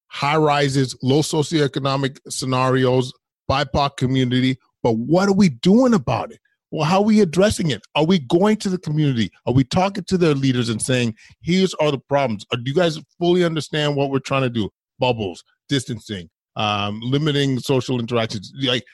high 0.09 0.37
rises, 0.37 0.97
low 1.03 1.21
socioeconomic 1.21 2.19
scenarios, 2.29 3.13
BIPOC 3.51 3.97
community. 3.97 4.59
But 4.83 4.93
what 4.93 5.29
are 5.29 5.35
we 5.35 5.51
doing 5.51 5.95
about 5.95 6.33
it? 6.33 6.41
Well, 6.73 6.85
how 6.85 6.99
are 6.99 7.05
we 7.05 7.21
addressing 7.21 7.71
it? 7.71 7.83
Are 7.95 8.05
we 8.05 8.19
going 8.19 8.57
to 8.59 8.71
the 8.71 8.79
community? 8.79 9.31
Are 9.47 9.53
we 9.53 9.63
talking 9.63 10.05
to 10.05 10.17
their 10.17 10.35
leaders 10.35 10.71
and 10.71 10.81
saying, 10.81 11.15
here's 11.43 11.75
all 11.75 11.91
the 11.91 11.99
problems? 11.99 12.47
do 12.51 12.63
you 12.65 12.75
guys 12.75 12.99
fully 13.19 13.45
understand 13.45 13.95
what 13.95 14.11
we're 14.11 14.21
trying 14.21 14.43
to 14.43 14.51
do? 14.51 14.71
Bubbles, 14.99 15.45
distancing, 15.69 16.31
um, 16.57 16.99
limiting 17.03 17.59
social 17.59 18.01
interactions. 18.01 18.53
Like, 18.57 18.85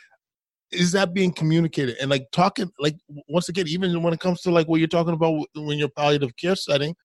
is 0.72 0.90
that 0.92 1.14
being 1.14 1.33
communicated? 1.33 1.96
And 2.01 2.11
like 2.11 2.27
talking, 2.33 2.70
like 2.81 2.96
once 3.29 3.48
again, 3.48 3.68
even 3.68 4.03
when 4.03 4.12
it 4.12 4.20
comes 4.20 4.40
to 4.42 4.51
like 4.51 4.66
what 4.66 4.81
you're 4.81 4.88
talking 4.88 5.14
about 5.14 5.46
when 5.55 5.79
you're 5.79 5.88
palliative 5.88 6.37
care 6.37 6.57
setting, 6.57 6.96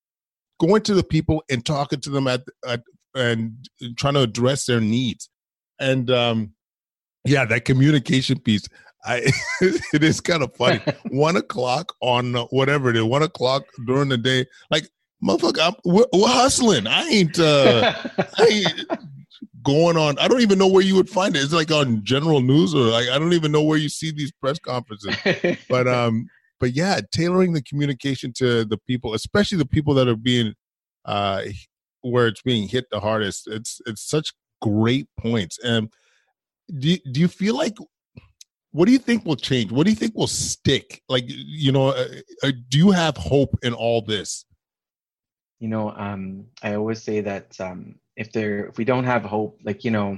going 0.65 0.81
to 0.83 0.93
the 0.93 1.03
people 1.03 1.43
and 1.49 1.65
talking 1.65 1.99
to 2.01 2.09
them 2.09 2.27
at, 2.27 2.41
at 2.67 2.81
and 3.15 3.69
trying 3.97 4.15
to 4.15 4.21
address 4.21 4.65
their 4.65 4.81
needs. 4.81 5.29
And 5.79 6.09
um, 6.09 6.53
yeah, 7.25 7.45
that 7.45 7.65
communication 7.65 8.39
piece. 8.39 8.67
I 9.05 9.31
it 9.61 10.03
is 10.03 10.21
kind 10.21 10.43
of 10.43 10.55
funny. 10.55 10.81
one 11.09 11.35
o'clock 11.35 11.93
on 12.01 12.33
whatever 12.51 12.89
it 12.89 12.95
is, 12.95 13.03
one 13.03 13.23
o'clock 13.23 13.63
during 13.85 14.09
the 14.09 14.17
day. 14.17 14.45
Like 14.71 14.87
motherfucker, 15.23 15.67
I'm, 15.67 15.73
we're, 15.83 16.05
we're 16.13 16.27
hustling. 16.27 16.87
I 16.87 17.03
ain't. 17.07 17.39
Uh, 17.39 17.93
I 18.37 18.43
ain't 18.45 19.01
going 19.63 19.97
on. 19.97 20.17
I 20.19 20.27
don't 20.27 20.41
even 20.41 20.57
know 20.57 20.67
where 20.67 20.83
you 20.83 20.95
would 20.95 21.09
find 21.09 21.35
it. 21.35 21.43
It's 21.43 21.53
like 21.53 21.71
on 21.71 22.03
general 22.03 22.41
news 22.41 22.73
or 22.73 22.85
like 22.85 23.09
I 23.09 23.19
don't 23.19 23.33
even 23.33 23.51
know 23.51 23.63
where 23.63 23.77
you 23.77 23.89
see 23.89 24.11
these 24.11 24.31
press 24.31 24.59
conferences. 24.59 25.15
but 25.69 25.87
um, 25.87 26.27
but 26.63 26.71
yeah, 26.71 27.01
tailoring 27.11 27.51
the 27.51 27.61
communication 27.61 28.31
to 28.31 28.63
the 28.63 28.77
people, 28.77 29.15
especially 29.15 29.57
the 29.57 29.65
people 29.65 29.93
that 29.95 30.07
are 30.07 30.15
being 30.15 30.53
uh 31.03 31.41
where 32.03 32.25
it's 32.25 32.41
being 32.41 32.69
hit 32.69 32.85
the 32.89 33.01
hardest. 33.01 33.49
It's 33.49 33.81
it's 33.85 34.01
such 34.01 34.31
great 34.61 35.09
points. 35.19 35.59
And 35.61 35.91
do 36.79 36.91
you, 36.91 36.99
do 37.11 37.19
you 37.19 37.27
feel 37.27 37.57
like 37.57 37.75
what 38.71 38.85
do 38.85 38.93
you 38.93 38.97
think 38.97 39.25
will 39.25 39.35
change? 39.35 39.73
What 39.73 39.83
do 39.83 39.89
you 39.89 39.97
think 39.97 40.15
will 40.15 40.25
stick? 40.25 41.01
Like 41.09 41.25
you 41.27 41.73
know, 41.73 41.89
uh, 41.89 42.07
uh, 42.41 42.51
do 42.69 42.77
you 42.77 42.91
have 42.91 43.17
hope 43.17 43.59
in 43.61 43.73
all 43.73 44.01
this? 44.01 44.45
You 45.59 45.67
know, 45.67 45.91
um, 45.91 46.45
I 46.61 46.75
always 46.75 47.03
say 47.03 47.19
that 47.19 47.59
um, 47.59 47.95
if 48.15 48.31
there 48.31 48.67
if 48.67 48.77
we 48.77 48.85
don't 48.85 49.03
have 49.03 49.23
hope, 49.25 49.59
like 49.65 49.83
you 49.83 49.91
know, 49.91 50.17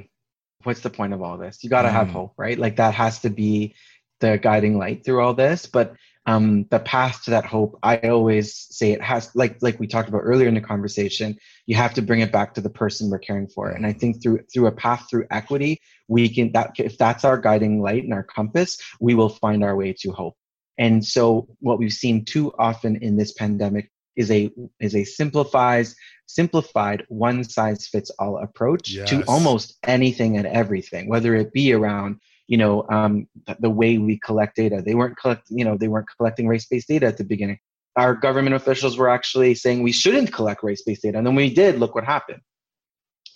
what's 0.62 0.82
the 0.82 0.92
point 0.92 1.14
of 1.14 1.24
all 1.24 1.40
this? 1.40 1.64
You 1.64 1.72
got 1.72 1.82
to 1.82 1.90
mm. 1.90 1.94
have 1.94 2.10
hope, 2.10 2.34
right? 2.38 2.60
Like 2.60 2.76
that 2.76 2.94
has 2.94 3.20
to 3.22 3.32
be 3.32 3.74
the 4.20 4.38
guiding 4.38 4.78
light 4.78 5.04
through 5.04 5.22
all 5.22 5.34
this. 5.34 5.66
But 5.66 5.96
um, 6.28 6.66
the 6.72 6.80
path 6.80 7.24
to 7.24 7.32
that 7.32 7.46
hope 7.46 7.78
i 7.84 7.98
always 7.98 8.68
say 8.70 8.92
it 8.92 9.02
has 9.02 9.30
like 9.36 9.58
like 9.62 9.80
we 9.80 9.88
talked 9.88 10.10
about 10.10 10.22
earlier 10.24 10.48
in 10.48 10.56
the 10.56 10.62
conversation 10.62 11.38
you 11.66 11.76
have 11.76 11.94
to 11.94 12.02
bring 12.02 12.22
it 12.22 12.32
back 12.32 12.54
to 12.54 12.62
the 12.62 12.70
person 12.70 13.10
we're 13.10 13.20
caring 13.20 13.48
for 13.48 13.70
and 13.70 13.86
i 13.86 13.94
think 13.94 14.22
through 14.22 14.40
through 14.54 14.68
a 14.68 14.72
path 14.72 15.06
through 15.10 15.26
equity 15.32 15.80
we 16.08 16.28
can 16.30 16.52
that 16.52 16.72
if 16.78 16.98
that's 16.98 17.26
our 17.26 17.38
guiding 17.38 17.82
light 17.82 18.04
and 18.04 18.14
our 18.14 18.24
compass 18.24 18.78
we 19.00 19.14
will 19.14 19.30
find 19.30 19.64
our 19.64 19.76
way 19.76 19.94
to 19.94 20.12
hope 20.12 20.36
and 20.78 21.06
so 21.06 21.48
what 21.60 21.80
we've 21.80 21.94
seen 21.94 22.26
too 22.26 22.52
often 22.60 22.98
in 22.98 23.16
this 23.16 23.34
pandemic 23.34 23.92
is 24.16 24.32
a 24.32 24.50
is 24.80 24.96
a 24.96 25.04
simplifies 25.04 25.96
simplified 26.28 27.04
one 27.10 27.44
size 27.44 27.88
fits 27.88 28.10
all 28.18 28.38
approach 28.38 28.92
yes. 28.92 29.10
to 29.10 29.24
almost 29.28 29.78
anything 29.84 30.38
and 30.38 30.48
everything 30.48 31.08
whether 31.08 31.36
it 31.36 31.54
be 31.54 31.74
around 31.74 32.20
you 32.48 32.58
know 32.58 32.86
um, 32.90 33.28
the 33.60 33.70
way 33.70 33.98
we 33.98 34.18
collect 34.20 34.56
data. 34.56 34.82
They 34.86 34.96
weren't 34.96 35.18
collect 35.18 35.48
you 35.50 35.66
know 35.66 35.78
they 35.78 35.88
weren't 35.88 36.08
collecting 36.18 36.48
race-based 36.48 36.88
data 36.88 37.06
at 37.06 37.18
the 37.18 37.24
beginning. 37.24 37.60
Our 37.96 38.14
government 38.14 38.56
officials 38.56 38.98
were 38.98 39.10
actually 39.10 39.56
saying 39.56 39.82
we 39.82 39.94
shouldn't 39.94 40.34
collect 40.34 40.64
race-based 40.64 41.02
data 41.02 41.18
and 41.18 41.26
then 41.26 41.36
we 41.36 41.54
did 41.54 41.80
look 41.80 41.96
what 41.96 42.04
happened 42.04 42.42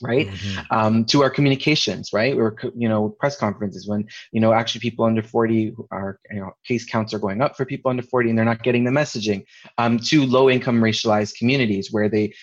right? 0.01 0.27
Mm-hmm. 0.27 0.59
um, 0.71 1.05
to 1.05 1.23
our 1.23 1.29
communications 1.29 2.11
right? 2.13 2.35
Or 2.35 2.55
you 2.75 2.87
know 2.87 3.09
press 3.19 3.37
conferences 3.37 3.87
when 3.87 4.07
you 4.31 4.39
know 4.39 4.53
actually 4.53 4.81
people 4.81 5.05
under 5.05 5.21
40 5.21 5.75
are 5.91 6.19
you 6.31 6.39
know 6.39 6.51
case 6.65 6.85
counts 6.85 7.13
are 7.13 7.19
going 7.19 7.41
up 7.41 7.57
for 7.57 7.65
people 7.65 7.89
under 7.89 8.03
40 8.03 8.29
and 8.29 8.37
they're 8.37 8.45
not 8.45 8.63
getting 8.63 8.83
the 8.83 8.91
messaging 8.91 9.45
um, 9.77 9.99
to 9.99 10.25
low 10.25 10.49
income 10.49 10.81
racialized 10.81 11.35
communities 11.37 11.91
where 11.91 12.09
they 12.09 12.33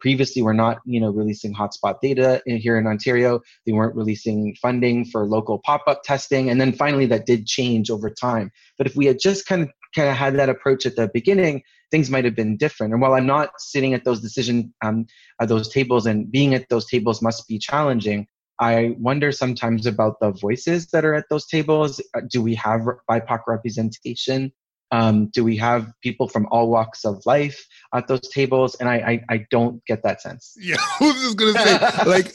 previously 0.00 0.42
we 0.42 0.46
were 0.46 0.54
not 0.54 0.78
you 0.84 1.00
know 1.00 1.10
releasing 1.10 1.54
hotspot 1.54 2.00
data 2.00 2.42
in, 2.46 2.56
here 2.56 2.78
in 2.78 2.86
ontario 2.86 3.40
they 3.64 3.72
weren't 3.72 3.94
releasing 3.94 4.54
funding 4.60 5.04
for 5.04 5.26
local 5.26 5.58
pop-up 5.58 6.02
testing 6.02 6.50
and 6.50 6.60
then 6.60 6.72
finally 6.72 7.06
that 7.06 7.26
did 7.26 7.46
change 7.46 7.90
over 7.90 8.10
time 8.10 8.50
but 8.78 8.86
if 8.86 8.96
we 8.96 9.06
had 9.06 9.18
just 9.20 9.46
kind 9.46 9.62
of 9.62 9.68
kind 9.94 10.08
of 10.08 10.16
had 10.16 10.36
that 10.36 10.48
approach 10.48 10.84
at 10.84 10.96
the 10.96 11.08
beginning 11.14 11.62
things 11.90 12.10
might 12.10 12.24
have 12.24 12.36
been 12.36 12.56
different 12.56 12.92
and 12.92 13.00
while 13.00 13.14
i'm 13.14 13.26
not 13.26 13.50
sitting 13.58 13.94
at 13.94 14.04
those 14.04 14.20
decision 14.20 14.72
um, 14.82 15.06
at 15.40 15.48
those 15.48 15.68
tables 15.68 16.06
and 16.06 16.30
being 16.30 16.54
at 16.54 16.68
those 16.68 16.86
tables 16.86 17.22
must 17.22 17.46
be 17.48 17.58
challenging 17.58 18.26
I 18.58 18.94
wonder 18.98 19.32
sometimes 19.32 19.86
about 19.86 20.18
the 20.20 20.32
voices 20.32 20.86
that 20.88 21.04
are 21.04 21.14
at 21.14 21.26
those 21.28 21.46
tables. 21.46 22.00
Uh, 22.14 22.22
do 22.30 22.42
we 22.42 22.54
have 22.54 22.82
BIPOC 23.08 23.40
representation? 23.46 24.52
Um, 24.92 25.26
do 25.26 25.42
we 25.42 25.56
have 25.56 25.92
people 26.02 26.28
from 26.28 26.46
all 26.50 26.70
walks 26.70 27.04
of 27.04 27.24
life 27.26 27.66
at 27.94 28.06
those 28.06 28.28
tables? 28.28 28.76
And 28.76 28.88
I, 28.88 28.94
I, 28.94 29.34
I 29.34 29.46
don't 29.50 29.84
get 29.86 30.02
that 30.04 30.20
sense. 30.20 30.54
Yeah, 30.58 30.76
I 31.00 31.04
was 31.04 31.14
just 31.14 31.36
gonna 31.36 31.52
say, 31.52 32.04
like, 32.06 32.34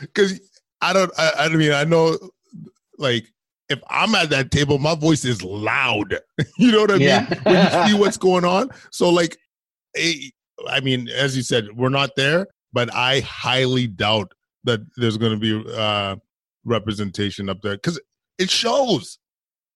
because 0.00 0.40
I 0.80 0.92
don't, 0.92 1.10
I, 1.18 1.32
I 1.38 1.48
mean, 1.48 1.72
I 1.72 1.84
know, 1.84 2.18
like, 2.98 3.26
if 3.68 3.80
I'm 3.90 4.14
at 4.14 4.30
that 4.30 4.50
table, 4.50 4.78
my 4.78 4.94
voice 4.94 5.24
is 5.24 5.42
loud. 5.42 6.18
you 6.58 6.72
know 6.72 6.82
what 6.82 6.90
I 6.90 6.96
yeah. 6.96 7.26
mean? 7.28 7.40
When 7.42 7.64
you 7.64 7.88
see 7.88 7.94
what's 8.00 8.16
going 8.16 8.44
on. 8.44 8.70
So, 8.90 9.10
like, 9.10 9.36
I 9.96 10.80
mean, 10.82 11.08
as 11.08 11.36
you 11.36 11.42
said, 11.42 11.76
we're 11.76 11.90
not 11.90 12.10
there, 12.16 12.46
but 12.72 12.92
I 12.94 13.20
highly 13.20 13.86
doubt 13.86 14.32
that 14.64 14.80
there's 14.96 15.16
going 15.16 15.38
to 15.38 15.38
be 15.38 15.72
uh, 15.74 16.16
representation 16.64 17.48
up 17.48 17.60
there 17.62 17.74
because 17.74 18.00
it 18.38 18.50
shows. 18.50 19.18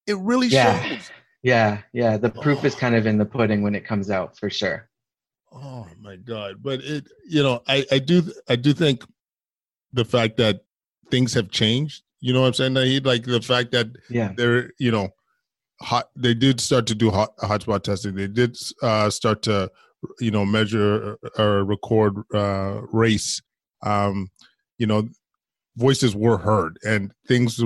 It 0.07 0.17
really 0.19 0.49
yeah. 0.49 0.83
shows. 0.83 1.11
Yeah, 1.43 1.83
yeah. 1.93 2.17
The 2.17 2.31
proof 2.31 2.61
oh. 2.63 2.67
is 2.67 2.75
kind 2.75 2.95
of 2.95 3.07
in 3.07 3.19
the 3.19 3.25
pudding 3.25 3.63
when 3.63 3.75
it 3.75 3.85
comes 3.85 4.11
out, 4.11 4.39
for 4.39 4.49
sure. 4.49 4.89
Oh 5.53 5.87
my 6.01 6.17
god! 6.17 6.63
But 6.63 6.81
it, 6.83 7.07
you 7.29 7.43
know, 7.43 7.63
I 7.67 7.85
I 7.91 7.99
do 7.99 8.23
I 8.49 8.57
do 8.57 8.73
think 8.73 9.05
the 9.93 10.05
fact 10.05 10.37
that 10.39 10.65
things 11.11 11.35
have 11.35 11.51
changed. 11.51 12.05
You 12.21 12.33
know 12.33 12.43
what 12.43 12.61
I'm 12.61 12.75
saying? 12.75 12.77
He 12.77 13.01
like 13.01 13.25
the 13.25 13.43
fact 13.43 13.73
that 13.73 13.89
yeah, 14.09 14.33
they're 14.37 14.71
you 14.79 14.91
know, 14.91 15.11
hot. 15.81 16.11
They 16.17 16.35
did 16.35 16.61
start 16.61 16.87
to 16.87 16.95
do 16.95 17.11
hot 17.11 17.37
hotspot 17.39 17.83
testing. 17.83 18.15
They 18.15 18.29
did 18.29 18.57
uh, 18.83 19.11
start 19.11 19.43
to 19.43 19.71
you 20.21 20.31
know 20.31 20.47
measure 20.47 21.19
or 21.37 21.65
record 21.65 22.15
uh, 22.33 22.83
race. 22.93 23.43
Um, 23.83 24.31
you 24.79 24.87
know, 24.87 25.09
voices 25.77 26.15
were 26.15 26.39
heard 26.39 26.79
and 26.85 27.13
things 27.27 27.61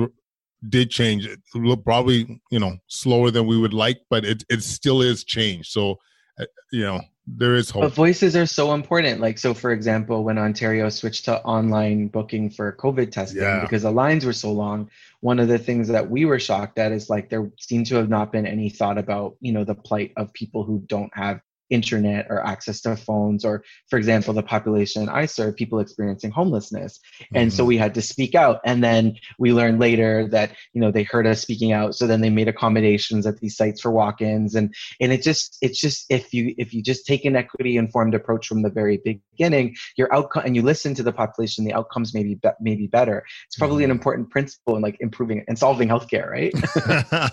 did 0.69 0.89
change. 0.89 1.25
It 1.25 1.39
probably 1.83 2.41
you 2.51 2.59
know 2.59 2.77
slower 2.87 3.31
than 3.31 3.47
we 3.47 3.57
would 3.57 3.73
like, 3.73 3.99
but 4.09 4.25
it 4.25 4.43
it 4.49 4.63
still 4.63 5.01
is 5.01 5.23
change. 5.23 5.67
So 5.69 5.99
uh, 6.39 6.45
you 6.71 6.83
know 6.83 7.01
there 7.27 7.55
is 7.55 7.69
hope. 7.69 7.83
But 7.83 7.93
voices 7.93 8.35
are 8.35 8.45
so 8.45 8.73
important. 8.73 9.19
Like 9.19 9.37
so, 9.37 9.53
for 9.53 9.71
example, 9.71 10.23
when 10.23 10.37
Ontario 10.37 10.87
switched 10.89 11.25
to 11.25 11.41
online 11.43 12.07
booking 12.07 12.49
for 12.49 12.71
COVID 12.73 13.11
testing 13.11 13.41
yeah. 13.41 13.61
because 13.61 13.83
the 13.83 13.91
lines 13.91 14.25
were 14.25 14.33
so 14.33 14.51
long, 14.51 14.89
one 15.19 15.39
of 15.39 15.49
the 15.49 15.59
things 15.59 15.89
that 15.89 16.09
we 16.09 16.25
were 16.25 16.39
shocked 16.39 16.79
at 16.79 16.91
is 16.91 17.09
like 17.09 17.29
there 17.29 17.51
seemed 17.59 17.87
to 17.87 17.95
have 17.95 18.09
not 18.09 18.31
been 18.31 18.47
any 18.47 18.69
thought 18.69 18.97
about 18.97 19.35
you 19.41 19.51
know 19.51 19.63
the 19.63 19.75
plight 19.75 20.13
of 20.15 20.33
people 20.33 20.63
who 20.63 20.79
don't 20.87 21.11
have 21.13 21.41
internet 21.69 22.27
or 22.29 22.45
access 22.45 22.81
to 22.81 22.95
phones 22.95 23.43
or 23.43 23.63
for 23.89 23.97
example 23.97 24.33
the 24.33 24.43
population 24.43 25.09
i 25.09 25.25
serve 25.25 25.55
people 25.55 25.79
experiencing 25.79 26.31
homelessness. 26.31 26.99
And 27.33 27.49
mm-hmm. 27.49 27.55
so 27.55 27.65
we 27.65 27.77
had 27.77 27.93
to 27.95 28.01
speak 28.01 28.35
out. 28.35 28.59
And 28.65 28.83
then 28.83 29.15
we 29.39 29.53
learned 29.53 29.79
later 29.79 30.27
that 30.29 30.51
you 30.73 30.81
know 30.81 30.91
they 30.91 31.03
heard 31.03 31.27
us 31.27 31.41
speaking 31.41 31.71
out. 31.71 31.95
So 31.95 32.07
then 32.07 32.21
they 32.21 32.29
made 32.29 32.47
accommodations 32.47 33.25
at 33.25 33.37
these 33.39 33.55
sites 33.55 33.81
for 33.81 33.91
walk-ins. 33.91 34.55
And 34.55 34.73
and 35.01 35.11
it 35.11 35.23
just 35.23 35.57
it's 35.61 35.79
just 35.79 36.05
if 36.09 36.33
you 36.33 36.53
if 36.57 36.73
you 36.73 36.81
just 36.81 37.05
take 37.05 37.25
an 37.25 37.35
equity 37.35 37.77
informed 37.77 38.13
approach 38.13 38.47
from 38.47 38.61
the 38.61 38.69
very 38.69 38.97
beginning 39.03 39.75
your 39.97 40.13
outcome 40.13 40.43
and 40.45 40.55
you 40.55 40.61
listen 40.61 40.93
to 40.95 41.03
the 41.03 41.11
population 41.11 41.65
the 41.65 41.73
outcomes 41.73 42.13
may 42.13 42.23
be, 42.23 42.35
be 42.35 42.49
maybe 42.59 42.87
better. 42.87 43.23
It's 43.47 43.57
probably 43.57 43.83
mm-hmm. 43.83 43.91
an 43.91 43.97
important 43.97 44.29
principle 44.29 44.75
in 44.75 44.81
like 44.81 44.97
improving 44.99 45.43
and 45.47 45.57
solving 45.57 45.89
healthcare 45.89 46.29
right? 46.29 46.53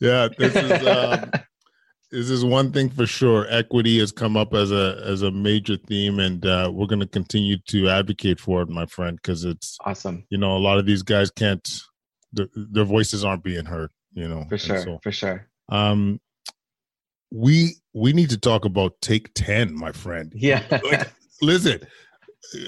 Yeah 0.00 0.28
this 0.38 0.54
is 0.54 0.86
um, 0.86 1.30
this 2.10 2.30
is 2.30 2.44
one 2.44 2.72
thing 2.72 2.88
for 2.88 3.06
sure. 3.06 3.46
Equity 3.48 3.98
has 3.98 4.12
come 4.12 4.36
up 4.36 4.54
as 4.54 4.72
a 4.72 5.02
as 5.04 5.22
a 5.22 5.30
major 5.30 5.76
theme, 5.76 6.18
and 6.18 6.44
uh, 6.46 6.70
we're 6.72 6.86
going 6.86 7.00
to 7.00 7.06
continue 7.06 7.58
to 7.68 7.88
advocate 7.88 8.40
for 8.40 8.62
it, 8.62 8.68
my 8.68 8.86
friend, 8.86 9.16
because 9.16 9.44
it's 9.44 9.76
awesome. 9.84 10.24
You 10.30 10.38
know, 10.38 10.56
a 10.56 10.58
lot 10.58 10.78
of 10.78 10.86
these 10.86 11.02
guys 11.02 11.30
can't; 11.30 11.68
their, 12.32 12.46
their 12.54 12.84
voices 12.84 13.24
aren't 13.24 13.44
being 13.44 13.64
heard. 13.64 13.90
You 14.12 14.28
know, 14.28 14.46
for 14.48 14.58
sure, 14.58 14.82
so, 14.82 14.98
for 15.02 15.12
sure. 15.12 15.48
Um, 15.68 16.20
we 17.30 17.74
we 17.92 18.12
need 18.12 18.30
to 18.30 18.38
talk 18.38 18.64
about 18.64 19.00
Take 19.02 19.32
Ten, 19.34 19.74
my 19.74 19.92
friend. 19.92 20.32
Yeah. 20.34 20.62
like, 20.70 21.12
listen, 21.42 21.80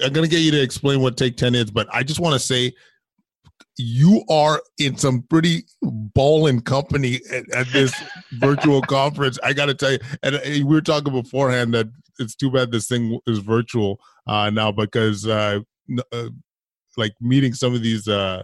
I'm 0.03 0.13
gonna 0.13 0.27
get 0.27 0.41
you 0.41 0.51
to 0.51 0.61
explain 0.61 1.01
what 1.01 1.17
Take 1.17 1.37
Ten 1.37 1.55
is, 1.55 1.71
but 1.71 1.87
I 1.91 2.03
just 2.03 2.19
want 2.19 2.33
to 2.33 2.39
say 2.39 2.73
you 3.81 4.23
are 4.29 4.61
in 4.77 4.95
some 4.95 5.23
pretty 5.23 5.63
balling 5.81 6.61
company 6.61 7.19
at, 7.31 7.49
at 7.53 7.67
this 7.67 7.93
virtual 8.33 8.81
conference. 8.87 9.39
I 9.43 9.53
got 9.53 9.65
to 9.65 9.73
tell 9.73 9.93
you, 9.93 9.99
and 10.23 10.39
we 10.43 10.63
were 10.63 10.81
talking 10.81 11.13
beforehand 11.13 11.73
that 11.73 11.87
it's 12.19 12.35
too 12.35 12.51
bad 12.51 12.71
this 12.71 12.87
thing 12.87 13.19
is 13.25 13.39
virtual 13.39 13.99
uh, 14.27 14.49
now 14.49 14.71
because 14.71 15.25
uh, 15.27 15.59
uh, 16.11 16.29
like 16.97 17.13
meeting 17.19 17.53
some 17.53 17.73
of 17.73 17.81
these 17.81 18.07
uh, 18.07 18.43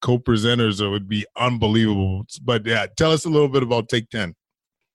co-presenters 0.00 0.88
would 0.90 1.08
be 1.08 1.26
unbelievable. 1.36 2.24
But 2.42 2.66
yeah, 2.66 2.86
tell 2.96 3.12
us 3.12 3.24
a 3.24 3.30
little 3.30 3.48
bit 3.48 3.62
about 3.62 3.88
Take 3.88 4.08
Ten. 4.10 4.34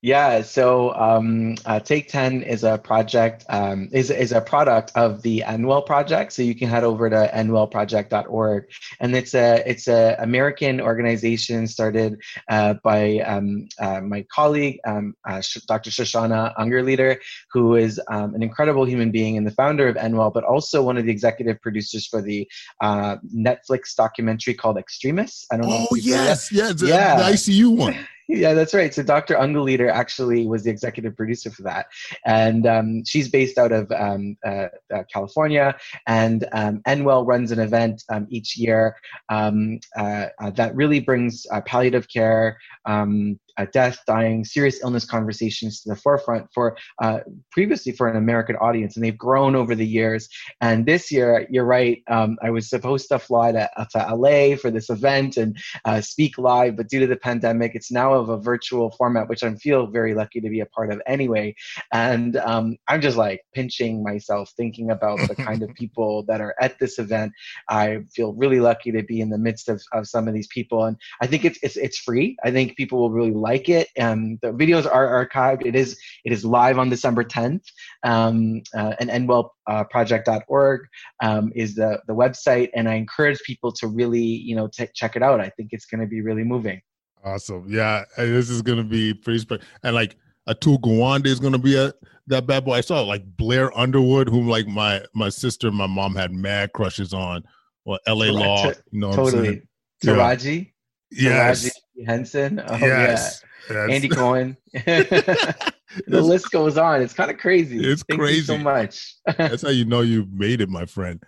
Yeah, 0.04 0.41
so 0.41 0.93
um, 0.95 1.56
uh, 1.66 1.80
Take 1.80 2.10
10 2.10 2.43
is 2.43 2.66
a 2.66 2.78
project, 2.78 3.45
um, 3.47 3.88
is, 3.93 4.12
is 4.12 4.34
a 4.34 4.41
product 4.41 4.91
of 4.95 5.22
the 5.22 5.45
End 5.45 5.66
Well 5.66 5.82
project. 5.82 6.34
So 6.34 6.41
you 6.41 6.56
can 6.56 6.68
head 6.68 6.84
over 6.84 7.10
to 7.10 7.32
endwellproject.org. 7.34 8.66
And 8.99 9.16
it's 9.16 9.34
a, 9.34 9.64
it's 9.66 9.88
a 9.88 10.18
American 10.20 10.82
organization 10.82 11.68
started 11.68 12.22
uh, 12.49 12.74
by 12.84 13.20
um, 13.20 13.70
uh, 13.80 14.01
my 14.01 14.24
colleague, 14.24 14.82
um, 14.86 15.16
uh, 15.26 15.41
Dr. 15.70 15.89
Shoshana 15.89 16.54
Ungerleider, 16.58 17.18
who 17.54 17.76
is 17.76 18.01
um, 18.10 18.36
an 18.36 18.43
incredible 18.43 18.84
human 18.84 19.10
being 19.10 19.38
and 19.38 19.47
the 19.47 19.51
founder 19.51 19.88
of 19.88 19.95
End 19.95 20.18
Well, 20.18 20.32
but 20.32 20.43
also 20.43 20.84
one 20.84 20.97
of 20.97 21.06
the 21.06 21.12
executive 21.14 21.62
producers 21.62 22.06
for 22.08 22.22
the 22.22 22.45
uh, 22.82 23.16
Netflix 23.34 23.95
documentary 23.95 24.54
called 24.54 24.78
Extremis. 24.78 25.45
I 25.49 25.56
don't 25.56 25.70
know. 25.70 25.88
Oh, 25.89 25.95
yes, 25.95 26.51
yes, 26.51 26.82
yeah. 26.82 27.16
the 27.16 27.24
ICU 27.24 27.78
one. 27.78 27.95
Yeah, 28.34 28.56
that's 28.56 28.74
right. 28.74 28.92
So 28.92 29.04
Dr. 29.04 29.36
Ungerleider 29.36 29.92
actually 29.92 30.48
was 30.48 30.64
the 30.64 30.72
executive 30.72 31.16
producer 31.16 31.52
for 31.52 31.62
that, 31.64 31.86
and 32.26 32.66
um, 32.66 33.06
she's 33.06 33.30
based 33.30 33.60
out 33.60 33.72
of 33.72 33.92
um, 33.92 34.36
uh, 34.44 34.70
uh, 34.92 35.04
California. 35.12 35.76
And 36.08 36.44
um, 36.52 36.82
End 36.88 37.06
Well 37.06 37.26
runs 37.26 37.52
an 37.52 37.60
event 37.60 38.04
um, 38.10 38.26
each 38.32 38.58
year 38.58 38.96
um, 39.30 39.80
uh, 39.96 40.28
uh, 40.42 40.50
that 40.52 40.76
really 40.76 41.00
brings 41.00 41.46
uh, 41.52 41.62
palliative 41.62 42.08
care, 42.10 42.58
um, 42.86 43.40
uh, 43.58 43.66
death, 43.72 43.99
dying, 44.08 44.43
serious 44.45 44.82
illness 44.84 45.06
conversations 45.06 45.82
to 45.82 45.89
the 45.89 45.95
forefront 45.95 46.47
for 46.54 46.78
uh, 47.01 47.20
previously 47.51 47.91
for 47.91 48.08
an 48.08 48.16
American 48.16 48.56
audience, 48.58 48.95
and 48.95 49.06
they've 49.06 49.18
grown 49.18 49.56
over 49.56 49.76
the 49.76 49.86
years. 49.86 50.28
And 50.62 50.86
this 50.86 51.12
year, 51.12 51.47
you're 51.49 51.66
right, 51.66 52.01
um, 52.10 52.38
I 52.41 52.49
was 52.49 52.70
supposed 52.70 53.10
to 53.10 53.20
fly 53.20 53.51
to, 53.51 53.70
to 53.91 54.16
LA 54.16 54.56
for 54.56 54.72
this 54.72 54.89
event 54.89 55.38
and 55.38 55.58
uh, 55.86 56.01
speak 56.01 56.38
live, 56.38 56.76
but 56.78 56.89
due 56.89 56.99
to 56.99 57.08
the 57.08 57.16
pandemic, 57.16 57.76
it's 57.76 57.91
now 57.91 58.14
of 58.14 58.30
a 58.30 58.38
virtual 58.38 58.91
format, 58.91 59.30
which 59.30 59.43
I 59.43 59.54
feel 59.56 59.88
very 59.88 60.14
lucky 60.14 60.41
to 60.41 60.49
be 60.49 60.60
a 60.60 60.66
part 60.66 60.91
of 60.91 61.01
anyway. 61.08 61.56
And 61.91 62.38
um, 62.38 62.78
I'm 62.88 63.01
just 63.01 63.18
like 63.18 63.41
pinching 63.54 64.04
myself 64.04 64.51
thinking 64.58 64.91
about 64.91 65.20
the 65.28 65.36
kind 65.36 65.64
of 65.64 65.70
people 65.76 66.24
that 66.24 66.41
are 66.41 66.56
at 66.60 66.80
this 66.80 66.99
event. 66.99 67.34
I 67.70 67.99
feel 68.14 68.34
really 68.34 68.60
lucky 68.60 68.91
to 68.91 69.04
be 69.04 69.22
in 69.22 69.30
the 69.30 69.38
midst 69.38 69.70
of, 69.70 69.82
of 69.93 70.08
some 70.08 70.28
of 70.28 70.34
these 70.34 70.47
people, 70.47 70.86
and 70.86 70.97
I 71.22 71.28
think 71.28 71.45
it's 71.45 71.60
it's, 71.62 71.78
it's 71.78 71.97
free. 71.97 72.38
I 72.43 72.51
think 72.51 72.76
people 72.76 72.99
will 72.99 73.12
really 73.12 73.32
like 73.50 73.70
it. 73.70 73.88
Um, 74.00 74.39
the 74.41 74.52
videos 74.52 74.86
are 74.91 75.28
archived. 75.28 75.66
It 75.66 75.76
is 75.76 76.00
it 76.26 76.32
is 76.32 76.44
live 76.44 76.80
on 76.80 76.89
December 76.89 77.24
10th. 77.24 77.66
Um, 78.04 78.62
uh, 78.76 78.94
and 79.00 79.10
endwellproject.org 79.10 80.82
uh, 81.22 81.28
um, 81.28 81.52
is 81.56 81.76
the 81.76 82.02
the 82.08 82.14
website, 82.14 82.70
and 82.74 82.89
I 82.89 82.96
encourage 82.96 83.39
people 83.44 83.72
to 83.74 83.88
really 83.88 84.22
you 84.50 84.56
know 84.56 84.68
t- 84.68 84.94
check 84.96 85.16
it 85.16 85.24
out. 85.24 85.39
I 85.39 85.50
think 85.50 85.70
it's 85.72 85.86
going 85.86 86.02
to 86.02 86.08
be 86.08 86.22
really 86.22 86.44
moving. 86.44 86.82
Awesome. 87.24 87.66
Yeah, 87.70 88.04
this 88.18 88.50
is 88.50 88.62
going 88.62 88.80
to 88.80 88.84
be 88.84 89.14
pretty 89.14 89.39
special. 89.39 89.64
And 89.84 89.96
like 89.96 90.18
Atul 90.48 90.80
Gawande 90.80 91.28
is 91.28 91.39
going 91.39 91.54
to 91.54 91.60
be 91.60 91.78
a 91.78 91.94
that 92.28 92.48
bad 92.48 92.66
boy. 92.66 92.74
I 92.74 92.82
saw 92.82 93.02
like 93.02 93.24
Blair 93.38 93.78
Underwood, 93.78 94.30
whom 94.30 94.48
like 94.48 94.68
my 94.68 95.04
my 95.14 95.30
sister, 95.30 95.72
my 95.72 95.88
mom 95.88 96.16
had 96.16 96.32
mad 96.32 96.74
crushes 96.74 97.14
on. 97.14 97.44
Well, 97.86 98.00
L.A. 98.08 98.32
Law, 98.32 98.68
you 98.68 99.00
know, 99.00 99.12
totally. 99.14 99.62
Taraji. 100.04 100.72
Yes. 101.12 101.70
Henson. 102.04 102.62
Oh 102.66 102.78
yes. 102.78 103.43
yeah. 103.70 103.88
Andy 103.89 104.10
Cohen. 104.10 104.58
the 104.74 106.22
list 106.22 106.51
goes 106.51 106.78
on. 106.78 107.01
It's 107.01 107.14
kind 107.14 107.32
of 107.32 107.38
crazy. 107.38 107.84
It's 107.84 108.04
Thank 108.04 108.20
crazy. 108.20 108.41
so 108.41 108.58
much. 108.58 109.16
That's 109.38 109.62
how 109.62 109.70
you 109.70 109.86
know 109.86 110.01
you've 110.01 110.32
made 110.32 110.62
it, 110.62 110.70
my 110.70 110.86
friend. 110.86 111.24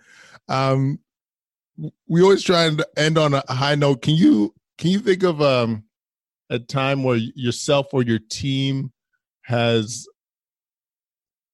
Um, 0.48 1.00
we 2.08 2.22
always 2.22 2.42
try 2.42 2.64
and 2.64 2.84
end 2.96 3.18
on 3.18 3.34
a 3.34 3.42
high 3.52 3.74
note. 3.74 4.02
Can 4.02 4.14
you 4.14 4.54
can 4.78 4.90
you 4.90 5.00
think 5.00 5.22
of 5.22 5.40
um 5.42 5.84
a 6.50 6.58
time 6.58 7.02
where 7.02 7.16
yourself 7.16 7.88
or 7.92 8.02
your 8.02 8.20
team 8.30 8.92
has 9.42 10.06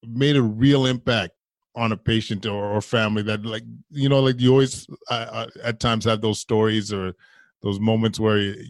made 0.06 0.36
a 0.36 0.42
real 0.42 0.86
impact 0.86 1.32
on 1.74 1.92
a 1.92 1.96
patient 1.96 2.44
or, 2.44 2.72
or 2.72 2.80
family 2.80 3.22
that 3.22 3.44
like 3.44 3.62
you 3.90 4.08
know 4.08 4.20
like 4.20 4.38
you 4.40 4.50
always 4.50 4.86
uh, 5.10 5.26
uh 5.32 5.46
at 5.64 5.80
times 5.80 6.04
have 6.04 6.20
those 6.20 6.38
stories 6.38 6.92
or 6.92 7.14
those 7.62 7.78
moments 7.78 8.18
where 8.18 8.38
you, 8.38 8.64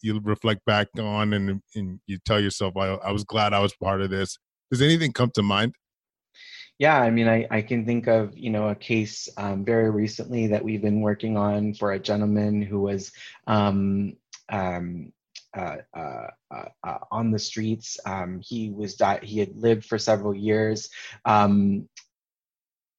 you 0.00 0.20
reflect 0.22 0.64
back 0.64 0.88
on 0.98 1.32
and, 1.32 1.60
and 1.74 2.00
you 2.06 2.18
tell 2.24 2.40
yourself, 2.40 2.76
I, 2.76 2.86
I 2.86 3.12
was 3.12 3.24
glad 3.24 3.52
I 3.52 3.60
was 3.60 3.74
part 3.74 4.00
of 4.00 4.10
this. 4.10 4.38
Does 4.70 4.82
anything 4.82 5.12
come 5.12 5.30
to 5.34 5.42
mind? 5.42 5.74
Yeah, 6.78 7.00
I 7.00 7.10
mean, 7.10 7.28
I, 7.28 7.46
I 7.50 7.62
can 7.62 7.84
think 7.84 8.06
of, 8.06 8.36
you 8.38 8.50
know, 8.50 8.68
a 8.68 8.74
case 8.74 9.28
um, 9.36 9.64
very 9.64 9.90
recently 9.90 10.46
that 10.48 10.64
we've 10.64 10.82
been 10.82 11.00
working 11.00 11.36
on 11.36 11.74
for 11.74 11.92
a 11.92 11.98
gentleman 11.98 12.62
who 12.62 12.80
was 12.80 13.10
um, 13.48 14.16
um, 14.48 15.12
uh, 15.56 15.76
uh, 15.96 16.26
uh, 16.54 16.68
uh 16.86 16.98
on 17.10 17.32
the 17.32 17.38
streets. 17.38 17.98
Um, 18.06 18.40
he 18.40 18.70
was 18.70 18.94
di- 18.94 19.20
he 19.24 19.40
had 19.40 19.56
lived 19.56 19.86
for 19.86 19.98
several 19.98 20.34
years 20.34 20.88
um, 21.24 21.88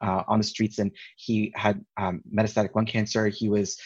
uh, 0.02 0.24
on 0.28 0.40
the 0.40 0.46
streets, 0.46 0.80
and 0.80 0.92
he 1.16 1.54
had 1.56 1.84
um, 1.96 2.22
metastatic 2.34 2.76
lung 2.76 2.86
cancer. 2.86 3.28
He 3.28 3.48
was 3.48 3.80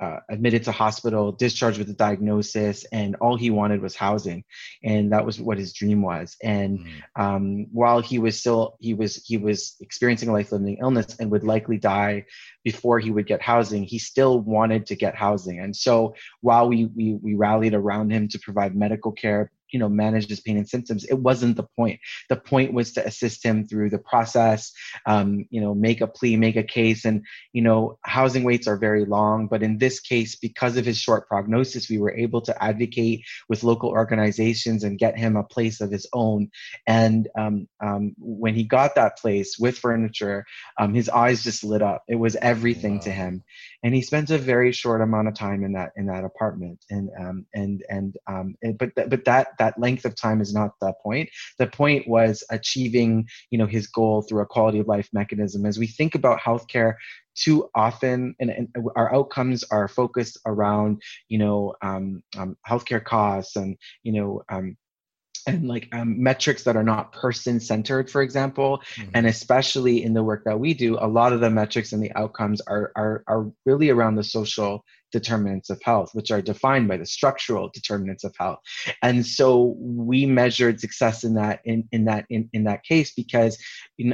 uh, 0.00 0.20
admitted 0.30 0.64
to 0.64 0.72
hospital, 0.72 1.32
discharged 1.32 1.78
with 1.78 1.90
a 1.90 1.94
diagnosis, 1.94 2.84
and 2.92 3.16
all 3.16 3.36
he 3.36 3.50
wanted 3.50 3.82
was 3.82 3.94
housing, 3.94 4.44
and 4.82 5.12
that 5.12 5.26
was 5.26 5.40
what 5.40 5.58
his 5.58 5.72
dream 5.72 6.00
was. 6.00 6.36
And 6.42 6.80
mm. 6.80 7.22
um, 7.22 7.66
while 7.72 8.00
he 8.00 8.18
was 8.18 8.40
still 8.40 8.76
he 8.80 8.94
was 8.94 9.16
he 9.16 9.36
was 9.36 9.76
experiencing 9.80 10.30
a 10.30 10.32
life-limiting 10.32 10.78
illness 10.80 11.16
and 11.20 11.30
would 11.30 11.44
likely 11.44 11.76
die 11.76 12.24
before 12.64 12.98
he 12.98 13.10
would 13.10 13.26
get 13.26 13.42
housing, 13.42 13.84
he 13.84 13.98
still 13.98 14.40
wanted 14.40 14.86
to 14.86 14.96
get 14.96 15.14
housing. 15.14 15.60
And 15.60 15.76
so 15.76 16.14
while 16.40 16.68
we 16.68 16.86
we, 16.86 17.14
we 17.14 17.34
rallied 17.34 17.74
around 17.74 18.10
him 18.10 18.28
to 18.28 18.38
provide 18.38 18.74
medical 18.74 19.12
care, 19.12 19.52
you 19.72 19.78
know 19.78 19.88
manage 19.88 20.28
his 20.28 20.40
pain 20.40 20.56
and 20.56 20.68
symptoms. 20.68 21.04
It 21.04 21.14
wasn't 21.14 21.56
the 21.56 21.66
point. 21.76 22.00
The 22.28 22.36
point 22.36 22.72
was 22.72 22.92
to 22.92 23.06
assist 23.06 23.44
him 23.44 23.66
through 23.66 23.90
the 23.90 23.98
process 23.98 24.72
um, 25.06 25.46
you 25.50 25.60
know 25.60 25.74
make 25.74 26.00
a 26.00 26.06
plea 26.06 26.36
make 26.36 26.56
a 26.56 26.62
case. 26.62 27.04
And 27.04 27.24
you 27.52 27.62
know 27.62 27.98
housing 28.04 28.44
waits 28.44 28.66
are 28.66 28.76
very 28.76 29.04
long. 29.04 29.48
But 29.48 29.62
in 29.62 29.78
this 29.78 30.00
case 30.00 30.36
because 30.36 30.76
of 30.76 30.84
his 30.84 30.98
short 30.98 31.28
prognosis 31.28 31.88
we 31.88 31.98
were 31.98 32.14
able 32.14 32.40
to 32.42 32.62
advocate 32.62 33.24
with 33.48 33.62
local 33.62 33.90
organizations 33.90 34.84
and 34.84 34.98
get 34.98 35.18
him 35.18 35.36
a 35.36 35.44
place 35.44 35.80
of 35.80 35.90
his 35.90 36.06
own. 36.12 36.50
And 36.86 37.28
um, 37.38 37.68
um, 37.82 38.14
when 38.18 38.54
he 38.54 38.64
got 38.64 38.94
that 38.94 39.18
place 39.18 39.58
with 39.58 39.78
furniture 39.78 40.44
um, 40.78 40.94
his 40.94 41.08
eyes 41.08 41.42
just 41.42 41.64
lit 41.64 41.82
up. 41.82 42.02
It 42.08 42.16
was 42.16 42.36
everything 42.36 42.94
wow. 42.94 43.00
to 43.00 43.10
him 43.10 43.44
and 43.82 43.94
he 43.94 44.02
spends 44.02 44.30
a 44.30 44.38
very 44.38 44.72
short 44.72 45.00
amount 45.00 45.28
of 45.28 45.34
time 45.34 45.64
in 45.64 45.72
that 45.72 45.92
in 45.96 46.06
that 46.06 46.24
apartment. 46.24 46.84
And 46.90 47.10
um, 47.18 47.46
and 47.54 47.82
and 47.88 48.16
um, 48.26 48.54
but 48.78 48.94
th- 48.94 49.08
but 49.08 49.24
that 49.24 49.58
that 49.58 49.78
length 49.78 50.04
of 50.04 50.14
time 50.14 50.40
is 50.40 50.52
not 50.52 50.72
the 50.80 50.92
point. 51.02 51.30
The 51.58 51.66
point 51.66 52.06
was 52.08 52.44
achieving 52.50 53.26
you 53.50 53.58
know 53.58 53.66
his 53.66 53.86
goal 53.86 54.22
through 54.22 54.42
a 54.42 54.46
quality 54.46 54.78
of 54.78 54.88
life 54.88 55.08
mechanism. 55.12 55.64
As 55.66 55.78
we 55.78 55.86
think 55.86 56.14
about 56.14 56.40
healthcare 56.40 56.94
too 57.36 57.70
often 57.74 58.34
and, 58.40 58.50
and, 58.50 58.68
our 58.96 59.14
outcomes 59.14 59.64
are 59.70 59.86
focused 59.86 60.38
around 60.46 61.00
you 61.28 61.38
know 61.38 61.74
um, 61.80 62.22
um, 62.36 62.56
healthcare 62.68 63.02
costs 63.02 63.56
and 63.56 63.76
you 64.02 64.12
know 64.12 64.42
um, 64.50 64.76
and 65.46 65.68
like 65.68 65.88
um, 65.92 66.22
metrics 66.22 66.64
that 66.64 66.76
are 66.76 66.82
not 66.82 67.12
person 67.12 67.60
centered 67.60 68.10
for 68.10 68.22
example 68.22 68.82
mm-hmm. 68.96 69.10
and 69.14 69.26
especially 69.26 70.02
in 70.02 70.14
the 70.14 70.22
work 70.22 70.44
that 70.44 70.58
we 70.58 70.74
do 70.74 70.96
a 71.00 71.06
lot 71.06 71.32
of 71.32 71.40
the 71.40 71.50
metrics 71.50 71.92
and 71.92 72.02
the 72.02 72.12
outcomes 72.14 72.60
are, 72.62 72.92
are 72.96 73.24
are 73.26 73.50
really 73.64 73.90
around 73.90 74.16
the 74.16 74.24
social 74.24 74.84
determinants 75.12 75.70
of 75.70 75.80
health, 75.82 76.10
which 76.12 76.30
are 76.30 76.42
defined 76.42 76.88
by 76.88 76.96
the 76.96 77.06
structural 77.06 77.70
determinants 77.72 78.24
of 78.24 78.34
health. 78.38 78.58
And 79.02 79.26
so 79.26 79.76
we 79.78 80.26
measured 80.26 80.80
success 80.80 81.24
in 81.24 81.34
that 81.34 81.60
in, 81.64 81.88
in 81.92 82.04
that 82.06 82.26
in, 82.30 82.48
in 82.52 82.64
that 82.64 82.84
case 82.84 83.12
because 83.12 83.58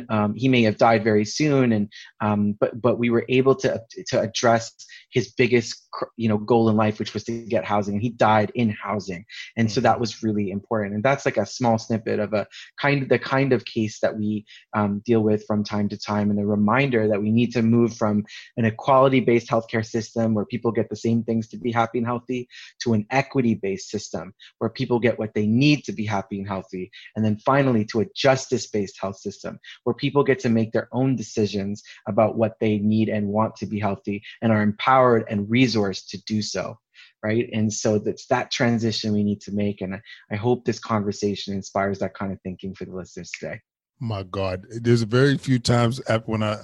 um, 0.08 0.34
he 0.34 0.48
may 0.48 0.62
have 0.62 0.78
died 0.78 1.04
very 1.04 1.24
soon, 1.24 1.72
and 1.72 1.88
um, 2.20 2.56
but 2.58 2.80
but 2.80 2.98
we 2.98 3.10
were 3.10 3.24
able 3.28 3.54
to 3.56 3.80
to 4.08 4.20
address 4.20 4.72
his 5.10 5.32
biggest 5.32 5.88
you 6.16 6.28
know 6.28 6.38
goal 6.38 6.68
in 6.68 6.76
life, 6.76 6.98
which 6.98 7.14
was 7.14 7.24
to 7.24 7.44
get 7.46 7.64
housing, 7.64 7.94
and 7.94 8.02
he 8.02 8.10
died 8.10 8.52
in 8.54 8.70
housing, 8.70 9.24
and 9.56 9.70
so 9.70 9.80
that 9.80 9.92
mm-hmm. 9.92 10.00
was 10.00 10.22
really 10.22 10.50
important. 10.50 10.94
And 10.94 11.02
that's 11.02 11.24
like 11.24 11.36
a 11.36 11.46
small 11.46 11.78
snippet 11.78 12.18
of 12.18 12.32
a 12.32 12.46
kind 12.80 13.02
of 13.02 13.08
the 13.08 13.18
kind 13.18 13.52
of 13.52 13.64
case 13.64 14.00
that 14.00 14.16
we 14.16 14.44
um, 14.74 15.02
deal 15.04 15.20
with 15.20 15.44
from 15.46 15.64
time 15.64 15.88
to 15.88 15.98
time, 15.98 16.30
and 16.30 16.40
a 16.40 16.46
reminder 16.46 17.08
that 17.08 17.20
we 17.20 17.30
need 17.30 17.52
to 17.52 17.62
move 17.62 17.96
from 17.96 18.24
an 18.56 18.64
equality 18.64 19.20
based 19.20 19.48
healthcare 19.48 19.84
system 19.84 20.34
where 20.34 20.44
people 20.44 20.72
get 20.72 20.85
the 20.88 20.96
same 20.96 21.22
things 21.22 21.48
to 21.48 21.56
be 21.56 21.72
happy 21.72 21.98
and 21.98 22.06
healthy 22.06 22.48
to 22.82 22.92
an 22.94 23.06
equity 23.10 23.54
based 23.54 23.90
system 23.90 24.34
where 24.58 24.70
people 24.70 24.98
get 24.98 25.18
what 25.18 25.34
they 25.34 25.46
need 25.46 25.84
to 25.84 25.92
be 25.92 26.04
happy 26.04 26.38
and 26.38 26.48
healthy, 26.48 26.90
and 27.14 27.24
then 27.24 27.38
finally 27.38 27.84
to 27.86 28.00
a 28.00 28.06
justice 28.14 28.66
based 28.66 28.98
health 29.00 29.18
system 29.18 29.58
where 29.84 29.94
people 29.94 30.24
get 30.24 30.38
to 30.40 30.48
make 30.48 30.72
their 30.72 30.88
own 30.92 31.16
decisions 31.16 31.82
about 32.08 32.36
what 32.36 32.56
they 32.60 32.78
need 32.78 33.08
and 33.08 33.26
want 33.26 33.54
to 33.56 33.66
be 33.66 33.78
healthy 33.78 34.22
and 34.42 34.52
are 34.52 34.62
empowered 34.62 35.24
and 35.28 35.48
resourced 35.48 36.08
to 36.08 36.22
do 36.24 36.42
so 36.42 36.78
right? 37.22 37.48
And 37.52 37.72
so 37.72 37.98
that's 37.98 38.26
that 38.26 38.50
transition 38.50 39.12
we 39.12 39.24
need 39.24 39.40
to 39.42 39.52
make 39.52 39.80
and 39.80 40.00
i 40.30 40.36
hope 40.36 40.64
this 40.64 40.78
conversation 40.78 41.54
inspires 41.54 41.98
that 41.98 42.14
kind 42.14 42.32
of 42.32 42.40
thinking 42.42 42.74
for 42.74 42.84
the 42.84 42.94
listeners 42.94 43.30
today. 43.38 43.60
My 43.98 44.22
god. 44.22 44.66
There's 44.70 45.02
very 45.02 45.36
few 45.38 45.58
times 45.58 46.00
when 46.26 46.42
i 46.42 46.58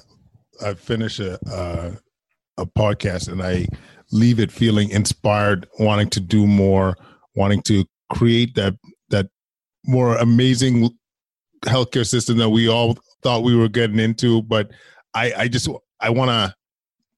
i 0.64 0.75
finish 0.75 1.18
a 1.20 1.39
uh, 1.51 1.93
a 2.62 2.66
podcast 2.66 3.28
and 3.30 3.42
i 3.42 3.66
leave 4.10 4.38
it 4.38 4.52
feeling 4.52 4.90
inspired 4.90 5.66
wanting 5.78 6.08
to 6.08 6.20
do 6.20 6.46
more 6.46 6.96
wanting 7.34 7.62
to 7.62 7.84
create 8.12 8.54
that 8.54 8.74
that 9.08 9.28
more 9.86 10.16
amazing 10.16 10.90
healthcare 11.64 12.06
system 12.06 12.38
that 12.38 12.50
we 12.50 12.68
all 12.68 12.96
thought 13.22 13.42
we 13.42 13.56
were 13.56 13.68
getting 13.68 13.98
into. 13.98 14.42
But 14.42 14.70
I, 15.14 15.32
I 15.36 15.48
just 15.48 15.68
I 16.00 16.10
want 16.10 16.30
to 16.30 16.54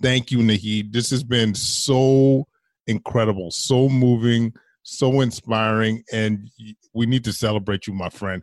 thank 0.03 0.31
you, 0.31 0.39
Naheed. 0.39 0.93
This 0.93 1.11
has 1.11 1.25
been 1.25 1.55
so 1.55 2.47
incredible, 2.87 3.51
so 3.51 3.89
moving, 3.89 4.53
so 4.83 5.21
inspiring, 5.21 6.03
and 6.13 6.51
we 6.93 7.07
need 7.07 7.25
to 7.25 7.33
celebrate 7.33 7.87
you, 7.87 7.95
my 7.95 8.09
friend. 8.09 8.43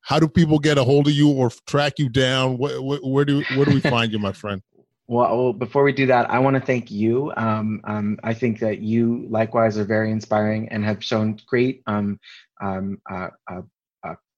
How 0.00 0.18
do 0.18 0.26
people 0.26 0.58
get 0.58 0.76
a 0.76 0.82
hold 0.82 1.06
of 1.06 1.12
you 1.12 1.30
or 1.30 1.50
track 1.68 1.92
you 1.98 2.08
down? 2.08 2.58
Where, 2.58 2.78
where 2.80 3.24
do 3.24 3.44
where 3.54 3.64
do 3.64 3.74
we 3.74 3.80
find 3.80 4.10
you, 4.10 4.18
my 4.18 4.32
friend? 4.32 4.60
Well, 5.08 5.52
before 5.52 5.82
we 5.82 5.92
do 5.92 6.06
that, 6.06 6.30
I 6.30 6.38
want 6.38 6.54
to 6.54 6.60
thank 6.60 6.90
you. 6.90 7.32
Um, 7.36 7.80
um, 7.84 8.18
I 8.22 8.34
think 8.34 8.60
that 8.60 8.78
you 8.80 9.26
likewise 9.28 9.76
are 9.76 9.84
very 9.84 10.10
inspiring 10.10 10.68
and 10.68 10.84
have 10.84 11.02
shown 11.04 11.38
great 11.46 11.82
um, 11.86 12.18
um 12.60 13.00
uh, 13.10 13.28
uh, 13.50 13.62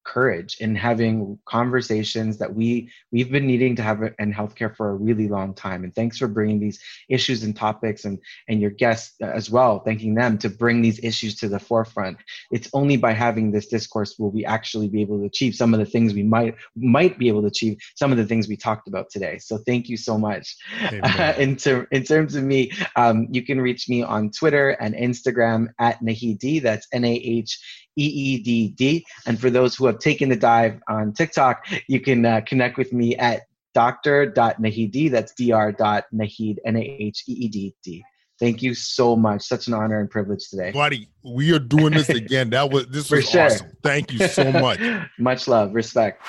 courage 0.04 0.56
in 0.60 0.74
having 0.74 1.38
conversations 1.46 2.38
that 2.38 2.54
we 2.54 2.90
we've 3.10 3.30
been 3.30 3.46
needing 3.46 3.74
to 3.76 3.82
have 3.82 4.02
in 4.18 4.32
healthcare 4.32 4.74
for 4.74 4.90
a 4.90 4.94
really 4.94 5.28
long 5.28 5.54
time. 5.54 5.84
And 5.84 5.94
thanks 5.94 6.18
for 6.18 6.28
bringing 6.28 6.60
these 6.60 6.78
issues 7.08 7.42
and 7.42 7.56
topics 7.56 8.04
and 8.04 8.18
and 8.48 8.60
your 8.60 8.70
guests 8.70 9.20
as 9.20 9.50
well 9.50 9.80
thanking 9.80 10.14
them 10.14 10.38
to 10.38 10.48
bring 10.48 10.82
these 10.82 11.02
issues 11.02 11.36
to 11.36 11.48
the 11.48 11.58
forefront. 11.58 12.18
It's 12.50 12.68
only 12.72 12.96
by 12.96 13.12
having 13.12 13.50
this 13.50 13.66
discourse 13.66 14.18
will 14.18 14.30
we 14.30 14.44
actually 14.44 14.88
be 14.88 15.00
able 15.00 15.18
to 15.18 15.24
achieve 15.24 15.54
some 15.54 15.74
of 15.74 15.80
the 15.80 15.86
things 15.86 16.14
we 16.14 16.22
might 16.22 16.54
might 16.76 17.18
be 17.18 17.28
able 17.28 17.42
to 17.42 17.48
achieve 17.48 17.78
some 17.94 18.12
of 18.12 18.18
the 18.18 18.26
things 18.26 18.48
we 18.48 18.56
talked 18.56 18.88
about 18.88 19.10
today. 19.10 19.38
So 19.38 19.58
thank 19.66 19.88
you 19.88 19.96
so 19.96 20.18
much. 20.18 20.56
Uh, 21.02 21.34
in, 21.38 21.56
ter- 21.56 21.88
in 21.90 22.04
terms 22.04 22.34
of 22.34 22.44
me 22.44 22.70
um, 22.96 23.26
you 23.30 23.42
can 23.42 23.60
reach 23.60 23.88
me 23.88 24.02
on 24.02 24.30
twitter 24.30 24.70
and 24.70 24.94
instagram 24.94 25.68
at 25.78 26.00
nahid 26.00 26.62
that's 26.62 26.86
n-a-h 26.92 27.83
EEDD. 27.98 29.02
And 29.26 29.40
for 29.40 29.50
those 29.50 29.74
who 29.74 29.86
have 29.86 29.98
taken 29.98 30.28
the 30.28 30.36
dive 30.36 30.80
on 30.88 31.12
TikTok, 31.12 31.66
you 31.88 32.00
can 32.00 32.24
uh, 32.24 32.40
connect 32.46 32.76
with 32.76 32.92
me 32.92 33.16
at 33.16 33.42
dr.nahid. 33.74 35.10
That's 35.10 35.32
dr.nahid, 35.32 36.56
N-A-H-E-E-D-D. 36.64 38.04
Thank 38.40 38.62
you 38.62 38.74
so 38.74 39.14
much. 39.14 39.42
Such 39.42 39.68
an 39.68 39.74
honor 39.74 40.00
and 40.00 40.10
privilege 40.10 40.48
today. 40.48 40.72
Buddy, 40.72 41.08
we 41.22 41.52
are 41.52 41.60
doing 41.60 41.92
this 41.92 42.08
again. 42.10 42.50
That 42.50 42.70
was 42.70 42.86
this 42.88 43.10
was 43.10 43.30
sure. 43.30 43.42
awesome. 43.42 43.70
Thank 43.82 44.12
you 44.12 44.26
so 44.26 44.50
much. 44.50 44.80
much 45.18 45.46
love, 45.46 45.72
respect. 45.72 46.20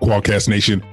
Kwadcast 0.00 0.48
Nation, 0.48 0.84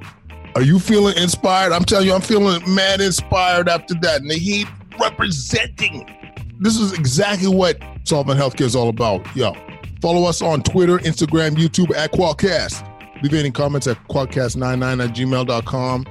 are 0.55 0.63
you 0.63 0.79
feeling 0.79 1.15
inspired? 1.17 1.71
I'm 1.71 1.85
telling 1.85 2.07
you, 2.07 2.13
I'm 2.13 2.21
feeling 2.21 2.61
mad 2.73 2.99
inspired 2.99 3.69
after 3.69 3.93
that. 4.01 4.21
Naheed 4.23 4.67
representing 4.99 6.15
this 6.59 6.77
is 6.77 6.91
exactly 6.93 7.47
what 7.47 7.81
Solving 8.09 8.37
Healthcare 8.37 8.61
is 8.61 8.75
all 8.75 8.89
about. 8.89 9.23
Yo, 9.35 9.53
follow 10.01 10.27
us 10.27 10.41
on 10.41 10.63
Twitter, 10.63 10.97
Instagram, 10.97 11.51
YouTube 11.51 11.95
at 11.95 12.11
Kwadcast. 12.11 12.83
Leave 13.21 13.35
any 13.35 13.51
comments 13.51 13.85
at 13.85 13.97
kwadcast99 14.07 15.03
at 15.03 15.15
gmail.com. 15.15 16.05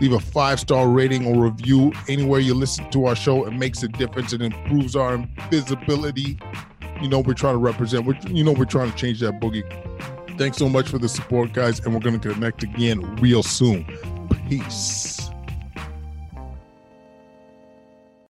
Leave 0.00 0.14
a 0.14 0.18
five 0.18 0.58
star 0.58 0.88
rating 0.88 1.26
or 1.26 1.44
review 1.44 1.92
anywhere 2.08 2.40
you 2.40 2.54
listen 2.54 2.90
to 2.92 3.04
our 3.04 3.14
show. 3.14 3.44
It 3.44 3.50
makes 3.50 3.82
a 3.82 3.88
difference. 3.88 4.32
It 4.32 4.40
improves 4.40 4.96
our 4.96 5.18
visibility. 5.50 6.38
You 7.02 7.10
know, 7.10 7.18
we're 7.18 7.34
trying 7.34 7.54
to 7.54 7.58
represent, 7.58 8.06
we're, 8.06 8.16
you 8.28 8.44
know, 8.44 8.52
we're 8.52 8.64
trying 8.64 8.90
to 8.90 8.96
change 8.96 9.20
that 9.20 9.38
boogie. 9.38 9.62
Thanks 10.38 10.56
so 10.56 10.70
much 10.70 10.88
for 10.88 10.96
the 10.96 11.08
support, 11.08 11.52
guys. 11.52 11.80
And 11.80 11.92
we're 11.92 12.00
going 12.00 12.18
to 12.18 12.32
connect 12.32 12.62
again 12.62 13.16
real 13.16 13.42
soon. 13.42 13.84
Peace. 14.48 15.31